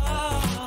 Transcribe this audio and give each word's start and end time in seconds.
melhor. 0.00 0.61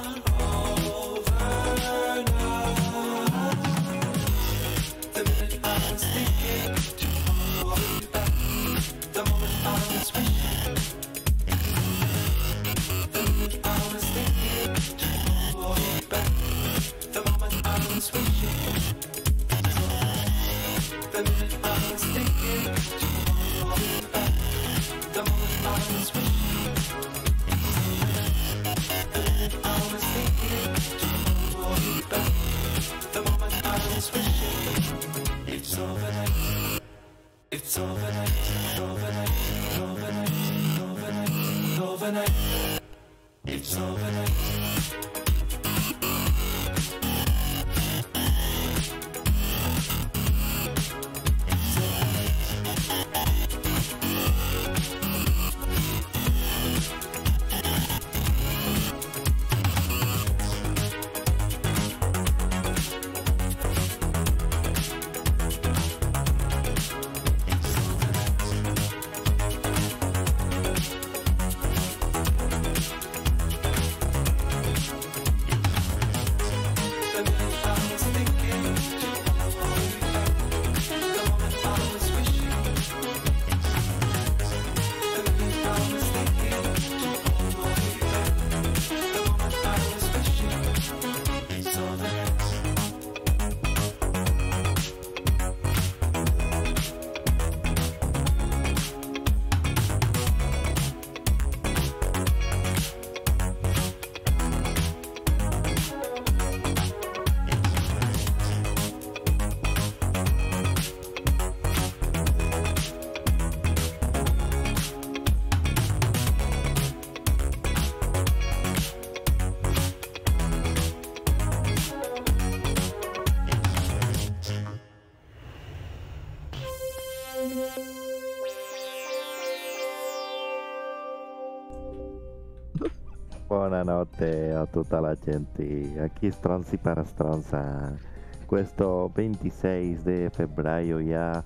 Buonanotte 133.70 134.54
a 134.54 134.68
tutta 134.68 135.00
la 135.02 135.16
gente, 135.16 136.00
aquí 136.00 136.30
Stronzi 136.32 136.78
para 136.78 137.04
Stronza. 137.04 137.98
Questo 138.46 139.10
26 139.12 140.04
de 140.04 140.30
febbraio 140.30 141.00
ya, 141.02 141.44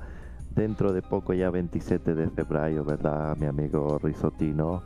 dentro 0.54 0.92
de 0.92 1.01
poco 1.01 1.31
ya 1.31 1.50
27 1.50 2.13
de 2.13 2.30
febbraio, 2.30 2.83
¿verdad? 2.83 3.38
Mi 3.38 3.45
amigo 3.45 3.98
Risotino 4.04 4.83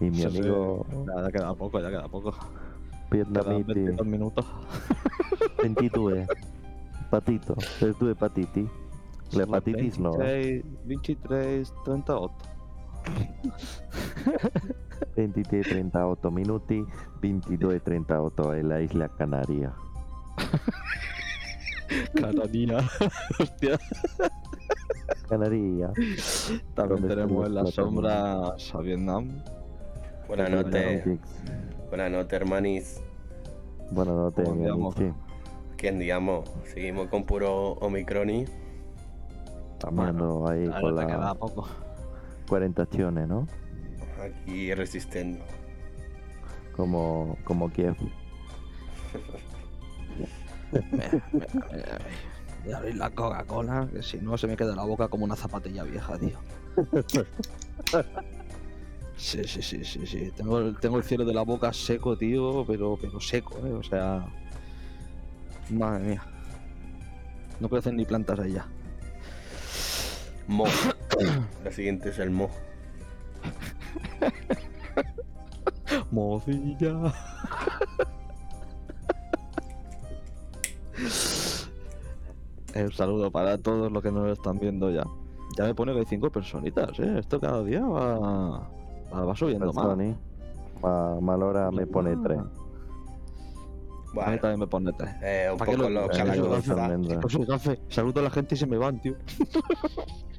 y 0.00 0.04
mi 0.06 0.16
Sí, 0.16 0.30
sí. 0.30 0.38
amigo 0.38 0.86
Ya, 1.14 1.24
ya 1.24 1.30
queda 1.30 1.54
poco, 1.54 1.78
ya 1.78 1.90
queda 1.90 2.08
poco. 2.08 2.32
Vietnamiti 3.10 3.74
22 3.74 4.06
minutos. 4.06 4.46
22. 5.62 6.26
Patito, 7.10 7.54
le 7.82 7.92
due 8.00 8.14
patiti. 8.14 8.66
Le 9.32 9.46
patitis 9.46 9.98
no. 9.98 10.12
23, 10.16 10.64
23, 10.86 11.74
38. 13.02 14.82
23 15.16 15.68
38 15.68 16.30
minuti, 16.30 16.84
22 17.20 17.82
38 17.82 18.54
en 18.54 18.68
la 18.68 18.80
isla 18.80 19.08
Canaria. 19.08 19.72
Canadía. 22.14 22.78
Hostia. 23.38 23.78
Canaria. 25.28 25.92
También 26.74 27.00
¿Dónde 27.00 27.08
tenemos 27.08 27.46
en 27.46 27.54
los 27.54 27.74
sombras 27.74 28.74
a 28.74 28.78
Vietnam. 28.78 29.42
Buenas 30.28 30.50
noches, 30.50 31.04
buenas 31.88 32.10
noches, 32.10 32.32
hermanis. 32.32 33.00
Buenas 33.90 34.14
noches, 34.14 34.48
amici. 34.48 35.12
¿Qué 35.76 35.88
andiamo? 35.88 36.44
Seguimos 36.64 37.08
con 37.08 37.24
puro 37.24 37.72
Omicroni. 37.72 38.46
Estamos 39.72 40.50
ahí 40.50 40.66
con 40.66 40.74
Ahora 40.74 41.00
te 41.00 41.06
queda 41.06 41.18
la 41.18 41.34
poco. 41.34 41.68
Cuarentazione, 42.56 43.26
¿no? 43.26 43.46
Aquí 44.20 44.74
resistiendo. 44.74 45.42
Como, 46.76 47.38
como 47.44 47.70
Kiev. 47.72 47.96
Voy 52.62 52.72
a 52.74 52.76
abrir 52.76 52.96
la 52.96 53.08
Coca-Cola, 53.08 53.88
que 53.90 54.02
si 54.02 54.18
no 54.18 54.36
se 54.36 54.46
me 54.48 54.54
queda 54.54 54.76
la 54.76 54.84
boca 54.84 55.08
como 55.08 55.24
una 55.24 55.34
zapatilla 55.34 55.82
vieja, 55.84 56.18
tío. 56.18 56.38
Sí, 59.16 59.44
sí, 59.44 59.62
sí, 59.62 59.82
sí, 59.82 60.06
sí. 60.06 60.30
Tengo, 60.36 60.58
el- 60.58 60.78
tengo 60.78 60.98
el 60.98 61.04
cielo 61.04 61.24
de 61.24 61.32
la 61.32 61.42
boca 61.42 61.72
seco, 61.72 62.18
tío, 62.18 62.66
pero, 62.66 62.98
pero 63.00 63.18
seco, 63.18 63.66
¿eh? 63.66 63.72
O 63.72 63.82
sea... 63.82 64.26
Madre 65.70 66.04
mía. 66.04 66.22
No 67.60 67.70
crecen 67.70 67.96
ni 67.96 68.04
plantas 68.04 68.46
ya. 68.52 68.66
Mo. 70.46 70.64
La 71.64 71.70
siguiente 71.70 72.10
es 72.10 72.18
el 72.18 72.30
Mo. 72.30 72.50
Mocilla. 76.10 77.12
Un 82.74 82.92
saludo 82.92 83.30
para 83.30 83.58
todos 83.58 83.92
los 83.92 84.02
que 84.02 84.10
nos 84.10 84.30
están 84.32 84.58
viendo 84.58 84.90
ya. 84.90 85.04
Ya 85.58 85.64
me 85.64 85.74
pone 85.74 85.92
que 85.92 86.00
hay 86.00 86.06
cinco 86.06 86.30
personitas, 86.30 86.98
¿eh? 86.98 87.18
Esto 87.18 87.38
cada 87.38 87.62
día 87.62 87.82
va, 87.84 88.18
va, 89.12 89.24
va 89.24 89.36
subiendo 89.36 89.66
más. 89.72 89.84
Personi. 89.86 90.16
Ma, 90.80 91.20
Malora 91.20 91.70
me 91.70 91.86
pone 91.86 92.16
tres. 92.16 92.38
A 92.38 92.42
mí 92.42 92.48
Bueno, 94.14 94.38
también 94.40 94.60
me 94.60 94.66
pone 94.66 94.92
tres. 94.94 95.10
eh, 95.22 95.48
un 95.52 95.58
¿Para 95.58 95.70
qué 95.70 95.76
poco 95.76 95.90
lo- 95.90 96.00
loca 96.02 96.12
para 96.12 96.24
la 96.24 96.32
qué 96.32 96.38
lo 96.40 96.48
cosa. 96.48 96.84
almendras. 96.86 97.18
Pues 97.20 97.32
soy 97.34 97.44
gafe. 97.44 97.78
Saludo 97.88 98.20
a 98.20 98.22
la 98.24 98.30
gente 98.30 98.54
y 98.54 98.58
se 98.58 98.66
me 98.66 98.78
van, 98.78 99.00
tío. 99.00 99.14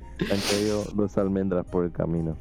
Han 0.30 0.40
caído 0.50 0.84
dos 0.94 1.18
almendras 1.18 1.64
por 1.66 1.84
el 1.84 1.92
camino. 1.92 2.36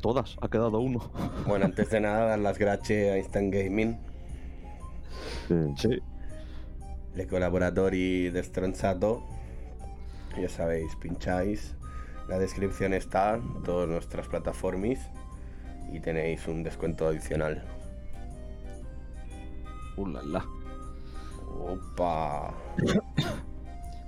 Todas, 0.00 0.36
ha 0.42 0.48
quedado 0.48 0.78
uno. 0.80 1.10
Bueno, 1.46 1.64
antes 1.64 1.90
de 1.90 2.00
nada, 2.00 2.26
dar 2.26 2.38
las 2.38 2.58
gracias 2.58 3.12
a 3.12 3.18
Instant 3.18 3.52
Gaming, 3.54 3.96
Sí. 5.48 5.54
Sí. 5.76 6.02
el 7.16 7.26
colaboratori 7.26 8.30
de 8.30 8.42
Stronzato. 8.42 9.22
Ya 10.40 10.48
sabéis, 10.48 10.94
pincháis. 10.96 11.74
La 12.28 12.38
descripción 12.38 12.92
está 12.94 13.34
en 13.34 13.62
todas 13.62 13.88
nuestras 13.88 14.26
plataformas 14.28 14.98
y 15.92 16.00
tenéis 16.00 16.46
un 16.48 16.62
descuento 16.62 17.06
adicional. 17.06 17.62
Uh, 19.96 20.06
la, 20.08 20.22
la. 20.22 20.44
Opa. 21.68 22.52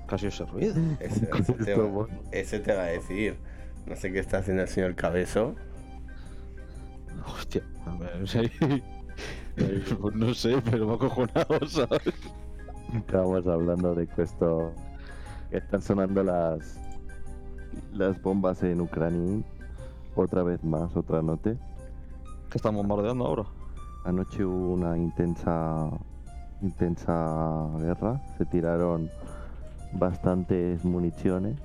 Casi 0.06 0.28
ese 0.28 0.44
ruido. 0.46 0.74
Ese, 1.00 1.26
te 1.26 1.74
va, 1.74 1.84
vos. 1.84 2.08
ese 2.30 2.60
te 2.60 2.74
va 2.74 2.82
a 2.82 2.86
decir. 2.86 3.36
No 3.86 3.96
sé 3.96 4.12
qué 4.12 4.20
está 4.20 4.38
haciendo 4.38 4.62
el 4.62 4.68
señor 4.68 4.94
Cabezo. 4.94 5.54
Hostia, 7.26 7.62
a 7.86 7.96
ver, 7.96 8.28
sí. 8.28 8.50
Pues 9.56 10.14
no 10.14 10.34
sé, 10.34 10.60
pero 10.70 10.86
me 10.86 10.94
ha 10.94 10.98
cojonado, 10.98 11.58
¿sabes? 11.66 12.14
Estábamos 12.94 13.46
hablando 13.46 13.94
de 13.94 14.06
que 14.06 14.22
esto 14.22 14.70
que 15.50 15.56
están 15.56 15.80
sonando 15.80 16.22
las 16.22 16.78
las 17.94 18.20
bombas 18.20 18.62
en 18.62 18.82
Ucrania 18.82 19.42
otra 20.14 20.42
vez 20.42 20.62
más, 20.62 20.94
otra 20.94 21.22
noche. 21.22 21.56
Que 22.50 22.58
estamos 22.58 22.86
bombardeando 22.86 23.24
ahora. 23.26 23.44
Anoche 24.04 24.44
hubo 24.44 24.74
una 24.74 24.96
intensa 24.96 25.90
intensa 26.62 27.68
guerra, 27.78 28.20
se 28.36 28.44
tiraron 28.46 29.10
bastantes 29.92 30.84
municiones. 30.84 31.56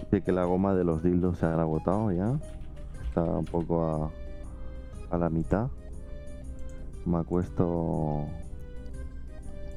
Dice 0.00 0.22
que 0.22 0.32
la 0.32 0.44
goma 0.44 0.74
de 0.74 0.84
los 0.84 1.02
dildos 1.02 1.38
se 1.38 1.46
han 1.46 1.58
agotado 1.60 2.10
ya. 2.12 2.38
Está 3.06 3.22
un 3.22 3.44
poco 3.44 3.84
a, 5.10 5.14
a 5.14 5.18
la 5.18 5.28
mitad. 5.28 5.68
Me 7.04 7.18
acuesto. 7.18 8.24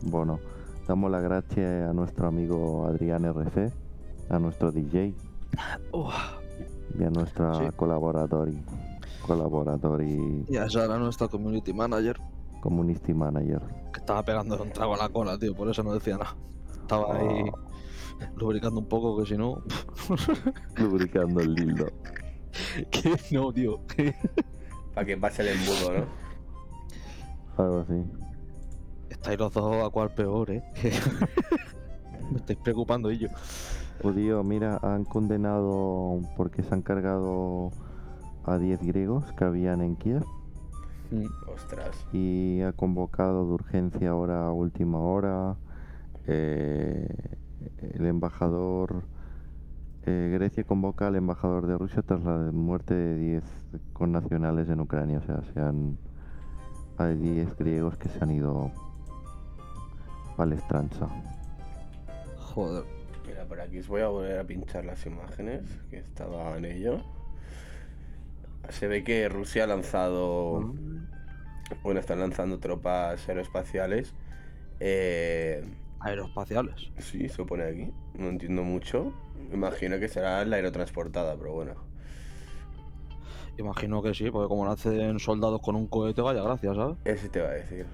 Bueno, 0.04 0.40
damos 0.88 1.10
las 1.12 1.24
gracias 1.24 1.90
a 1.90 1.94
nuestro 1.94 2.28
amigo 2.28 2.86
Adrián 2.86 3.24
RC, 3.26 3.72
a 4.30 4.40
nuestro 4.40 4.72
DJ 4.72 5.14
y 7.00 7.04
a 7.04 7.10
nuestra 7.10 7.54
Sí. 7.56 7.66
colaboratori, 7.76 8.62
colaboratori 9.26 10.46
Y 10.50 10.58
a 10.58 10.70
Sara, 10.70 10.98
nuestra 10.98 11.28
community 11.30 11.74
manager, 11.74 12.20
community 12.62 13.14
manager. 13.14 13.62
que 13.94 14.00
estaba 14.00 14.24
pegando 14.24 14.62
un 14.62 14.72
trago 14.72 14.96
a 14.96 14.98
la 14.98 15.10
cola, 15.10 15.38
tío, 15.38 15.56
por 15.56 15.70
eso 15.70 15.82
no 15.84 15.94
decía 15.94 16.18
nada. 16.18 16.36
Estaba 16.84 17.18
ahí 17.18 17.50
lubricando 18.36 18.82
un 18.82 18.88
poco, 18.88 19.18
que 19.18 19.26
si 19.26 19.38
no. 19.38 19.64
lubricando 20.78 21.40
el 21.40 21.56
dildo. 21.56 21.88
que 22.92 23.16
no, 23.32 23.54
tío. 23.54 23.80
Para 24.94 25.08
que 25.08 25.18
pase 25.18 25.42
el 25.44 25.58
embudo, 25.58 25.94
¿no? 25.94 27.64
Algo 27.64 27.80
así. 27.80 28.04
Estáis 29.10 29.40
los 29.40 29.54
dos 29.54 29.86
a 29.86 29.90
cual 29.90 30.14
peor, 30.14 30.52
eh. 30.52 30.64
Me 32.32 32.38
estáis 32.38 32.60
preocupando 32.60 33.10
yo. 33.12 33.30
Judío, 34.02 34.44
mira, 34.44 34.78
han 34.82 35.06
condenado 35.06 36.20
porque 36.36 36.64
se 36.64 36.74
han 36.74 36.82
cargado 36.82 37.72
a 38.44 38.58
10 38.58 38.82
griegos 38.82 39.32
que 39.38 39.46
habían 39.46 39.82
en 39.82 39.96
Kiev 39.96 40.26
Ostras. 41.48 41.96
y 42.12 42.62
ha 42.62 42.74
convocado 42.74 43.46
de 43.46 43.54
urgencia 43.54 44.10
ahora 44.10 44.48
a 44.48 44.52
última 44.52 45.00
hora 45.00 45.56
eh, 46.28 47.08
el 47.94 48.06
embajador 48.06 49.04
eh, 50.06 50.30
Grecia 50.34 50.64
convoca 50.64 51.08
al 51.08 51.16
embajador 51.16 51.68
de 51.68 51.78
Rusia 51.78 52.02
tras 52.02 52.24
la 52.24 52.52
muerte 52.52 52.94
de 52.94 53.16
10 53.16 53.44
connacionales 53.94 54.70
en 54.70 54.82
Ucrania 54.82 55.20
o 55.20 55.22
sea 55.22 55.42
se 55.54 55.60
han 55.60 55.98
hay 56.98 57.16
10 57.16 57.58
griegos 57.58 57.98
que 57.98 58.10
se 58.10 58.24
han 58.24 58.32
ido 58.32 58.72
a 60.38 60.46
la 60.46 60.56
estranza 60.56 61.10
Joder. 62.54 62.84
Mira, 63.26 63.46
por 63.46 63.60
aquí 63.60 63.80
os 63.80 63.88
voy 63.88 64.02
a 64.02 64.08
volver 64.10 64.40
a 64.40 64.44
pinchar 64.44 64.86
las 64.86 65.06
imágenes 65.08 65.64
que 65.90 65.98
estaba 65.98 66.56
en 66.56 66.66
ello. 66.66 67.02
Se 68.70 68.88
ve 68.88 69.04
que 69.04 69.28
Rusia 69.28 69.64
ha 69.64 69.68
lanzado. 69.68 70.74
Bueno, 71.82 72.00
están 72.00 72.20
lanzando 72.20 72.60
tropas 72.60 73.28
aeroespaciales. 73.28 74.14
Eh, 74.80 75.66
Aeroespaciales. 76.04 76.92
sí, 77.00 77.28
se 77.30 77.46
pone 77.46 77.64
aquí. 77.64 77.92
No 78.14 78.30
entiendo 78.30 78.64
mucho. 78.64 79.14
Imagino 79.52 80.00
que 80.00 80.08
será 80.08 80.44
la 80.46 80.58
aerotransportada, 80.58 81.36
pero 81.38 81.54
bueno. 81.54 81.74
Imagino 83.58 84.02
que 84.02 84.14
sí, 84.14 84.32
porque 84.32 84.48
como 84.48 84.66
nacen 84.66 85.20
soldados 85.20 85.62
con 85.62 85.76
un 85.76 85.88
cohete, 85.88 86.22
vaya 86.22 86.42
gracias, 86.42 86.76
¿sabes? 86.76 86.98
Ese 87.06 87.30
te 87.30 87.42
va 87.42 87.50
a 87.50 87.54
decir. 87.54 87.86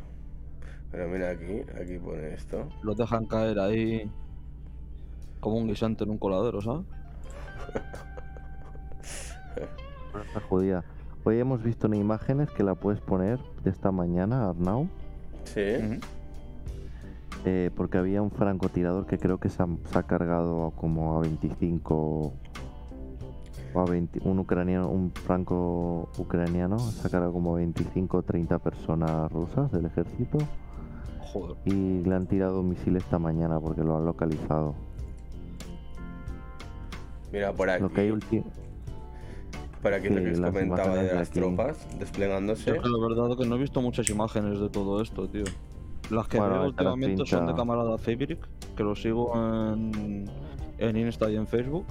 Pero 0.92 1.08
mira 1.08 1.30
aquí, 1.30 1.62
aquí 1.80 2.00
pone 2.00 2.34
esto. 2.34 2.68
Los 2.82 2.98
dejan 2.98 3.26
caer 3.26 3.60
ahí 3.60 4.10
como 5.40 5.58
un 5.58 5.68
guisante 5.68 6.04
en 6.04 6.12
un 6.12 6.18
coladero, 6.18 6.62
¿sabes? 6.62 6.86
La 10.34 10.42
judía. 10.42 10.84
Hoy 11.24 11.40
hemos 11.40 11.62
visto 11.62 11.88
una 11.88 11.98
imágenes 11.98 12.50
que 12.52 12.64
la 12.64 12.76
puedes 12.76 13.02
poner 13.02 13.40
de 13.64 13.70
esta 13.70 13.92
mañana, 13.92 14.50
Arnau, 14.50 14.88
Sí. 15.44 16.00
Eh, 17.46 17.72
porque 17.76 17.98
había 17.98 18.22
un 18.22 18.32
francotirador 18.32 19.06
que 19.06 19.18
creo 19.18 19.40
que 19.40 19.50
se 19.50 19.64
ha, 19.64 19.68
se 19.86 19.98
ha 19.98 20.04
cargado 20.04 20.72
como 20.76 21.18
a 21.18 21.22
25 21.22 22.34
o 23.74 23.80
a 23.80 23.86
20 23.86 24.20
un 24.24 24.40
ucraniano, 24.40 24.90
un 24.90 25.12
franco 25.12 26.10
ucraniano 26.18 26.76
ha 26.76 26.92
sacado 26.92 27.32
como 27.32 27.54
25 27.54 28.18
o 28.18 28.24
30 28.24 28.58
personas 28.60 29.32
rusas 29.32 29.72
del 29.72 29.86
ejército 29.86 30.38
Joder. 31.32 31.56
y 31.66 32.02
le 32.04 32.16
han 32.16 32.26
tirado 32.26 32.62
un 32.62 32.70
misil 32.70 32.98
esta 32.98 33.20
mañana 33.20 33.60
porque 33.60 33.84
lo 33.84 33.96
han 33.96 34.06
localizado. 34.06 34.74
Mira, 37.32 37.54
por 37.54 37.70
aquí. 37.70 37.84
Lo 37.84 37.90
que 37.94 38.02
hay 38.02 38.10
ulti- 38.10 38.44
Por 39.84 39.94
aquí 39.94 40.10
lo 40.10 40.16
que 40.16 40.32
os 40.32 40.40
comentaba 40.40 40.96
de 40.96 41.14
las 41.14 41.30
tropas 41.30 41.88
desplegándose. 42.00 42.72
Yo, 42.72 42.82
la 42.82 43.08
verdad 43.08 43.38
que 43.38 43.46
no 43.46 43.56
he 43.56 43.60
visto 43.60 43.82
muchas 43.82 44.10
imágenes 44.10 44.60
de 44.60 44.70
todo 44.70 45.00
esto, 45.02 45.30
tío. 45.30 45.44
Las 46.10 46.28
que 46.28 46.40
Bueno, 46.40 46.56
veo 46.56 46.68
últimamente 46.68 47.26
son 47.26 47.46
de 47.46 47.54
camarada 47.54 47.98
Fabric, 47.98 48.40
que 48.76 48.84
lo 48.84 48.96
sigo 48.96 49.32
en, 49.36 50.26
en 50.78 50.98
Insta 50.98 51.30
y 51.30 51.36
en 51.36 51.46
Facebook, 51.46 51.86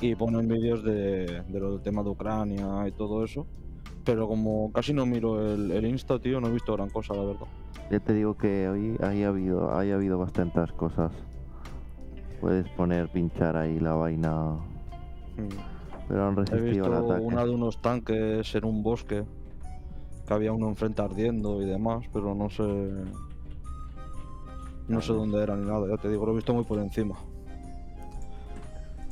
y 0.00 0.14
ponen 0.14 0.48
vídeos 0.48 0.82
de, 0.82 1.42
de 1.42 1.60
lo 1.60 1.72
del 1.72 1.82
tema 1.82 2.02
de 2.02 2.10
Ucrania 2.10 2.88
y 2.88 2.92
todo 2.92 3.24
eso. 3.24 3.46
Pero 4.04 4.26
como 4.26 4.72
casi 4.72 4.92
no 4.92 5.06
miro 5.06 5.52
el, 5.52 5.70
el 5.70 5.86
Insta, 5.86 6.18
tío, 6.18 6.40
no 6.40 6.48
he 6.48 6.50
visto 6.52 6.72
gran 6.74 6.88
cosa, 6.88 7.14
la 7.14 7.24
verdad. 7.24 7.46
Ya 7.90 8.00
te 8.00 8.14
digo 8.14 8.36
que 8.36 8.68
hoy 8.68 8.96
hay 9.00 9.22
habido, 9.22 9.76
hay 9.76 9.90
habido 9.92 10.18
bastantes 10.18 10.72
cosas. 10.72 11.12
Puedes 12.40 12.68
poner, 12.70 13.08
pinchar 13.08 13.56
ahí 13.56 13.78
la 13.78 13.94
vaina, 13.94 14.56
pero 16.08 16.26
han 16.26 16.32
He 16.32 16.36
resistido 16.40 16.86
al 16.86 16.90
visto 16.90 17.12
ataque. 17.12 17.26
una 17.26 17.44
de 17.44 17.50
unos 17.50 17.80
tanques 17.80 18.54
en 18.54 18.64
un 18.64 18.82
bosque, 18.82 19.24
que 20.26 20.34
había 20.34 20.52
uno 20.52 20.68
enfrente 20.68 21.02
ardiendo 21.02 21.62
y 21.62 21.66
demás, 21.66 22.04
pero 22.12 22.34
no 22.34 22.48
sé... 22.50 22.64
No 24.92 25.00
sé 25.00 25.14
dónde 25.14 25.42
era 25.42 25.56
ni 25.56 25.64
nada, 25.64 25.88
ya 25.88 25.96
te 25.96 26.10
digo, 26.10 26.26
lo 26.26 26.32
he 26.32 26.34
visto 26.34 26.52
muy 26.52 26.64
por 26.64 26.78
encima. 26.78 27.16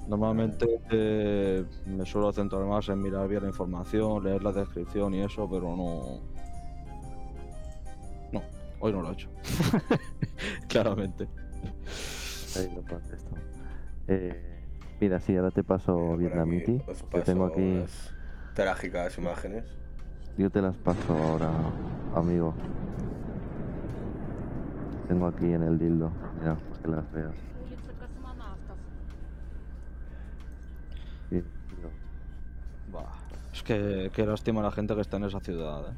Normalmente 0.07 0.67
eh, 0.91 1.65
me 1.87 2.05
suelo 2.05 2.31
centrar 2.33 2.67
más 2.67 2.89
en 2.91 3.01
mirar 3.01 3.27
bien 3.29 3.43
la 3.45 3.49
información, 3.49 4.23
leer 4.23 4.43
la 4.43 4.53
descripción 4.53 5.15
y 5.15 5.23
eso, 5.23 5.49
pero 5.49 5.75
no... 5.75 6.21
No, 8.31 8.43
hoy 8.81 8.93
no 8.93 9.01
lo 9.01 9.09
he 9.09 9.13
hecho. 9.13 9.31
Claramente. 10.69 11.29
Ahí 12.57 12.71
lo 12.75 12.83
contesto. 12.83 13.31
Eh, 14.07 14.67
mira, 15.01 15.19
sí, 15.19 15.35
ahora 15.35 15.51
te 15.51 15.65
paso 15.65 15.97
por 15.97 16.19
Vietnamiti. 16.19 16.83
que 17.11 17.21
tengo 17.23 17.47
aquí, 17.47 17.85
trágicas 18.55 19.17
imágenes. 19.17 19.65
yo 20.37 20.51
te 20.51 20.61
las 20.61 20.77
paso 20.77 21.17
ahora, 21.17 21.51
amigo 22.15 22.53
tengo 25.11 25.27
aquí 25.27 25.47
en 25.47 25.63
el 25.65 25.77
dildo. 25.77 26.13
Mira, 26.39 26.55
para 26.55 26.83
que 26.83 26.89
las 26.89 27.13
veas. 27.13 27.35
Es 33.53 33.63
que 33.65 34.11
qué 34.15 34.25
lástima 34.25 34.63
la 34.63 34.71
gente 34.71 34.95
que 34.95 35.01
está 35.01 35.17
en 35.17 35.25
esa 35.25 35.41
ciudad. 35.41 35.91
¿eh? 35.91 35.95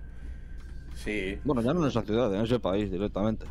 Sí. 0.95 1.41
Bueno, 1.45 1.61
ya 1.61 1.75
no 1.75 1.83
en 1.83 1.89
esa 1.89 2.01
ciudad, 2.03 2.35
en 2.35 2.41
ese 2.41 2.59
país 2.59 2.91
directamente. 2.91 3.45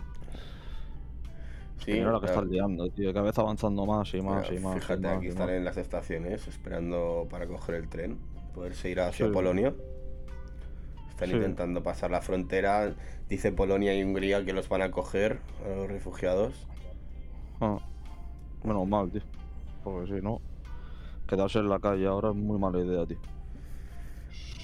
Sí, 1.86 1.94
Mira 1.94 2.12
la 2.12 2.20
que 2.20 2.26
claro. 2.26 2.42
estás 2.42 2.52
liando, 2.52 2.90
tío. 2.90 3.14
Cada 3.14 3.26
vez 3.26 3.38
avanzando 3.38 3.86
más 3.86 4.12
y 4.16 4.22
más 4.22 4.52
y 4.52 4.60
más. 4.60 4.76
Fíjate, 4.76 5.02
y 5.04 5.06
aquí 5.06 5.28
y 5.28 5.30
en 5.30 5.64
las 5.64 5.78
estaciones 5.78 6.48
esperando 6.48 7.28
para 7.30 7.46
coger 7.46 7.76
el 7.76 7.88
tren, 7.88 8.18
poderse 8.56 8.90
ir 8.90 9.00
hacia 9.00 9.28
sí. 9.28 9.32
Polonia. 9.32 9.74
Están 11.22 11.30
Sí. 11.30 11.36
intentando 11.36 11.84
pasar 11.84 12.10
la 12.10 12.20
frontera. 12.22 12.96
Dice 13.30 13.52
Polonia 13.52 13.94
y 13.96 14.04
Hungría 14.04 14.44
que 14.44 14.54
los 14.54 14.68
van 14.70 14.82
a 14.82 14.90
coger 14.90 15.40
a 15.64 15.70
los 15.76 15.88
refugiados. 15.88 16.68
Ah, 17.60 17.78
menos 18.64 18.88
mal, 18.88 19.12
tío. 19.12 19.22
Porque 19.84 20.16
si 20.16 20.22
no, 20.24 20.42
quedarse 21.28 21.60
en 21.60 21.70
la 21.70 21.80
calle 21.80 22.08
ahora 22.08 22.30
es 22.30 22.36
muy 22.36 22.58
mala 22.58 22.80
idea, 22.80 23.06
tío. 23.06 23.20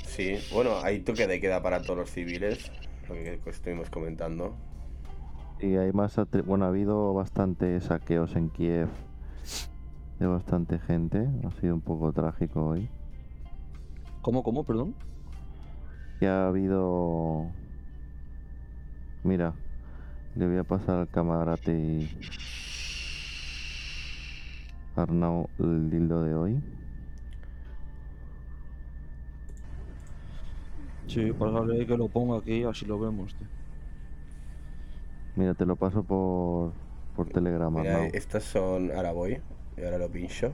Sí, 0.07 0.37
bueno, 0.51 0.71
hay 0.83 1.01
toque 1.01 1.27
de 1.27 1.39
queda 1.39 1.61
para 1.61 1.83
todos 1.83 1.99
los 1.99 2.09
civiles, 2.09 2.71
lo 3.07 3.13
que 3.13 3.39
estuvimos 3.45 3.91
comentando. 3.91 4.55
Y 5.59 5.75
hay 5.75 5.91
más, 5.91 6.19
bueno, 6.43 6.65
ha 6.65 6.69
habido 6.69 7.13
bastantes 7.13 7.83
saqueos 7.83 8.35
en 8.35 8.49
Kiev 8.49 8.89
de 10.17 10.25
bastante 10.25 10.79
gente. 10.79 11.27
Ha 11.47 11.51
sido 11.61 11.75
un 11.75 11.81
poco 11.81 12.11
trágico 12.13 12.65
hoy. 12.65 12.89
¿Cómo, 14.23 14.41
cómo, 14.41 14.63
perdón? 14.63 14.95
Y 16.19 16.25
ha 16.25 16.47
habido... 16.47 17.45
Mira, 19.23 19.53
le 20.35 20.47
voy 20.47 20.57
a 20.57 20.63
pasar 20.63 20.99
al 20.99 21.07
camarate 21.09 21.73
y... 21.73 22.17
Arnau 24.95 25.47
el 25.59 25.89
dildo 25.91 26.23
de 26.23 26.33
hoy. 26.33 26.63
Sí, 31.07 31.31
pasarle 31.33 31.79
ahí 31.79 31.85
que 31.85 31.97
lo 31.97 32.09
ponga 32.09 32.37
aquí, 32.39 32.63
así 32.63 32.85
lo 32.85 32.99
vemos, 32.99 33.35
tío. 33.35 33.47
Mira, 35.35 35.53
te 35.53 35.65
lo 35.65 35.75
paso 35.75 36.03
por, 36.03 36.73
por 37.15 37.29
Telegram, 37.29 37.73
Mira, 37.73 37.95
Arnau. 37.95 38.09
estas 38.13 38.43
son. 38.43 38.91
Ahora 38.91 39.11
voy, 39.11 39.39
y 39.77 39.83
ahora 39.83 39.99
lo 39.99 40.09
pincho. 40.09 40.51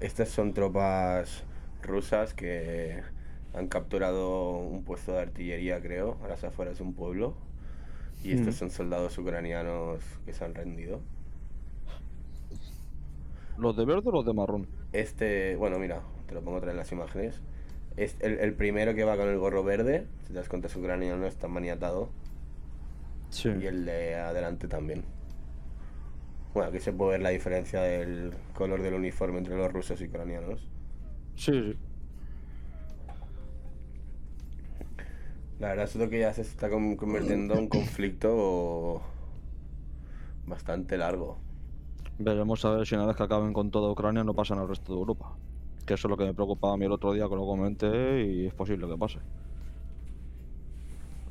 Estas 0.00 0.30
son 0.30 0.54
tropas 0.54 1.44
rusas 1.82 2.34
que 2.34 3.02
han 3.54 3.68
capturado 3.68 4.58
un 4.58 4.84
puesto 4.84 5.12
de 5.12 5.20
artillería, 5.20 5.80
creo, 5.80 6.18
a 6.24 6.28
las 6.28 6.44
afueras 6.44 6.78
de 6.78 6.84
un 6.84 6.94
pueblo. 6.94 7.34
Y 8.22 8.32
estos 8.32 8.54
Mm. 8.56 8.58
son 8.58 8.70
soldados 8.70 9.16
ucranianos 9.18 10.02
que 10.26 10.32
se 10.34 10.44
han 10.44 10.54
rendido. 10.54 11.00
¿Los 13.56 13.76
de 13.76 13.84
verde 13.84 14.08
o 14.08 14.12
los 14.12 14.24
de 14.26 14.32
marrón? 14.32 14.66
Este, 14.92 15.56
bueno, 15.56 15.78
mira, 15.78 16.02
te 16.26 16.34
lo 16.34 16.42
pongo 16.42 16.58
otra 16.58 16.70
en 16.70 16.76
las 16.76 16.92
imágenes. 16.92 17.40
Es 17.96 18.16
el, 18.20 18.38
el 18.38 18.54
primero 18.54 18.94
que 18.94 19.04
va 19.04 19.16
con 19.16 19.28
el 19.28 19.38
gorro 19.38 19.62
verde, 19.64 20.06
si 20.22 20.28
te 20.28 20.34
das 20.34 20.48
cuenta 20.48 20.68
es 20.68 20.76
ucraniano, 20.76 21.26
está 21.26 21.48
maniatado. 21.48 22.10
Sí. 23.30 23.50
Y 23.60 23.66
el 23.66 23.84
de 23.84 24.16
adelante 24.16 24.68
también. 24.68 25.04
Bueno, 26.54 26.68
aquí 26.70 26.80
se 26.80 26.92
puede 26.92 27.12
ver 27.12 27.22
la 27.22 27.30
diferencia 27.30 27.80
del 27.82 28.34
color 28.54 28.82
del 28.82 28.94
uniforme 28.94 29.38
entre 29.38 29.56
los 29.56 29.72
rusos 29.72 30.00
y 30.00 30.06
ucranianos. 30.06 30.68
Sí, 31.36 31.52
sí. 31.52 31.78
La 35.60 35.68
verdad 35.68 35.84
es 35.94 36.08
que 36.08 36.18
ya 36.18 36.32
se 36.32 36.40
está 36.42 36.70
con- 36.70 36.96
convirtiendo 36.96 37.54
en 37.54 37.60
un 37.60 37.68
conflicto 37.68 39.02
bastante 40.46 40.96
largo. 40.96 41.36
Veremos 42.18 42.64
a 42.64 42.70
ver 42.70 42.86
si 42.86 42.94
una 42.94 43.06
vez 43.06 43.16
que 43.16 43.22
acaben 43.22 43.52
con 43.52 43.70
toda 43.70 43.90
Ucrania 43.92 44.24
no 44.24 44.34
pasan 44.34 44.58
al 44.58 44.68
resto 44.68 44.92
de 44.94 44.98
Europa. 44.98 45.36
Que 45.86 45.94
eso 45.94 46.08
es 46.08 46.10
lo 46.10 46.16
que 46.16 46.24
me 46.24 46.34
preocupaba 46.34 46.74
a 46.74 46.76
mí 46.76 46.86
el 46.86 46.92
otro 46.92 47.12
día 47.12 47.28
que 47.28 47.34
lo 47.36 47.46
comenté 47.46 48.24
y 48.24 48.46
es 48.46 48.54
posible 48.54 48.88
que 48.88 48.96
pase. 48.96 49.18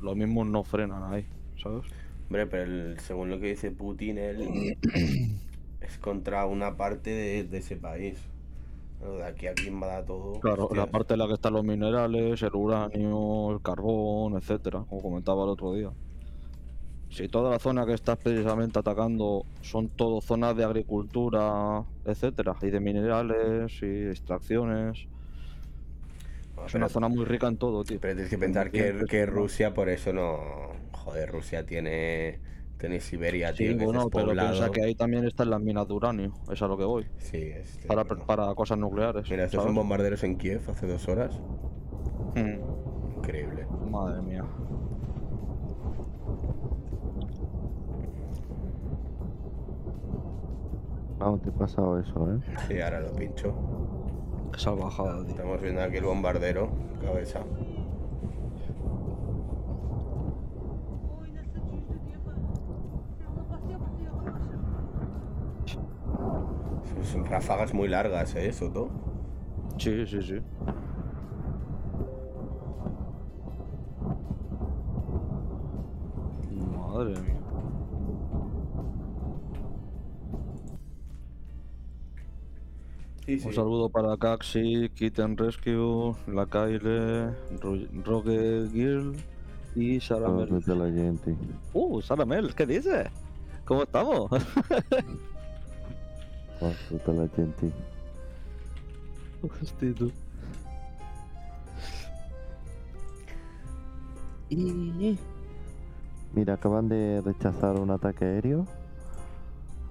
Los 0.00 0.16
mismos 0.16 0.46
no 0.46 0.62
frenan 0.62 1.12
ahí, 1.12 1.26
¿sabes? 1.62 1.84
Hombre, 2.28 2.46
pero 2.46 2.62
el- 2.64 3.00
según 3.00 3.30
lo 3.30 3.40
que 3.40 3.48
dice 3.48 3.72
Putin, 3.72 4.18
él 4.18 4.76
es 5.80 5.98
contra 5.98 6.46
una 6.46 6.76
parte 6.76 7.10
de, 7.10 7.44
de 7.44 7.58
ese 7.58 7.76
país. 7.76 8.16
De 9.00 9.24
aquí 9.24 9.46
a 9.46 9.52
aquí 9.52 9.68
invada 9.68 10.04
todo. 10.04 10.38
Claro, 10.40 10.68
la 10.74 10.86
parte 10.86 11.14
en 11.14 11.20
la 11.20 11.26
que 11.26 11.34
están 11.34 11.54
los 11.54 11.64
minerales, 11.64 12.42
el 12.42 12.54
uranio, 12.54 13.50
el 13.52 13.62
carbón, 13.62 14.36
etcétera, 14.36 14.84
como 14.88 15.00
comentaba 15.02 15.44
el 15.44 15.50
otro 15.50 15.72
día. 15.72 15.90
Si 17.08 17.26
toda 17.28 17.50
la 17.50 17.58
zona 17.58 17.86
que 17.86 17.94
estás 17.94 18.18
precisamente 18.18 18.78
atacando 18.78 19.44
son 19.62 19.88
todo 19.88 20.20
zonas 20.20 20.54
de 20.56 20.64
agricultura, 20.64 21.82
etcétera, 22.04 22.54
y 22.62 22.70
de 22.70 22.78
minerales 22.78 23.82
y 23.82 24.06
extracciones, 24.08 25.08
Bueno, 26.54 26.66
es 26.66 26.72
pero, 26.72 26.84
una 26.84 26.88
zona 26.88 27.08
muy 27.08 27.24
rica 27.24 27.48
en 27.48 27.56
todo, 27.56 27.82
tío. 27.82 27.98
pero 28.00 28.14
tienes 28.14 28.30
que 28.30 28.38
pensar 28.38 28.70
que, 28.70 29.26
Rusia 29.26 29.74
por 29.74 29.88
eso 29.88 30.12
no... 30.12 30.38
Joder, 30.92 31.30
Rusia 31.32 31.64
tiene, 31.64 32.38
tiene 32.80 32.98
Siberia, 33.00 33.50
Sí, 33.52 33.68
tío, 33.68 33.78
que 33.78 33.84
bueno, 33.84 34.00
es 34.00 34.06
pero 34.12 34.32
piensa 34.32 34.70
que 34.70 34.82
ahí 34.82 34.94
también 34.94 35.24
están 35.26 35.50
las 35.50 35.60
minas 35.60 35.86
de 35.86 35.94
uranio, 35.94 36.32
es 36.50 36.60
a 36.62 36.66
lo 36.66 36.76
que 36.78 36.84
voy, 36.84 37.06
Sí, 37.18 37.36
es 37.36 37.78
para, 37.86 38.04
bueno. 38.04 38.24
para 38.26 38.54
cosas 38.54 38.78
nucleares. 38.78 39.30
Mira, 39.30 39.44
estos 39.44 39.58
¿sabes? 39.58 39.66
son 39.68 39.74
bombarderos 39.76 40.24
en 40.24 40.36
Kiev 40.36 40.62
hace 40.68 40.86
dos 40.86 41.06
horas. 41.08 41.38
Mm, 42.34 43.18
Increíble. 43.18 43.66
Madre 43.90 44.22
mía. 44.22 44.44
No, 51.18 51.38
te 51.38 51.50
he 51.50 51.52
pasado 51.52 51.98
eso, 51.98 52.32
¿eh? 52.32 52.38
Sí, 52.66 52.80
ahora 52.80 53.00
lo 53.00 53.12
pincho. 53.12 53.54
Salvajada, 54.56 55.20
tío. 55.22 55.30
Estamos 55.30 55.60
viendo 55.60 55.82
aquí 55.82 55.96
el 55.98 56.04
bombardero, 56.04 56.70
cabeza. 57.02 57.40
Son 67.02 67.24
ráfagas 67.24 67.72
muy 67.74 67.88
largas, 67.88 68.34
¿eh, 68.36 68.52
Soto? 68.52 68.90
Sí, 69.78 70.06
sí, 70.06 70.20
sí. 70.22 70.34
Madre 76.76 77.14
mía. 77.20 77.40
Sí, 83.26 83.38
sí. 83.38 83.46
Un 83.48 83.54
saludo 83.54 83.88
para 83.90 84.16
Caxi, 84.16 84.88
Kitten 84.94 85.36
Rescue, 85.36 86.14
La 86.26 86.46
Kyle, 86.46 87.32
Ro- 87.60 87.86
Rogue 88.04 88.68
Girl 88.72 89.14
y 89.76 90.00
Sarah 90.00 90.26
Todos 90.26 90.50
Mel. 90.50 90.62
de 90.62 90.76
la 90.76 90.90
gente. 90.90 91.36
Uh, 91.72 92.00
Sarah 92.00 92.24
Mel, 92.24 92.54
¿qué 92.54 92.66
dices? 92.66 93.08
¿Cómo 93.64 93.82
estamos? 93.84 94.30
La 96.60 97.28
gente. 97.28 97.72
Y... 104.50 105.18
Mira, 106.34 106.54
acaban 106.54 106.88
de 106.88 107.22
rechazar 107.24 107.76
un 107.76 107.90
ataque 107.90 108.24
aéreo. 108.24 108.66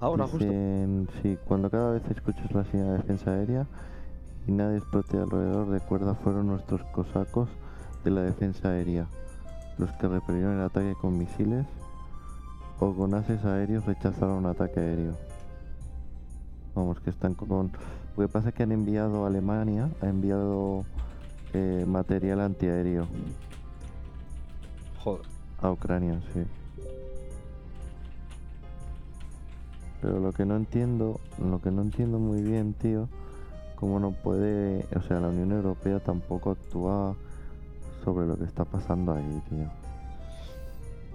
Ahora, 0.00 0.24
justo. 0.24 0.38
Dicen, 0.38 1.08
sí, 1.22 1.36
cuando 1.44 1.70
cada 1.70 1.92
vez 1.92 2.02
escuches 2.10 2.50
la 2.52 2.64
señal 2.64 2.92
de 2.92 2.96
defensa 2.98 3.32
aérea 3.32 3.66
y 4.46 4.52
nadie 4.52 4.78
explote 4.78 5.18
alrededor, 5.18 5.68
recuerda 5.68 6.14
fueron 6.14 6.46
nuestros 6.46 6.82
cosacos 6.92 7.48
de 8.04 8.10
la 8.10 8.22
defensa 8.22 8.70
aérea, 8.70 9.06
los 9.76 9.90
que 9.92 10.08
repelieron 10.08 10.58
el 10.58 10.64
ataque 10.64 10.94
con 11.00 11.18
misiles 11.18 11.66
o 12.78 12.94
con 12.94 13.12
ases 13.14 13.44
aéreos 13.44 13.84
rechazaron 13.84 14.38
un 14.38 14.46
ataque 14.46 14.80
aéreo. 14.80 15.29
Vamos, 16.74 17.00
que 17.00 17.10
están 17.10 17.34
con... 17.34 17.70
Lo 18.16 18.26
que 18.26 18.28
pasa 18.32 18.48
es 18.50 18.54
que 18.54 18.62
han 18.62 18.72
enviado 18.72 19.24
a 19.24 19.28
Alemania, 19.28 19.88
ha 20.00 20.06
enviado 20.08 20.84
eh, 21.54 21.84
material 21.86 22.40
antiaéreo 22.40 23.06
Joder. 25.02 25.22
a 25.62 25.70
Ucrania, 25.70 26.20
sí. 26.34 26.42
Pero 30.02 30.18
lo 30.20 30.32
que 30.32 30.44
no 30.46 30.56
entiendo, 30.56 31.20
lo 31.38 31.60
que 31.60 31.70
no 31.70 31.82
entiendo 31.82 32.18
muy 32.18 32.42
bien, 32.42 32.72
tío, 32.74 33.08
cómo 33.76 34.00
no 34.00 34.12
puede, 34.12 34.86
o 34.96 35.02
sea, 35.02 35.20
la 35.20 35.28
Unión 35.28 35.52
Europea 35.52 36.00
tampoco 36.00 36.52
actúa 36.52 37.14
sobre 38.04 38.26
lo 38.26 38.36
que 38.38 38.44
está 38.44 38.64
pasando 38.64 39.12
ahí, 39.12 39.42
tío. 39.50 39.68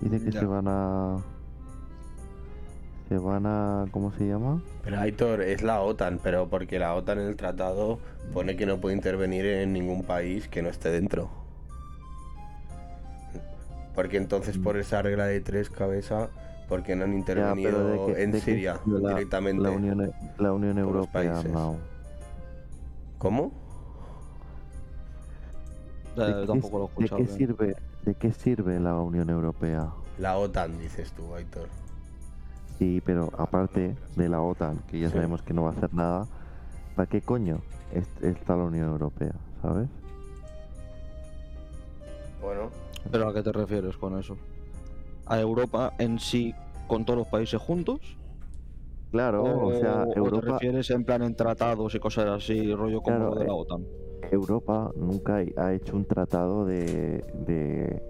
Dice 0.01 0.23
que 0.23 0.31
Ya. 0.31 0.39
se 0.41 0.45
van 0.45 0.67
a 0.67 1.17
se 3.07 3.17
van 3.17 3.45
a 3.45 3.85
¿cómo 3.91 4.11
se 4.13 4.27
llama? 4.27 4.61
Pero 4.83 4.99
Aitor, 4.99 5.41
es 5.41 5.61
la 5.61 5.81
OTAN, 5.81 6.19
pero 6.21 6.47
porque 6.49 6.79
la 6.79 6.95
OTAN 6.95 7.19
en 7.19 7.27
el 7.27 7.35
tratado 7.35 7.99
pone 8.33 8.55
que 8.55 8.65
no 8.65 8.77
puede 8.79 8.95
intervenir 8.95 9.45
en 9.45 9.73
ningún 9.73 10.03
país 10.03 10.47
que 10.47 10.61
no 10.61 10.69
esté 10.69 10.89
dentro. 10.91 11.29
Porque 13.93 14.17
entonces 14.17 14.57
por 14.57 14.75
esa 14.77 15.01
regla 15.01 15.25
de 15.25 15.39
tres 15.39 15.69
cabezas, 15.69 16.29
porque 16.67 16.95
no 16.95 17.05
han 17.05 17.13
intervenido 17.13 18.07
que- 18.07 18.23
en 18.23 18.31
que 18.31 18.41
Siria 18.41 18.79
la- 18.85 19.09
directamente? 19.09 19.63
La 19.63 19.69
Unión, 19.71 20.11
la 20.37 20.51
Unión 20.53 20.77
Europea, 20.77 21.33
países. 21.33 21.51
no. 21.51 21.77
¿Cómo? 23.19 23.51
Ya, 26.17 26.25
¿De 26.25 26.31
yo 26.31 26.41
qué- 26.41 26.47
tampoco 26.47 26.77
lo 26.79 26.83
he 26.85 26.87
¿De 26.87 26.91
escuchado. 27.05 27.17
qué 27.17 27.23
bien. 27.23 27.37
sirve? 27.37 27.75
¿De 28.03 28.15
qué 28.15 28.31
sirve 28.33 28.79
la 28.79 28.95
Unión 28.99 29.29
Europea? 29.29 29.89
La 30.17 30.37
OTAN, 30.37 30.77
dices 30.79 31.11
tú, 31.13 31.33
Aitor. 31.35 31.67
Sí, 32.77 33.01
pero 33.05 33.31
aparte 33.37 33.95
de 34.15 34.29
la 34.29 34.41
OTAN, 34.41 34.79
que 34.87 34.99
ya 34.99 35.07
Sí. 35.07 35.13
sabemos 35.13 35.41
que 35.41 35.53
no 35.53 35.63
va 35.63 35.69
a 35.69 35.71
hacer 35.73 35.93
nada, 35.93 36.27
¿para 36.95 37.07
qué 37.07 37.21
coño 37.21 37.59
es- 37.93 38.21
está 38.21 38.55
la 38.57 38.63
Unión 38.63 38.89
Europea? 38.89 39.33
¿Sabes? 39.61 39.87
Bueno, 42.41 42.69
¿Pero 43.11 43.29
a 43.29 43.33
qué 43.33 43.41
te 43.43 43.51
refieres 43.51 43.95
con 43.97 44.17
eso? 44.19 44.37
¿A 45.27 45.39
Europa 45.39 45.93
en 45.99 46.19
sí 46.19 46.53
con 46.87 47.05
todos 47.05 47.19
los 47.19 47.27
países 47.27 47.59
juntos? 47.61 47.99
Claro, 49.11 49.43
o, 49.67 49.73
sea, 49.73 50.03
¿O 50.03 50.11
te 50.11 50.19
Europa, 50.19 50.51
refieres 50.51 50.89
en 50.89 51.05
plan 51.05 51.23
en 51.23 51.35
tratados 51.35 51.95
y 51.95 51.99
cosas 51.99 52.25
así, 52.27 52.73
rollo 52.75 53.01
como 53.01 53.17
Claro, 53.17 53.33
lo 53.33 53.39
de 53.39 53.45
la 53.45 53.53
eh, 53.53 53.57
OTAN? 53.57 53.87
Europa 54.31 54.91
nunca 54.95 55.35
ha 55.55 55.73
hecho 55.73 55.95
un 55.95 56.05
tratado 56.05 56.65
de, 56.65 57.23
de, 57.33 58.01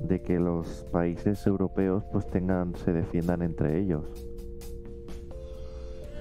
de 0.00 0.20
que 0.22 0.38
los 0.38 0.84
países 0.92 1.46
europeos 1.46 2.04
pues 2.12 2.26
tengan, 2.28 2.74
se 2.76 2.92
defiendan 2.92 3.42
entre 3.42 3.78
ellos. 3.80 4.04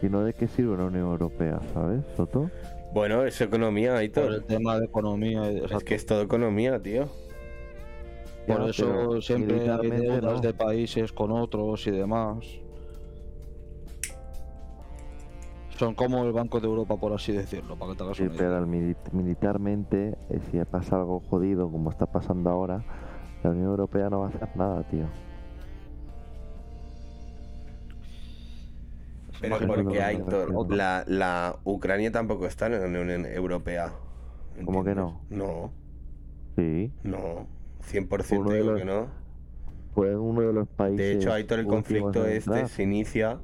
Sino 0.01 0.21
de 0.23 0.33
qué 0.33 0.47
sirve 0.47 0.77
la 0.77 0.85
Unión 0.85 1.07
Europea, 1.07 1.59
¿sabes, 1.73 2.03
Soto? 2.15 2.49
bueno, 2.93 3.23
es 3.25 3.39
economía, 3.41 3.91
Por 3.91 3.97
Aitor. 3.99 4.33
el 4.33 4.43
tema 4.45 4.77
de 4.77 4.85
economía. 4.85 5.51
y- 5.51 5.63
Es 5.63 5.83
que 5.83 5.95
es 5.95 6.05
todo 6.05 6.21
economía, 6.21 6.79
tío. 6.81 7.05
Por 8.45 8.65
Ya, 8.65 8.69
eso 8.69 9.21
siempre 9.21 9.69
hay 9.71 9.89
deudas 9.89 10.35
no. 10.35 10.39
de 10.41 10.53
países 10.53 11.11
con 11.13 11.31
otros 11.31 11.87
y 11.87 11.91
demás. 11.91 12.45
Son 15.77 15.95
como 15.95 16.23
el 16.23 16.31
Banco 16.33 16.59
de 16.59 16.67
Europa, 16.67 16.95
por 16.97 17.13
así 17.13 17.31
decirlo, 17.31 17.75
para 17.77 17.91
que 17.91 17.97
te 17.97 18.03
hagas 18.03 18.17
Sí, 18.17 18.23
una 18.23 18.35
idea. 18.35 18.47
pero 18.49 18.67
militarmente, 19.11 20.15
eh, 20.29 20.39
si 20.51 20.59
pasa 20.65 20.97
algo 20.97 21.19
jodido 21.21 21.69
como 21.71 21.89
está 21.89 22.05
pasando 22.05 22.49
ahora, 22.51 22.83
la 23.43 23.49
Unión 23.51 23.67
Europea 23.67 24.09
no 24.09 24.21
va 24.21 24.27
a 24.27 24.29
hacer 24.29 24.49
nada, 24.55 24.83
tío. 24.89 25.05
Pero 29.41 29.57
porque, 29.67 29.85
que 29.91 29.99
no, 29.99 30.05
Aitor, 30.05 30.51
no, 30.53 30.63
no. 30.63 30.75
la, 30.75 31.03
la 31.07 31.59
Ucrania 31.65 32.11
tampoco 32.11 32.45
está 32.47 32.67
en 32.67 32.73
la 32.93 33.01
Unión 33.01 33.25
Europea. 33.25 33.93
¿Cómo 34.63 34.83
que 34.83 34.91
¿entiendes? 34.91 35.15
No, 35.29 35.71
Sí, 36.55 36.91
no. 37.03 37.47
100% 37.91 38.37
Uno 38.39 38.51
de 38.51 38.57
digo 38.59 38.71
los 38.71 38.79
que 38.79 38.85
no. 38.85 39.07
fue 39.93 40.15
uno 40.15 40.41
de 40.41 40.53
los 40.53 40.67
países. 40.69 40.97
De 40.97 41.11
hecho, 41.13 41.33
Aitor, 41.33 41.59
el 41.59 41.67
conflicto 41.67 42.25
este 42.25 42.67
se 42.67 42.83
inicia 42.83 43.39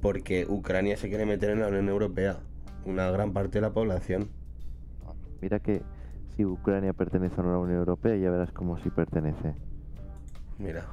porque 0.00 0.46
Ucrania 0.48 0.96
se 0.96 1.08
quiere 1.08 1.26
meter 1.26 1.50
en 1.50 1.60
la 1.60 1.68
Unión 1.68 1.88
Europea. 1.88 2.40
Una 2.84 3.10
gran 3.10 3.32
parte 3.32 3.58
de 3.58 3.62
la 3.62 3.72
población. 3.72 4.30
Mira 5.40 5.58
que 5.60 5.82
si 6.40 6.46
Ucrania 6.46 6.94
pertenece 6.94 7.38
a 7.38 7.44
la 7.44 7.58
Unión 7.58 7.80
Europea, 7.80 8.16
ya 8.16 8.30
verás 8.30 8.50
como 8.52 8.78
si 8.78 8.88
pertenece. 8.88 9.54
Mira. 10.58 10.86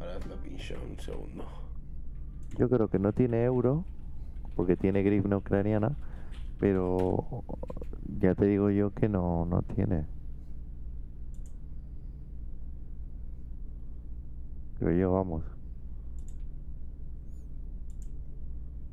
Ahora 0.00 0.18
lo 0.28 0.34
pincho 0.42 0.74
un 0.90 0.98
segundo. 0.98 1.44
Yo 2.58 2.68
creo 2.68 2.88
que 2.88 2.98
no 2.98 3.12
tiene 3.12 3.44
euro, 3.44 3.84
porque 4.56 4.76
tiene 4.76 5.04
grivna 5.04 5.36
ucraniana, 5.36 5.96
pero 6.58 7.44
ya 8.20 8.34
te 8.34 8.46
digo 8.46 8.70
yo 8.70 8.90
que 8.90 9.08
no, 9.08 9.46
no 9.46 9.62
tiene. 9.62 10.06
Creo 14.80 14.98
yo, 14.98 15.12
vamos. 15.12 15.44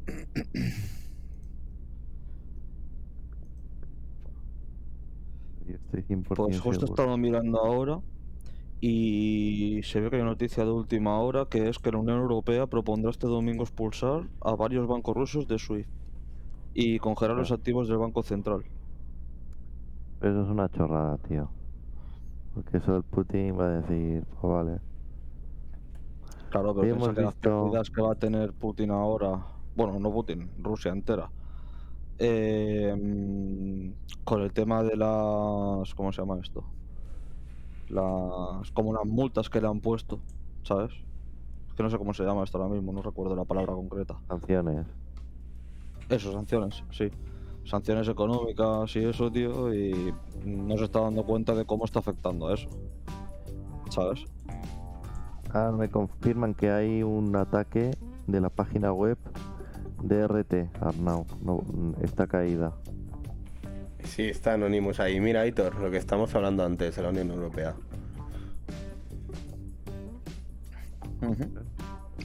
Yo 5.67 5.75
estoy 5.75 6.03
100% 6.03 6.35
Pues 6.35 6.59
justo 6.61 6.69
he 6.85 6.87
seguro. 6.87 6.93
estado 7.03 7.17
mirando 7.17 7.59
ahora 7.59 8.01
y 8.79 9.81
se 9.83 9.99
ve 9.99 10.09
que 10.09 10.15
hay 10.17 10.23
noticia 10.23 10.63
de 10.63 10.71
última 10.71 11.19
hora 11.19 11.45
que 11.45 11.67
es 11.67 11.77
que 11.79 11.91
la 11.91 11.97
Unión 11.97 12.19
Europea 12.19 12.67
propondrá 12.67 13.09
este 13.11 13.27
domingo 13.27 13.63
expulsar 13.63 14.29
a 14.41 14.55
varios 14.55 14.87
bancos 14.87 15.15
rusos 15.15 15.47
de 15.47 15.57
SWIFT 15.59 15.89
y 16.73 16.99
congelar 16.99 17.35
los 17.37 17.51
Ah. 17.51 17.55
activos 17.55 17.87
del 17.87 17.97
Banco 17.97 18.23
Central. 18.23 18.63
Pero 20.19 20.33
eso 20.33 20.43
es 20.43 20.49
una 20.49 20.69
chorrada, 20.69 21.17
tío. 21.17 21.51
Porque 22.53 22.77
eso 22.77 22.95
el 22.95 23.03
Putin 23.03 23.59
va 23.59 23.65
a 23.65 23.81
decir, 23.81 24.23
pues 24.39 24.53
vale. 24.53 24.79
Claro, 26.49 26.73
pero 26.73 26.81
piensa 26.95 27.13
que 27.13 27.21
las 27.21 27.33
visto- 27.33 27.61
pérdidas 27.63 27.89
que 27.89 28.01
va 28.01 28.11
a 28.13 28.15
tener 28.15 28.53
Putin 28.53 28.91
ahora, 28.91 29.45
bueno, 29.75 29.99
no 29.99 30.11
Putin, 30.11 30.49
Rusia 30.57 30.91
entera, 30.91 31.29
eh, 32.19 33.93
con 34.23 34.41
el 34.41 34.51
tema 34.53 34.83
de 34.83 34.95
las, 34.95 35.93
¿cómo 35.95 36.11
se 36.11 36.21
llama 36.21 36.39
esto? 36.41 36.63
Las, 37.89 38.71
como 38.71 38.93
las 38.93 39.05
multas 39.05 39.49
que 39.49 39.61
le 39.61 39.67
han 39.67 39.79
puesto, 39.79 40.19
¿sabes? 40.63 40.91
Es 41.67 41.73
que 41.73 41.83
no 41.83 41.89
sé 41.89 41.97
cómo 41.97 42.13
se 42.13 42.23
llama 42.23 42.43
esto 42.43 42.57
ahora 42.57 42.73
mismo, 42.73 42.91
no 42.91 43.01
recuerdo 43.01 43.35
la 43.35 43.45
palabra 43.45 43.73
concreta. 43.73 44.19
Sanciones. 44.27 44.85
Eso, 46.09 46.31
sanciones, 46.31 46.83
sí. 46.91 47.09
Sanciones 47.65 48.07
económicas 48.07 48.95
y 48.95 48.99
eso, 48.99 49.29
tío, 49.29 49.73
y 49.73 50.13
no 50.45 50.77
se 50.77 50.85
está 50.85 51.01
dando 51.01 51.25
cuenta 51.25 51.53
de 51.53 51.65
cómo 51.65 51.85
está 51.85 51.99
afectando 51.99 52.47
a 52.47 52.53
eso. 52.53 52.69
¿Sabes? 53.89 54.25
Ah, 55.53 55.71
me 55.77 55.89
confirman 55.89 56.53
que 56.53 56.69
hay 56.69 57.03
un 57.03 57.35
ataque 57.35 57.91
de 58.25 58.41
la 58.41 58.49
página 58.49 58.91
web 58.91 59.17
de 60.03 60.27
RT, 60.27 60.69
Arnau. 60.81 61.25
No, 61.41 61.63
está 62.01 62.27
caída. 62.27 62.73
Sí, 64.03 64.23
está 64.23 64.53
Anonymous 64.53 64.99
ahí. 64.99 65.19
Mira, 65.19 65.41
Aitor, 65.41 65.75
lo 65.75 65.91
que 65.91 65.97
estamos 65.97 66.33
hablando 66.35 66.63
antes 66.63 66.95
de 66.95 67.01
la 67.01 67.09
Unión 67.09 67.29
Europea. 67.31 67.75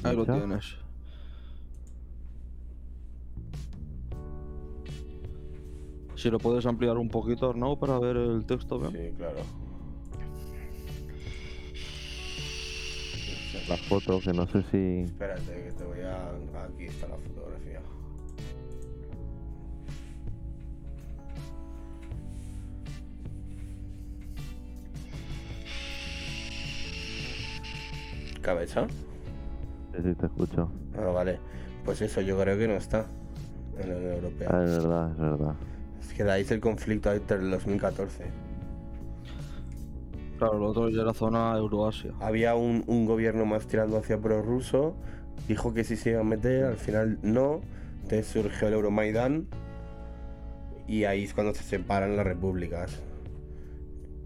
Ahí 0.02 0.16
lo 0.16 0.24
tienes. 0.24 0.76
Si 6.14 6.30
lo 6.30 6.38
puedes 6.38 6.64
ampliar 6.66 6.98
un 6.98 7.08
poquito, 7.08 7.50
Arnau, 7.50 7.78
para 7.78 7.98
ver 7.98 8.16
el 8.16 8.44
texto 8.46 8.78
bien. 8.78 8.92
Sí, 8.92 9.16
claro. 9.16 9.40
La 13.68 13.76
foto, 13.76 14.20
que 14.20 14.32
no 14.32 14.46
sé 14.46 14.62
si... 14.70 15.00
Espérate, 15.04 15.64
que 15.64 15.72
te 15.72 15.84
voy 15.84 16.00
a. 16.00 16.16
Aquí 16.64 16.84
está 16.86 17.08
la 17.08 17.16
fotografía. 17.16 17.80
¿Cabeza? 28.40 28.86
Sí, 29.94 30.02
sí, 30.02 30.14
te 30.14 30.26
escucho. 30.26 30.68
Ah, 30.96 31.10
vale. 31.12 31.38
Pues 31.84 32.00
eso, 32.02 32.20
yo 32.20 32.38
creo 32.40 32.56
que 32.58 32.66
no 32.68 32.74
está 32.74 33.06
en 33.78 33.88
la 33.88 33.96
Unión 33.96 34.12
Ah, 34.12 34.16
Europea. 34.16 34.48
es 34.64 34.70
verdad, 34.82 35.10
es 35.12 35.18
verdad. 35.18 35.54
Es 36.00 36.12
que 36.14 36.24
de 36.24 36.32
ahí 36.32 36.42
es 36.42 36.50
el 36.50 36.60
conflicto 36.60 37.12
entre 37.12 37.36
el 37.38 37.50
2014. 37.50 38.24
Claro, 40.42 40.58
lo 40.58 40.70
otro 40.70 40.88
ya 40.88 41.02
era 41.02 41.14
zona 41.14 41.56
Euroasia. 41.56 42.14
Había 42.18 42.56
un, 42.56 42.82
un 42.88 43.06
gobierno 43.06 43.46
más 43.46 43.68
tirando 43.68 43.96
hacia 43.96 44.20
prorruso, 44.20 44.96
dijo 45.46 45.72
que 45.72 45.84
sí 45.84 45.94
se 45.94 46.10
iba 46.10 46.20
a 46.20 46.24
meter, 46.24 46.64
al 46.64 46.78
final 46.78 47.20
no. 47.22 47.60
Entonces 48.02 48.26
surgió 48.26 48.66
el 48.66 48.74
Euromaidan 48.74 49.46
y 50.88 51.04
ahí 51.04 51.22
es 51.22 51.32
cuando 51.32 51.54
se 51.54 51.62
separan 51.62 52.16
las 52.16 52.26
repúblicas. 52.26 53.00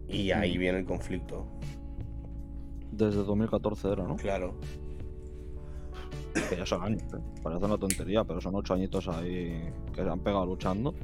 Y 0.09 0.31
ahí 0.31 0.57
viene 0.57 0.79
el 0.79 0.87
conflicto. 0.87 1.45
Desde 2.93 3.23
2014 3.23 3.93
era, 3.93 4.05
¿no? 4.05 4.17
Claro. 4.17 4.55
Que 6.49 6.57
ya 6.57 6.65
son 6.65 6.83
años, 6.83 7.03
¿eh? 7.13 7.21
Parece 7.43 7.63
una 7.63 7.77
tontería, 7.77 8.25
pero 8.25 8.41
son 8.41 8.55
ocho 8.55 8.73
añitos 8.73 9.07
ahí 9.09 9.71
que 9.95 10.03
se 10.03 10.09
han 10.09 10.21
pegado 10.21 10.47
luchando. 10.47 10.95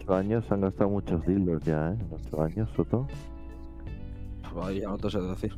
Ocho 0.00 0.14
años 0.14 0.42
se 0.48 0.54
han 0.54 0.62
gastado 0.62 0.88
muchos 0.88 1.26
dildos 1.26 1.62
ya, 1.64 1.90
¿eh? 1.90 1.98
Ocho 2.10 2.40
años, 2.40 2.70
Soto. 2.74 3.06
Pues 4.56 4.68
ahí 4.68 4.80
ya 4.80 4.88
no 4.88 4.96
te 4.96 5.10
sé 5.10 5.20
decir. 5.20 5.54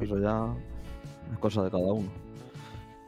Eso 0.00 0.18
ya 0.20 0.54
es 1.32 1.38
cosa 1.38 1.64
de 1.64 1.70
cada 1.72 1.92
uno. 1.92 2.08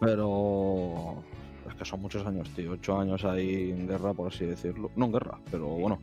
Pero 0.01 1.23
es 1.69 1.75
que 1.77 1.85
son 1.85 2.01
muchos 2.01 2.27
años, 2.27 2.51
tío. 2.57 2.73
Ocho 2.73 2.99
años 2.99 3.25
ahí 3.25 3.71
en 3.71 3.87
guerra, 3.87 4.13
por 4.15 4.33
así 4.33 4.47
decirlo. 4.47 4.91
No 4.97 5.05
en 5.07 5.13
guerra, 5.13 5.39
pero 5.49 5.69
bueno. 5.69 6.01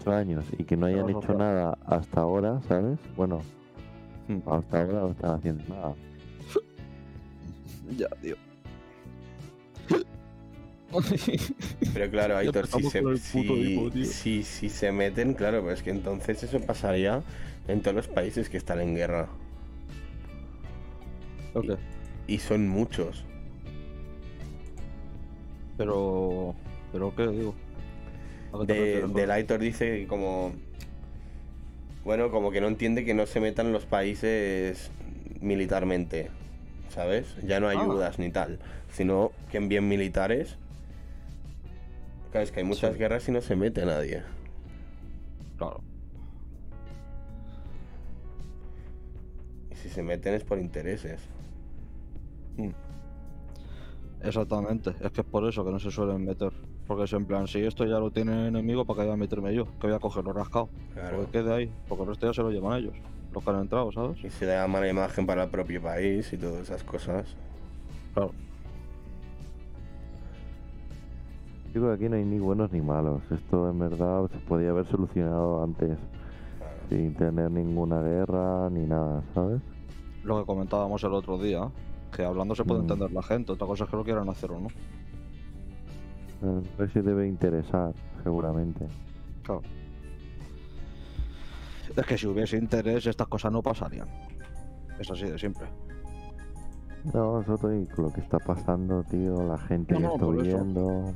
Ocho 0.00 0.10
años 0.10 0.44
y 0.58 0.64
que 0.64 0.76
no 0.76 0.86
hayan 0.86 1.08
hecho 1.10 1.32
nada 1.34 1.78
hasta 1.86 2.22
ahora, 2.22 2.60
¿sabes? 2.66 2.98
Bueno, 3.16 3.40
Hmm. 4.26 4.38
hasta 4.50 4.80
ahora 4.80 5.00
no 5.00 5.10
están 5.10 5.30
haciendo 5.32 5.62
nada. 5.68 5.94
Ya, 7.96 8.08
tío. 8.20 8.34
Pero 11.92 12.10
claro, 12.10 12.36
Aitor, 12.38 12.66
si 12.66 12.82
se, 12.84 13.02
si- 14.06 14.42
si 14.42 14.68
se 14.70 14.90
meten, 14.92 15.34
claro, 15.34 15.62
pues 15.62 15.82
que 15.82 15.90
entonces 15.90 16.42
eso 16.42 16.58
pasaría 16.60 17.22
en 17.68 17.80
todos 17.82 17.94
los 17.94 18.08
países 18.08 18.48
que 18.48 18.56
están 18.56 18.80
en 18.80 18.94
guerra. 18.94 19.28
Ok. 21.54 21.78
Y 22.26 22.38
son 22.38 22.68
muchos. 22.68 23.24
Pero. 25.76 26.54
¿Pero 26.92 27.14
qué 27.14 27.26
digo? 27.28 27.54
¿A 28.52 28.60
qué 28.66 29.02
te 29.12 29.26
De? 29.26 29.32
Aitor 29.32 29.60
dice 29.60 30.00
que 30.00 30.06
como. 30.06 30.52
Bueno, 32.04 32.30
como 32.30 32.50
que 32.50 32.60
no 32.60 32.68
entiende 32.68 33.04
que 33.04 33.14
no 33.14 33.26
se 33.26 33.40
metan 33.40 33.72
los 33.72 33.86
países 33.86 34.90
militarmente. 35.40 36.30
¿Sabes? 36.90 37.34
Ya 37.44 37.58
no 37.60 37.68
Ah. 37.68 37.72
ayudas 37.72 38.18
ni 38.18 38.30
tal. 38.30 38.58
Sino 38.92 39.32
que 39.50 39.56
envíen 39.56 39.88
militares. 39.88 40.56
Claro, 42.30 42.44
es 42.44 42.52
que 42.52 42.60
hay 42.60 42.66
muchas 42.66 42.92
Sí. 42.92 42.98
guerras 42.98 43.28
y 43.28 43.32
no 43.32 43.40
se 43.40 43.56
mete 43.56 43.84
nadie. 43.84 44.22
Claro. 45.56 45.80
Si 49.84 49.90
se 49.90 50.02
meten 50.02 50.32
es 50.32 50.44
por 50.44 50.58
intereses. 50.58 51.20
Mm. 52.56 52.70
Exactamente, 54.22 54.94
es 54.98 55.12
que 55.12 55.20
es 55.20 55.26
por 55.26 55.46
eso 55.46 55.62
que 55.62 55.70
no 55.70 55.78
se 55.78 55.90
suelen 55.90 56.24
meter. 56.24 56.50
Porque 56.86 57.04
es 57.04 57.12
en 57.12 57.26
plan, 57.26 57.46
si 57.46 57.58
esto 57.60 57.84
ya 57.84 57.98
lo 57.98 58.10
tiene 58.10 58.32
el 58.32 58.46
enemigo, 58.48 58.86
¿para 58.86 59.00
qué 59.00 59.04
voy 59.04 59.14
a 59.14 59.16
meterme 59.18 59.54
yo? 59.54 59.66
Que 59.78 59.86
voy 59.88 59.92
a 59.96 59.98
cogerlo 59.98 60.32
rascado. 60.32 60.70
Claro. 60.94 61.18
Porque 61.18 61.32
quede 61.32 61.52
ahí, 61.54 61.72
porque 61.86 62.02
el 62.04 62.08
resto 62.08 62.26
ya 62.26 62.32
se 62.32 62.40
lo 62.42 62.50
llevan 62.50 62.78
ellos, 62.78 62.94
los 63.34 63.44
que 63.44 63.50
han 63.50 63.60
entrado, 63.60 63.92
¿sabes? 63.92 64.24
Y 64.24 64.30
se 64.30 64.46
da 64.46 64.66
mala 64.66 64.88
imagen 64.88 65.26
para 65.26 65.44
el 65.44 65.50
propio 65.50 65.82
país 65.82 66.32
y 66.32 66.38
todas 66.38 66.62
esas 66.62 66.82
cosas. 66.82 67.36
Claro. 68.14 68.32
Digo 71.74 71.88
que 71.88 71.92
aquí 71.94 72.08
no 72.08 72.16
hay 72.16 72.24
ni 72.24 72.38
buenos 72.38 72.72
ni 72.72 72.80
malos. 72.80 73.20
Esto 73.30 73.68
en 73.68 73.78
verdad 73.80 74.30
se 74.30 74.38
podía 74.38 74.70
haber 74.70 74.86
solucionado 74.86 75.62
antes, 75.62 75.98
Claro. 76.58 76.76
sin 76.88 77.14
tener 77.14 77.50
ninguna 77.50 78.00
guerra 78.00 78.70
ni 78.70 78.86
nada, 78.86 79.22
¿sabes? 79.34 79.60
Lo 80.24 80.38
que 80.40 80.46
comentábamos 80.46 81.02
el 81.04 81.12
otro 81.12 81.38
día, 81.38 81.68
que 82.12 82.24
hablando 82.24 82.54
se 82.54 82.64
puede 82.64 82.80
Mm. 82.80 82.84
entender 82.84 83.12
la 83.12 83.22
gente, 83.22 83.52
otra 83.52 83.66
cosa 83.66 83.84
es 83.84 83.90
que 83.90 83.96
lo 83.96 84.04
quieran 84.04 84.28
hacer 84.28 84.50
o 84.52 84.60
no. 84.60 84.68
Eh, 86.42 86.62
No 86.78 86.88
se 86.88 87.02
debe 87.02 87.26
interesar, 87.28 87.92
seguramente. 88.22 88.86
Claro. 89.42 89.62
Es 91.96 92.06
que 92.06 92.18
si 92.18 92.26
hubiese 92.26 92.56
interés, 92.56 93.06
estas 93.06 93.28
cosas 93.28 93.52
no 93.52 93.62
pasarían. 93.62 94.08
Es 94.98 95.10
así 95.10 95.24
de 95.24 95.38
simple. 95.38 95.66
No, 97.12 97.44
Soto, 97.44 97.72
y 97.74 97.86
con 97.86 98.06
lo 98.06 98.12
que 98.12 98.20
está 98.22 98.38
pasando, 98.38 99.02
tío, 99.04 99.46
la 99.46 99.58
gente 99.58 99.92
No, 99.94 100.00
que 100.00 100.06
no, 100.06 100.12
está 100.14 100.24
por 100.24 100.46
eso. 100.46 100.56
huyendo. 100.56 101.14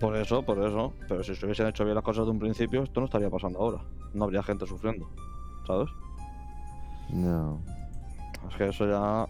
Por 0.00 0.16
eso, 0.16 0.42
por 0.42 0.58
eso. 0.58 0.92
Pero 1.08 1.22
si 1.22 1.36
se 1.36 1.44
hubiesen 1.46 1.68
hecho 1.68 1.84
bien 1.84 1.94
las 1.94 2.02
cosas 2.04 2.24
de 2.24 2.32
un 2.32 2.38
principio, 2.40 2.82
esto 2.82 2.98
no 3.00 3.06
estaría 3.06 3.30
pasando 3.30 3.60
ahora. 3.60 3.78
No 4.12 4.24
habría 4.24 4.42
gente 4.42 4.66
sufriendo. 4.66 5.08
¿Sabes? 5.66 5.88
No. 7.10 7.60
Es 8.50 8.56
que 8.56 8.68
eso 8.68 8.86
ya. 8.86 9.26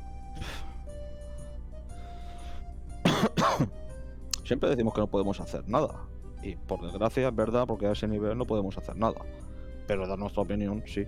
Siempre 4.45 4.69
decimos 4.71 4.95
que 4.95 5.01
no 5.01 5.07
podemos 5.07 5.41
hacer 5.41 5.69
nada. 5.69 5.95
Y 6.43 6.57
por 6.57 6.83
desgracia 6.83 7.29
es 7.29 7.35
verdad, 7.35 7.67
porque 7.67 7.87
a 7.87 7.93
ese 7.93 8.07
nivel 8.07 8.37
no 8.37 8.45
podemos 8.45 8.77
hacer 8.77 8.97
nada. 8.97 9.21
Pero 9.87 10.07
dar 10.07 10.19
nuestra 10.19 10.43
opinión, 10.43 10.83
sí. 10.87 11.07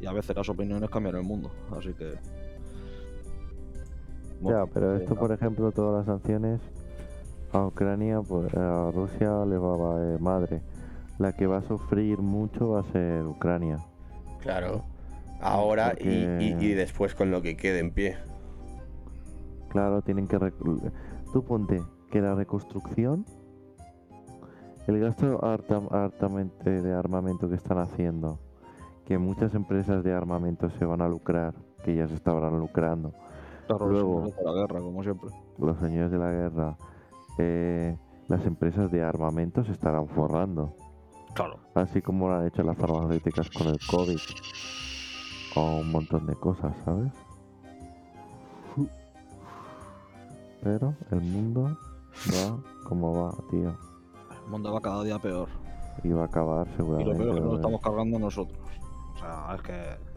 Y 0.00 0.06
a 0.06 0.12
veces 0.12 0.36
las 0.36 0.48
opiniones 0.48 0.90
cambian 0.90 1.16
el 1.16 1.22
mundo. 1.22 1.50
Así 1.76 1.92
que. 1.94 2.14
Ya, 4.42 4.66
pero 4.66 4.94
eh, 4.94 4.98
esto, 5.00 5.16
por 5.16 5.32
ejemplo, 5.32 5.72
todas 5.72 5.98
las 5.98 6.06
sanciones 6.06 6.60
a 7.52 7.66
Ucrania, 7.66 8.20
pues 8.20 8.52
a 8.54 8.90
Rusia 8.90 9.44
le 9.46 9.58
va 9.58 9.74
a 9.74 10.18
madre. 10.18 10.60
La 11.18 11.32
que 11.32 11.46
va 11.46 11.58
a 11.58 11.62
sufrir 11.62 12.18
mucho 12.18 12.68
va 12.70 12.80
a 12.80 12.84
ser 12.92 13.24
Ucrania. 13.24 13.78
Claro. 14.40 14.84
Ahora 15.40 15.94
y, 15.98 16.08
y- 16.08 16.74
después 16.74 17.14
con 17.14 17.30
lo 17.30 17.42
que 17.42 17.56
quede 17.56 17.78
en 17.80 17.92
pie. 17.92 18.16
Claro, 19.70 20.02
tienen 20.02 20.26
que... 20.26 20.38
rec- 20.38 20.92
Tú 21.32 21.44
ponte 21.44 21.82
que 22.10 22.20
la 22.22 22.34
reconstrucción, 22.34 23.24
el 24.86 24.98
gasto 24.98 25.38
de 26.82 26.92
armamento 26.94 27.48
que 27.48 27.54
están 27.56 27.78
haciendo, 27.78 28.38
que 29.04 29.18
muchas 29.18 29.54
empresas 29.54 30.02
de 30.02 30.12
armamento 30.14 30.70
se 30.70 30.84
van 30.86 31.02
a 31.02 31.08
lucrar, 31.08 31.54
que 31.84 31.94
ya 31.94 32.08
se 32.08 32.14
estaban 32.14 32.58
lucrando, 32.58 33.12
claro, 33.66 33.86
los 33.88 33.92
luego- 33.92 34.14
señores 34.24 34.36
de 34.36 34.44
la 34.44 34.52
guerra, 34.52 34.80
como 34.80 35.02
siempre. 35.02 35.30
los 35.58 35.78
señores 35.78 36.10
de 36.10 36.18
la 36.18 36.30
guerra, 36.32 36.76
eh, 37.38 37.96
las 38.28 38.44
empresas 38.46 38.90
de 38.90 39.02
armamento 39.02 39.62
se 39.64 39.72
estarán 39.72 40.08
forrando. 40.08 40.74
Claro. 41.34 41.58
Así 41.74 42.00
como 42.02 42.28
lo 42.28 42.36
han 42.36 42.46
hecho 42.46 42.62
las 42.62 42.76
farmacéuticas 42.78 43.50
con 43.50 43.66
el 43.68 43.78
COVID. 43.86 44.18
O 45.54 45.78
un 45.78 45.90
montón 45.90 46.26
de 46.26 46.34
cosas, 46.36 46.74
¿sabes? 46.84 47.12
Pero 50.62 50.94
el 51.10 51.20
mundo 51.20 51.76
va 52.32 52.58
como 52.84 53.12
va, 53.14 53.34
tío. 53.50 53.76
El 54.44 54.50
mundo 54.50 54.72
va 54.72 54.80
cada 54.80 55.02
día 55.04 55.18
peor. 55.18 55.48
Y 56.02 56.10
va 56.10 56.22
a 56.22 56.26
acabar 56.26 56.66
Y 56.66 56.70
lo 56.70 56.76
seguramente. 56.76 57.18
peor 57.18 57.28
es 57.28 57.34
que 57.34 57.40
nos 57.40 57.54
estamos 57.54 57.80
cargando 57.80 58.18
nosotros. 58.18 58.58
O 59.14 59.18
sea, 59.18 59.54
es 59.54 59.62
que. 59.62 60.08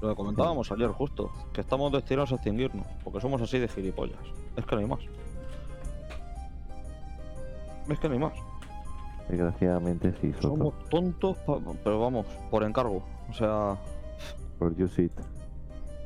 Lo 0.00 0.08
que 0.08 0.14
comentábamos 0.14 0.70
ayer, 0.72 0.88
justo. 0.90 1.30
Que 1.52 1.60
estamos 1.60 1.92
destinados 1.92 2.32
a 2.32 2.36
extinguirnos. 2.36 2.86
Porque 3.04 3.20
somos 3.20 3.42
así 3.42 3.58
de 3.58 3.68
gilipollas. 3.68 4.18
Es 4.56 4.64
que 4.64 4.74
no 4.76 4.80
hay 4.80 4.86
más. 4.88 5.00
Es 7.88 7.98
que 7.98 8.08
no 8.08 8.14
hay 8.14 8.20
más. 8.20 8.32
Desgraciadamente 9.30 10.12
sí, 10.20 10.32
Soto. 10.34 10.48
Somos 10.48 10.74
tontos, 10.88 11.36
pero 11.84 12.00
vamos, 12.00 12.26
por 12.50 12.64
encargo. 12.64 13.02
O 13.28 13.32
sea, 13.32 13.76
Por 14.58 14.76
you 14.76 14.88
sit. 14.88 15.12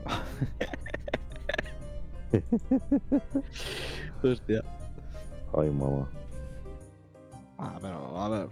hostia. 4.23 4.63
Ay, 5.57 5.71
mamá. 5.71 6.07
Ah, 7.57 7.79
pero 7.81 8.21
a 8.21 8.29
ver. 8.29 8.49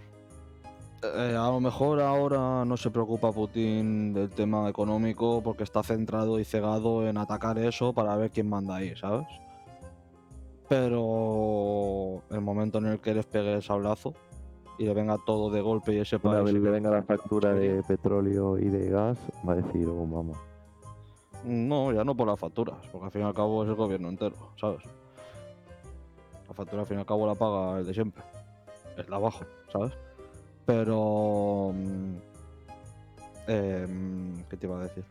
Eh, 1.03 1.35
a 1.37 1.51
lo 1.51 1.59
mejor 1.59 2.01
ahora 2.01 2.65
no 2.65 2.75
se 2.75 2.89
preocupa 2.89 3.31
Putin 3.31 4.13
del 4.13 4.29
tema 4.29 4.67
económico 4.69 5.43
porque 5.43 5.63
está 5.63 5.83
centrado 5.83 6.39
y 6.39 6.45
cegado 6.45 7.07
en 7.07 7.17
atacar 7.17 7.59
eso 7.59 7.93
para 7.93 8.15
ver 8.15 8.31
quién 8.31 8.49
manda 8.49 8.77
ahí, 8.77 8.95
¿sabes? 8.95 9.27
Pero 10.67 12.23
el 12.31 12.41
momento 12.41 12.79
en 12.79 12.87
el 12.87 12.99
que 12.99 13.13
les 13.13 13.25
pegue 13.25 13.53
el 13.53 13.61
sablazo 13.61 14.15
y 14.77 14.85
le 14.85 14.93
venga 14.93 15.17
todo 15.25 15.49
de 15.51 15.61
golpe 15.61 15.93
y 15.93 15.99
ese 15.99 16.15
Una 16.17 16.23
país 16.41 16.45
vez 16.45 16.53
le 16.53 16.59
venga 16.71 16.89
la 16.89 17.03
factura 17.03 17.53
de 17.53 17.83
petróleo 17.83 18.57
y 18.57 18.69
de 18.69 18.89
gas, 18.89 19.19
va 19.47 19.53
a 19.53 19.55
decir, 19.57 19.87
oh, 19.87 20.05
mamá. 20.05 20.33
No, 21.43 21.91
ya 21.91 22.03
no 22.03 22.15
por 22.15 22.27
las 22.27 22.39
facturas, 22.39 22.77
porque 22.91 23.05
al 23.05 23.11
fin 23.11 23.21
y 23.21 23.25
al 23.25 23.33
cabo 23.33 23.63
es 23.63 23.69
el 23.69 23.75
gobierno 23.75 24.09
entero, 24.09 24.35
¿sabes? 24.55 24.83
La 26.47 26.53
factura 26.53 26.81
al 26.81 26.87
fin 26.87 26.97
y 26.97 26.99
al 27.01 27.05
cabo 27.05 27.27
la 27.27 27.35
paga 27.35 27.79
el 27.79 27.85
de 27.85 27.93
siempre, 27.93 28.23
el 28.97 29.05
de 29.05 29.15
abajo, 29.15 29.45
¿sabes? 29.71 29.93
Pero... 30.65 31.71
mm, 31.73 32.15
em, 33.47 34.43
¿Qué 34.49 34.57
te 34.57 34.65
iba 34.67 34.79
a 34.79 34.83
decir? 34.83 35.03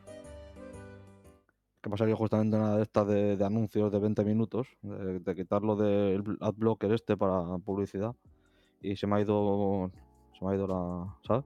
Que 1.83 1.88
me 1.88 1.94
ha 1.96 1.98
salido 1.98 2.16
justamente 2.16 2.57
una 2.57 2.77
de 2.77 2.83
estas 2.83 3.07
de, 3.09 3.37
de 3.37 3.44
anuncios 3.44 3.90
de 3.92 3.98
20 3.98 4.25
minutos, 4.25 4.68
de, 4.83 5.18
de 5.18 5.35
quitarlo 5.35 5.77
del 5.77 6.22
bl- 6.22 6.38
adblocker 6.40 6.92
este 6.92 7.16
para 7.16 7.59
publicidad, 7.59 8.14
y 8.83 8.97
se 8.97 9.07
me 9.07 9.16
ha 9.16 9.21
ido... 9.21 9.90
Se 10.38 10.45
me 10.45 10.53
ha 10.53 10.55
ido 10.55 10.66
la... 10.66 11.16
¿sabes? 11.27 11.45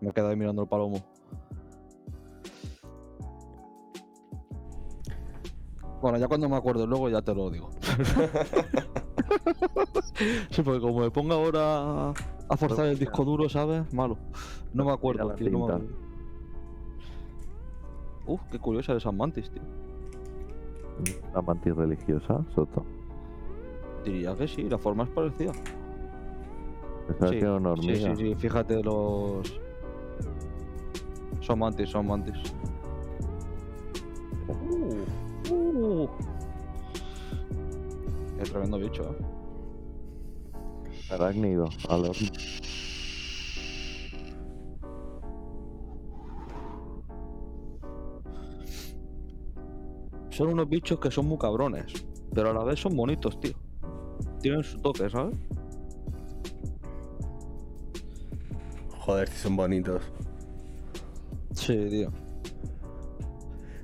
Me 0.00 0.10
he 0.10 0.12
quedado 0.12 0.30
ahí 0.30 0.36
mirando 0.36 0.62
el 0.62 0.68
palomo. 0.68 1.02
Bueno, 6.00 6.18
ya 6.18 6.28
cuando 6.28 6.48
me 6.48 6.56
acuerdo 6.56 6.86
luego 6.86 7.08
ya 7.08 7.20
te 7.22 7.34
lo 7.34 7.50
digo. 7.50 7.70
sí, 10.50 10.62
porque 10.62 10.80
como 10.80 11.00
me 11.00 11.10
ponga 11.10 11.34
ahora 11.34 12.10
a 12.48 12.56
forzar 12.56 12.86
el 12.86 12.98
disco 12.98 13.24
duro, 13.24 13.48
¿sabes? 13.48 13.92
Malo. 13.92 14.16
No 14.72 14.84
me 14.84 14.92
acuerdo, 14.92 15.28
la 15.28 15.34
tío. 15.34 15.50
No 15.50 15.58
me 15.58 15.64
cinta. 15.64 15.76
acuerdo. 15.76 16.08
Uf, 18.26 18.40
qué 18.50 18.58
curiosa 18.58 18.94
de 18.94 19.00
San 19.00 19.16
Mantis, 19.16 19.50
tío. 19.50 19.62
Una 21.32 21.42
mantis 21.42 21.74
religiosa, 21.74 22.44
Soto. 22.54 22.84
Diría 24.04 24.34
que 24.34 24.48
sí, 24.48 24.68
la 24.68 24.78
forma 24.78 25.04
es 25.04 25.10
parecida. 25.10 25.52
Sí, 27.30 27.40
sí, 27.80 27.96
sí, 27.96 28.16
sí, 28.16 28.34
fíjate 28.34 28.82
los. 28.82 29.60
Son 31.40 31.58
mantis, 31.58 31.88
son 31.90 32.06
mantis. 32.06 32.36
Uh, 35.50 35.52
uh. 35.52 36.08
Qué 38.36 38.44
tremendo 38.44 38.78
bicho, 38.78 39.02
eh. 39.02 39.16
Arácnido, 41.10 41.68
al 41.88 42.04
horno. 42.04 42.28
Son 50.30 50.48
unos 50.48 50.68
bichos 50.68 51.00
que 51.00 51.10
son 51.10 51.26
muy 51.26 51.38
cabrones, 51.38 51.86
pero 52.32 52.50
a 52.50 52.52
la 52.52 52.62
vez 52.62 52.78
son 52.78 52.94
bonitos, 52.94 53.40
tío. 53.40 53.54
Tienen 54.40 54.62
su 54.62 54.78
toque, 54.78 55.10
¿sabes? 55.10 55.34
Joder, 59.08 59.26
si 59.30 59.38
son 59.38 59.56
bonitos. 59.56 60.02
Sí, 61.54 61.74
tío. 61.88 62.12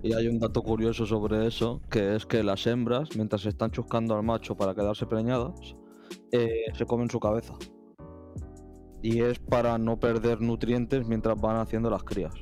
Y 0.03 0.13
hay 0.13 0.29
un 0.29 0.39
dato 0.39 0.61
curioso 0.61 1.07
sobre 1.07 1.47
eso, 1.47 1.81
que 1.91 2.15
es 2.15 2.27
que 2.27 2.43
las 2.43 2.67
hembras, 2.67 3.09
mientras 3.17 3.41
se 3.41 3.49
están 3.49 3.71
chuscando 3.71 4.15
al 4.15 4.23
macho 4.23 4.55
para 4.55 4.75
quedarse 4.75 5.07
preñadas, 5.07 5.77
eh, 6.31 6.65
se 6.75 6.85
comen 6.85 7.09
su 7.09 7.21
cabeza. 7.21 7.55
Y 9.01 9.23
es 9.23 9.39
para 9.39 9.79
no 9.79 9.99
perder 9.99 10.43
nutrientes 10.43 11.09
mientras 11.09 11.41
van 11.41 11.57
haciendo 11.57 11.89
las 11.89 12.05
crías. 12.05 12.35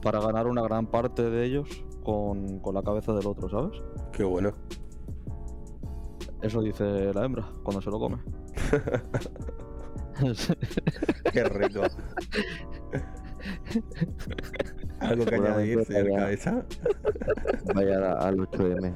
Para 0.00 0.20
ganar 0.20 0.46
una 0.46 0.62
gran 0.62 0.86
parte 0.86 1.28
de 1.28 1.44
ellos 1.44 1.68
con, 2.02 2.60
con 2.60 2.74
la 2.74 2.82
cabeza 2.82 3.12
del 3.12 3.26
otro, 3.26 3.50
¿sabes? 3.50 3.78
Qué 4.10 4.24
bueno. 4.24 4.54
Eso 6.40 6.62
dice 6.62 7.12
la 7.12 7.26
hembra 7.26 7.46
cuando 7.62 7.82
se 7.82 7.90
lo 7.90 7.98
come. 7.98 8.16
Qué 11.32 11.44
rico. 11.44 11.82
¿Algo 15.00 15.24
que 15.24 15.34
añadir, 15.34 15.84
señor 15.84 16.04
vaya- 16.04 16.18
Cabeza? 16.20 16.64
Vaya 17.74 18.12
al 18.12 18.36
8M. 18.38 18.92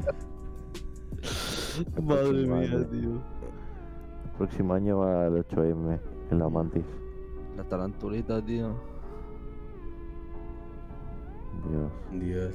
Madre 2.02 2.32
mía, 2.46 2.54
mía, 2.56 2.88
tío. 2.90 3.10
El 4.24 4.30
próximo 4.38 4.74
año 4.74 4.98
va 4.98 5.26
al 5.26 5.44
8M 5.44 6.00
en 6.30 6.38
la 6.38 6.48
mantis. 6.48 6.84
La 7.56 7.64
tarantulita, 7.64 8.44
tío. 8.44 8.74
Dios. 11.68 11.92
Dios. 12.24 12.54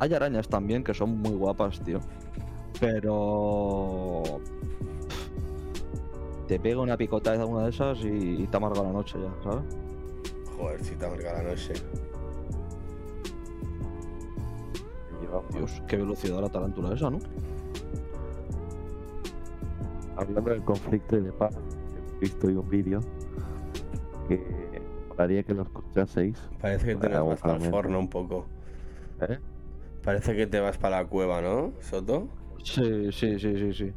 Hay 0.00 0.14
arañas 0.14 0.46
también 0.48 0.84
que 0.84 0.94
son 0.94 1.18
muy 1.18 1.32
guapas, 1.34 1.80
tío. 1.80 2.00
Pero. 2.80 4.22
Te 6.48 6.58
pega 6.58 6.80
una 6.80 6.96
picotada 6.96 7.36
de 7.36 7.44
una 7.44 7.64
de 7.64 7.70
esas 7.70 8.00
y, 8.00 8.42
y 8.42 8.46
te 8.46 8.56
amarga 8.56 8.82
la 8.82 8.90
noche 8.90 9.18
ya, 9.22 9.42
¿sabes? 9.44 9.64
Joder, 10.56 10.82
si 10.82 10.96
te 10.96 11.06
amarga 11.06 11.34
la 11.34 11.42
noche. 11.50 11.74
Dios, 15.52 15.82
qué 15.86 15.96
velocidad 15.98 16.40
la 16.40 16.48
tarántula 16.48 16.94
esa, 16.94 17.10
¿no? 17.10 17.18
Hablando 20.16 20.50
del 20.50 20.64
conflicto 20.64 21.16
y 21.16 21.20
de 21.20 21.32
paz, 21.32 21.54
he 22.16 22.20
visto 22.20 22.46
hoy 22.46 22.54
un 22.54 22.68
vídeo 22.68 23.00
que 24.26 24.42
haría 25.16 25.42
que 25.42 25.54
lo 25.54 25.62
escuchaseis. 25.62 26.38
Parece 26.60 26.86
que 26.86 26.96
te 26.96 27.08
vas 27.08 27.40
para 27.40 27.56
el 27.56 27.70
forno 27.70 27.98
un 27.98 28.08
poco. 28.08 28.46
¿eh? 29.20 29.38
Parece 30.02 30.34
que 30.34 30.46
te 30.46 30.60
vas 30.60 30.78
para 30.78 31.02
la 31.02 31.08
cueva, 31.08 31.40
¿no, 31.40 31.72
Soto? 31.80 32.28
Sí, 32.62 33.12
sí, 33.12 33.38
sí, 33.38 33.56
sí, 33.56 33.72
sí. 33.72 33.92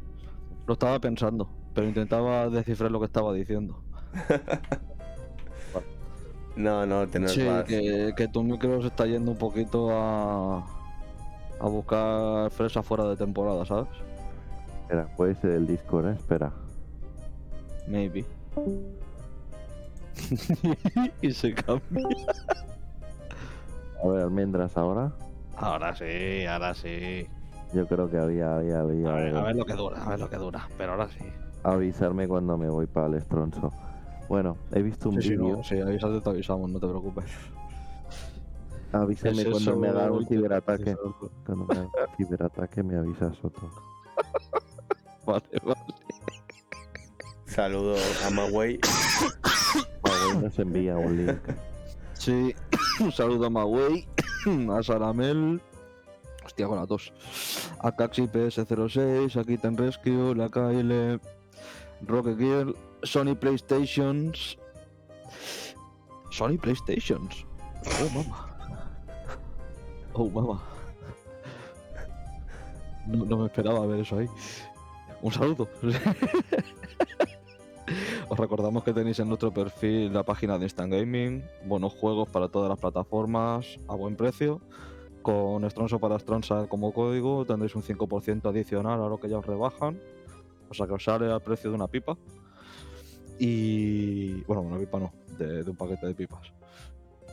Lo 0.66 0.74
estaba 0.74 1.00
pensando, 1.00 1.48
pero 1.74 1.86
intentaba 1.86 2.48
descifrar 2.48 2.90
lo 2.90 3.00
que 3.00 3.06
estaba 3.06 3.32
diciendo. 3.32 3.82
No, 6.56 6.84
no, 6.84 7.08
te 7.08 7.18
nos 7.18 7.32
Sí, 7.32 7.48
que, 7.66 8.12
que 8.16 8.28
tu 8.28 8.42
micro 8.42 8.80
se 8.82 8.88
está 8.88 9.06
yendo 9.06 9.30
un 9.30 9.38
poquito 9.38 9.90
a. 9.90 10.58
a 11.60 11.66
buscar 11.66 12.50
fresa 12.50 12.82
fuera 12.82 13.04
de 13.04 13.16
temporada, 13.16 13.64
¿sabes? 13.64 13.88
Espera, 14.82 15.06
puede 15.16 15.34
ser 15.36 15.52
el 15.52 15.66
Discord, 15.66 16.08
¿eh? 16.08 16.12
Espera. 16.12 16.52
Maybe. 17.88 18.24
y 21.22 21.32
se 21.32 21.54
cambia. 21.54 22.06
A 24.02 24.08
ver, 24.08 24.22
almendras 24.22 24.76
ahora. 24.76 25.12
Ahora 25.56 25.94
sí, 25.96 26.44
ahora 26.44 26.74
sí. 26.74 27.26
Yo 27.72 27.86
creo 27.86 28.10
que 28.10 28.18
había, 28.18 28.56
había, 28.56 28.80
había. 28.80 29.08
A 29.08 29.14
ver, 29.14 29.36
a 29.36 29.42
ver 29.44 29.56
lo 29.56 29.64
que 29.64 29.72
dura, 29.72 30.04
a 30.04 30.10
ver 30.10 30.20
lo 30.20 30.28
que 30.28 30.36
dura. 30.36 30.68
Pero 30.76 30.92
ahora 30.92 31.08
sí. 31.08 31.24
Avisarme 31.64 32.26
cuando 32.26 32.56
me 32.58 32.68
voy 32.68 32.86
para 32.86 33.06
el 33.06 33.14
estronzo. 33.14 33.70
Bueno, 34.28 34.56
he 34.72 34.82
visto 34.82 35.08
un 35.08 35.16
Sí, 35.20 35.28
sí, 35.28 35.36
vídeo. 35.36 35.56
no, 35.58 35.62
sí, 35.64 35.76
te 36.22 36.30
avisamos, 36.30 36.70
no 36.70 36.80
te 36.80 36.88
preocupes. 36.88 37.30
Avísame 38.92 39.42
Es 39.42 39.48
cuando 39.48 39.76
me 39.76 39.88
haga 39.88 40.10
un 40.10 40.26
ciberataque. 40.26 40.96
Cuando 41.46 41.64
me 41.66 41.74
haga 41.74 41.88
un 42.08 42.16
ciberataque 42.16 42.82
me 42.82 42.96
avisas 42.96 43.36
Soto. 43.38 43.70
Vale, 45.26 45.44
vale. 45.62 45.80
Saludo 47.46 47.94
a 48.26 48.30
Magway. 48.30 48.80
Huawei 50.02 50.42
nos 50.42 50.58
envía 50.58 50.96
un 50.96 51.26
link. 51.26 51.38
Sí, 52.14 52.54
un 53.00 53.12
saludo 53.12 53.46
a 53.46 53.50
Mawei, 53.50 54.06
a 54.76 54.82
Saramel, 54.82 55.60
hostia 56.44 56.66
con 56.66 56.76
la 56.78 56.86
tos, 56.86 57.12
a 57.78 57.92
Caxi 57.92 58.22
PS06, 58.26 59.40
a 59.40 59.44
Kitten 59.44 59.76
Rescue, 59.76 60.34
la 60.34 60.48
KL, 60.48 61.20
Rocket 62.06 62.38
Gear, 62.38 62.66
Sony 63.02 63.34
Playstations, 63.34 64.56
Sony 66.30 66.58
Playstations, 66.58 67.44
oh 67.84 68.10
mama, 68.10 68.48
oh 70.14 70.30
mama, 70.30 70.62
no, 73.06 73.24
no 73.24 73.36
me 73.38 73.46
esperaba 73.46 73.86
ver 73.86 74.00
eso 74.00 74.18
ahí, 74.18 74.28
un 75.20 75.32
saludo. 75.32 75.68
Os 78.28 78.38
recordamos 78.38 78.82
que 78.84 78.94
tenéis 78.94 79.18
en 79.18 79.28
nuestro 79.28 79.52
perfil 79.52 80.12
la 80.12 80.22
página 80.22 80.56
de 80.56 80.64
Instant 80.64 80.90
Gaming, 80.90 81.44
buenos 81.66 81.92
juegos 81.92 82.30
para 82.30 82.48
todas 82.48 82.70
las 82.70 82.78
plataformas 82.78 83.78
a 83.88 83.94
buen 83.94 84.16
precio. 84.16 84.62
Con 85.20 85.68
Stronzo 85.70 85.98
para 85.98 86.18
Stronza 86.18 86.66
como 86.66 86.92
código 86.92 87.44
tendréis 87.44 87.74
un 87.76 87.82
5% 87.82 88.48
adicional 88.48 89.02
a 89.02 89.08
lo 89.08 89.20
que 89.20 89.28
ya 89.28 89.38
os 89.38 89.44
rebajan. 89.44 90.00
O 90.72 90.74
sea 90.74 90.86
que 90.86 90.94
os 90.94 91.04
sale 91.04 91.30
al 91.30 91.42
precio 91.42 91.68
de 91.68 91.76
una 91.76 91.86
pipa. 91.86 92.16
Y. 93.38 94.40
Bueno, 94.44 94.62
una 94.62 94.78
pipa 94.78 94.98
no, 94.98 95.12
de, 95.38 95.62
un 95.68 95.76
paquete 95.76 96.06
de 96.06 96.14
pipas. 96.14 96.50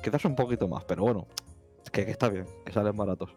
Quizás 0.03 0.25
un 0.25 0.35
poquito 0.35 0.67
más, 0.67 0.83
pero 0.83 1.03
bueno, 1.03 1.25
que, 1.89 2.03
que 2.05 2.11
está 2.11 2.27
bien, 2.27 2.45
que 2.65 2.73
salen 2.73 2.97
baratos. 2.97 3.29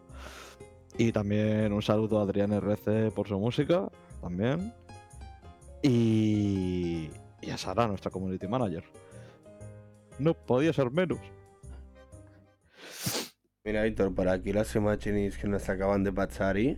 Y 0.97 1.13
también 1.13 1.71
un 1.71 1.81
saludo 1.81 2.19
a 2.19 2.23
Adrián 2.23 2.51
RC 2.51 3.11
por 3.11 3.29
su 3.29 3.39
música, 3.39 3.89
también. 4.19 4.73
Y, 5.81 7.09
y 7.41 7.49
a 7.49 7.57
Sara, 7.57 7.87
nuestra 7.87 8.11
community 8.11 8.47
manager. 8.47 8.83
No 10.19 10.33
podía 10.33 10.73
ser 10.73 10.91
menos. 10.91 11.19
Mira, 13.63 13.83
Víctor, 13.83 14.13
por 14.13 14.27
aquí 14.27 14.51
las 14.51 14.75
imágenes 14.75 15.37
que 15.37 15.47
nos 15.47 15.69
acaban 15.69 16.03
de 16.03 16.11
pasar 16.11 16.57
ahí. 16.57 16.77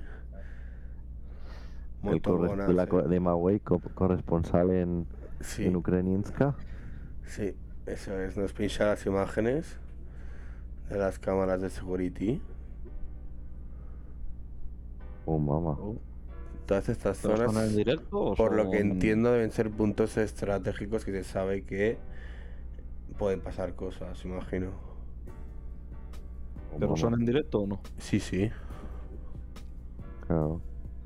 El 2.14 2.22
corres- 2.22 2.52
la 2.74 2.86
de 2.86 3.20
co- 3.62 3.80
corresponsal 3.94 4.72
en, 4.72 5.06
Sí, 5.42 5.66
en 5.66 5.76
Ukrainska. 5.76 6.56
sí, 7.24 7.56
eso 7.86 8.18
es. 8.20 8.38
Nos 8.38 8.54
pincha 8.54 8.86
las 8.86 9.06
imágenes 9.06 9.78
de 10.90 10.98
las 10.98 11.20
cámaras 11.20 11.62
de 11.62 11.70
security. 11.70 12.42
Oh, 15.26 15.40
mamá. 15.40 15.78
Todas 16.66 16.90
estas 16.90 17.20
¿Pero 17.22 17.38
son 17.38 17.48
zonas, 17.48 17.70
en 17.70 17.76
directo 17.78 18.20
o 18.20 18.36
por 18.36 18.56
lo 18.56 18.70
que 18.72 18.80
entiendo, 18.80 19.32
deben 19.32 19.52
ser 19.52 19.70
puntos 19.72 20.18
estratégicos 20.18 21.06
que 21.06 21.12
se 21.12 21.24
sabe 21.24 21.64
que 21.64 21.98
pueden 23.20 23.40
pasar 23.42 23.76
cosas, 23.76 24.24
imagino. 24.26 24.70
Oh, 26.74 26.76
¿Pero 26.80 26.88
mamá. 26.92 26.98
son 27.02 27.14
en 27.16 27.26
directo 27.26 27.60
o 27.62 27.68
no? 27.68 27.80
Sí, 27.98 28.20
sí. 28.20 28.50
Claro. 30.28 30.62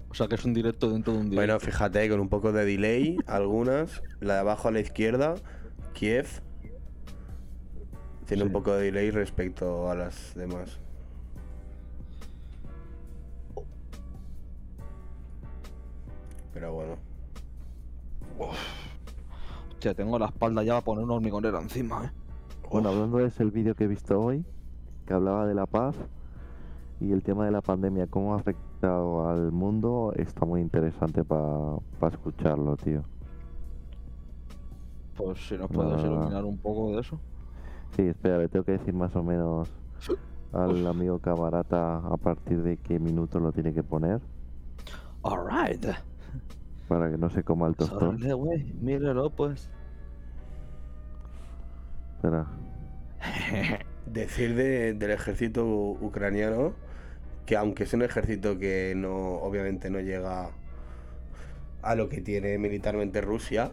O 0.09 0.15
sea 0.15 0.27
que 0.27 0.35
es 0.35 0.45
un 0.45 0.53
directo 0.53 0.89
dentro 0.89 1.13
de 1.13 1.19
un 1.19 1.29
directo. 1.29 1.39
Bueno, 1.39 1.59
fíjate, 1.59 2.09
con 2.09 2.19
un 2.19 2.29
poco 2.29 2.51
de 2.51 2.65
delay, 2.65 3.17
algunas. 3.27 4.01
La 4.19 4.35
de 4.35 4.39
abajo 4.39 4.67
a 4.67 4.71
la 4.71 4.79
izquierda, 4.79 5.35
Kiev. 5.93 6.27
Tiene 8.25 8.43
un 8.43 8.51
poco 8.51 8.73
de 8.73 8.83
delay 8.83 9.11
respecto 9.11 9.89
a 9.89 9.95
las 9.95 10.33
demás. 10.35 10.79
Pero 16.53 16.73
bueno. 16.73 16.97
Hostia, 19.71 19.93
tengo 19.93 20.19
la 20.19 20.25
espalda 20.27 20.63
ya 20.63 20.73
para 20.73 20.85
poner 20.85 21.05
una 21.05 21.13
hormigonera 21.15 21.59
encima, 21.61 22.05
¿eh? 22.05 22.11
Bueno, 22.69 22.89
hablando 22.89 23.17
de 23.17 23.27
ese 23.27 23.43
el 23.43 23.51
vídeo 23.51 23.73
que 23.75 23.85
he 23.85 23.87
visto 23.87 24.19
hoy, 24.21 24.45
que 25.07 25.13
hablaba 25.13 25.47
de 25.47 25.55
la 25.55 25.65
paz 25.65 25.95
y 26.99 27.11
el 27.11 27.23
tema 27.23 27.45
de 27.45 27.51
la 27.51 27.61
pandemia, 27.61 28.05
cómo 28.07 28.35
ha 28.35 28.43
al 28.87 29.51
mundo, 29.51 30.13
está 30.15 30.45
muy 30.45 30.61
interesante 30.61 31.23
para 31.23 31.77
escucharlo, 32.11 32.75
tío. 32.77 33.03
Pues 35.17 35.47
si 35.47 35.57
nos 35.57 35.67
puedes 35.69 36.01
Ah. 36.03 36.07
iluminar 36.07 36.45
un 36.45 36.57
poco 36.57 36.93
de 36.93 37.01
eso. 37.01 37.19
Sí, 37.95 38.03
espera, 38.03 38.37
le 38.37 38.47
tengo 38.47 38.63
que 38.63 38.73
decir 38.73 38.93
más 38.93 39.15
o 39.15 39.23
menos 39.23 39.69
al 40.53 40.87
amigo 40.87 41.19
camarata 41.19 41.97
a 41.97 42.17
partir 42.17 42.61
de 42.63 42.77
qué 42.77 42.99
minuto 42.99 43.39
lo 43.39 43.51
tiene 43.51 43.73
que 43.73 43.83
poner 43.83 44.21
Alright. 45.23 45.85
para 46.87 47.11
que 47.11 47.17
no 47.17 47.29
se 47.29 47.43
coma 47.43 47.67
el 47.67 47.75
tostón. 47.75 48.15
Órale, 48.15 48.33
güey. 48.33 48.73
Míralo, 48.81 49.29
pues. 49.31 49.69
Espera. 52.15 52.47
Decir 54.05 54.55
de- 54.55 54.93
del 54.93 55.11
ejército 55.11 55.65
ucraniano 55.65 56.73
que 57.49 57.57
aunque 57.57 57.85
es 57.85 57.93
un 57.95 58.03
ejército 58.03 58.59
que 58.59 58.93
no 58.95 59.15
obviamente 59.37 59.89
no 59.89 59.99
llega 59.99 60.51
a 61.81 61.95
lo 61.95 62.07
que 62.07 62.21
tiene 62.21 62.59
militarmente 62.59 63.21
Rusia, 63.21 63.71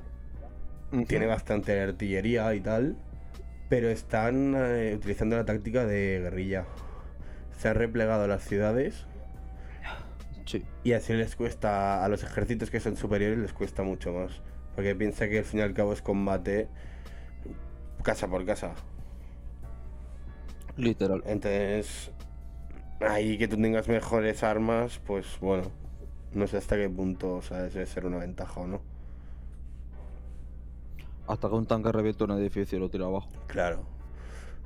tiene 1.06 1.26
bastante 1.26 1.78
artillería 1.78 2.54
y 2.54 2.60
tal, 2.62 2.96
pero 3.68 3.90
están 3.90 4.54
eh, 4.56 4.94
utilizando 4.96 5.36
la 5.36 5.44
táctica 5.44 5.84
de 5.84 6.20
guerrilla. 6.22 6.64
Se 7.58 7.68
han 7.68 7.74
replegado 7.74 8.26
las 8.26 8.44
ciudades 8.44 9.04
Sí. 10.46 10.64
y 10.82 10.94
así 10.94 11.12
les 11.12 11.36
cuesta 11.36 12.02
a 12.02 12.08
los 12.08 12.22
ejércitos 12.22 12.70
que 12.70 12.80
son 12.80 12.96
superiores 12.96 13.36
les 13.38 13.52
cuesta 13.52 13.82
mucho 13.82 14.10
más, 14.10 14.40
porque 14.74 14.94
piensa 14.94 15.28
que 15.28 15.40
al 15.40 15.44
fin 15.44 15.60
y 15.60 15.62
al 15.64 15.74
cabo 15.74 15.92
es 15.92 16.00
combate 16.00 16.68
casa 18.02 18.26
por 18.26 18.46
casa. 18.46 18.72
Literal. 20.78 21.22
Entonces, 21.26 22.10
ahí 23.00 23.38
que 23.38 23.48
tú 23.48 23.56
tengas 23.56 23.88
mejores 23.88 24.42
armas, 24.42 25.00
pues 25.06 25.38
bueno, 25.40 25.64
no 26.32 26.46
sé 26.46 26.56
hasta 26.56 26.76
qué 26.76 26.88
punto, 26.88 27.42
¿sabes? 27.42 27.74
Debe 27.74 27.86
ser 27.86 28.06
una 28.06 28.18
ventaja 28.18 28.60
o 28.60 28.66
no. 28.66 28.80
Hasta 31.26 31.48
que 31.48 31.54
un 31.54 31.66
tanque 31.66 31.90
revienta 31.90 32.24
un 32.24 32.32
edificio 32.32 32.78
y 32.78 32.80
lo 32.80 32.88
tira 32.88 33.06
abajo. 33.06 33.28
Claro, 33.46 33.80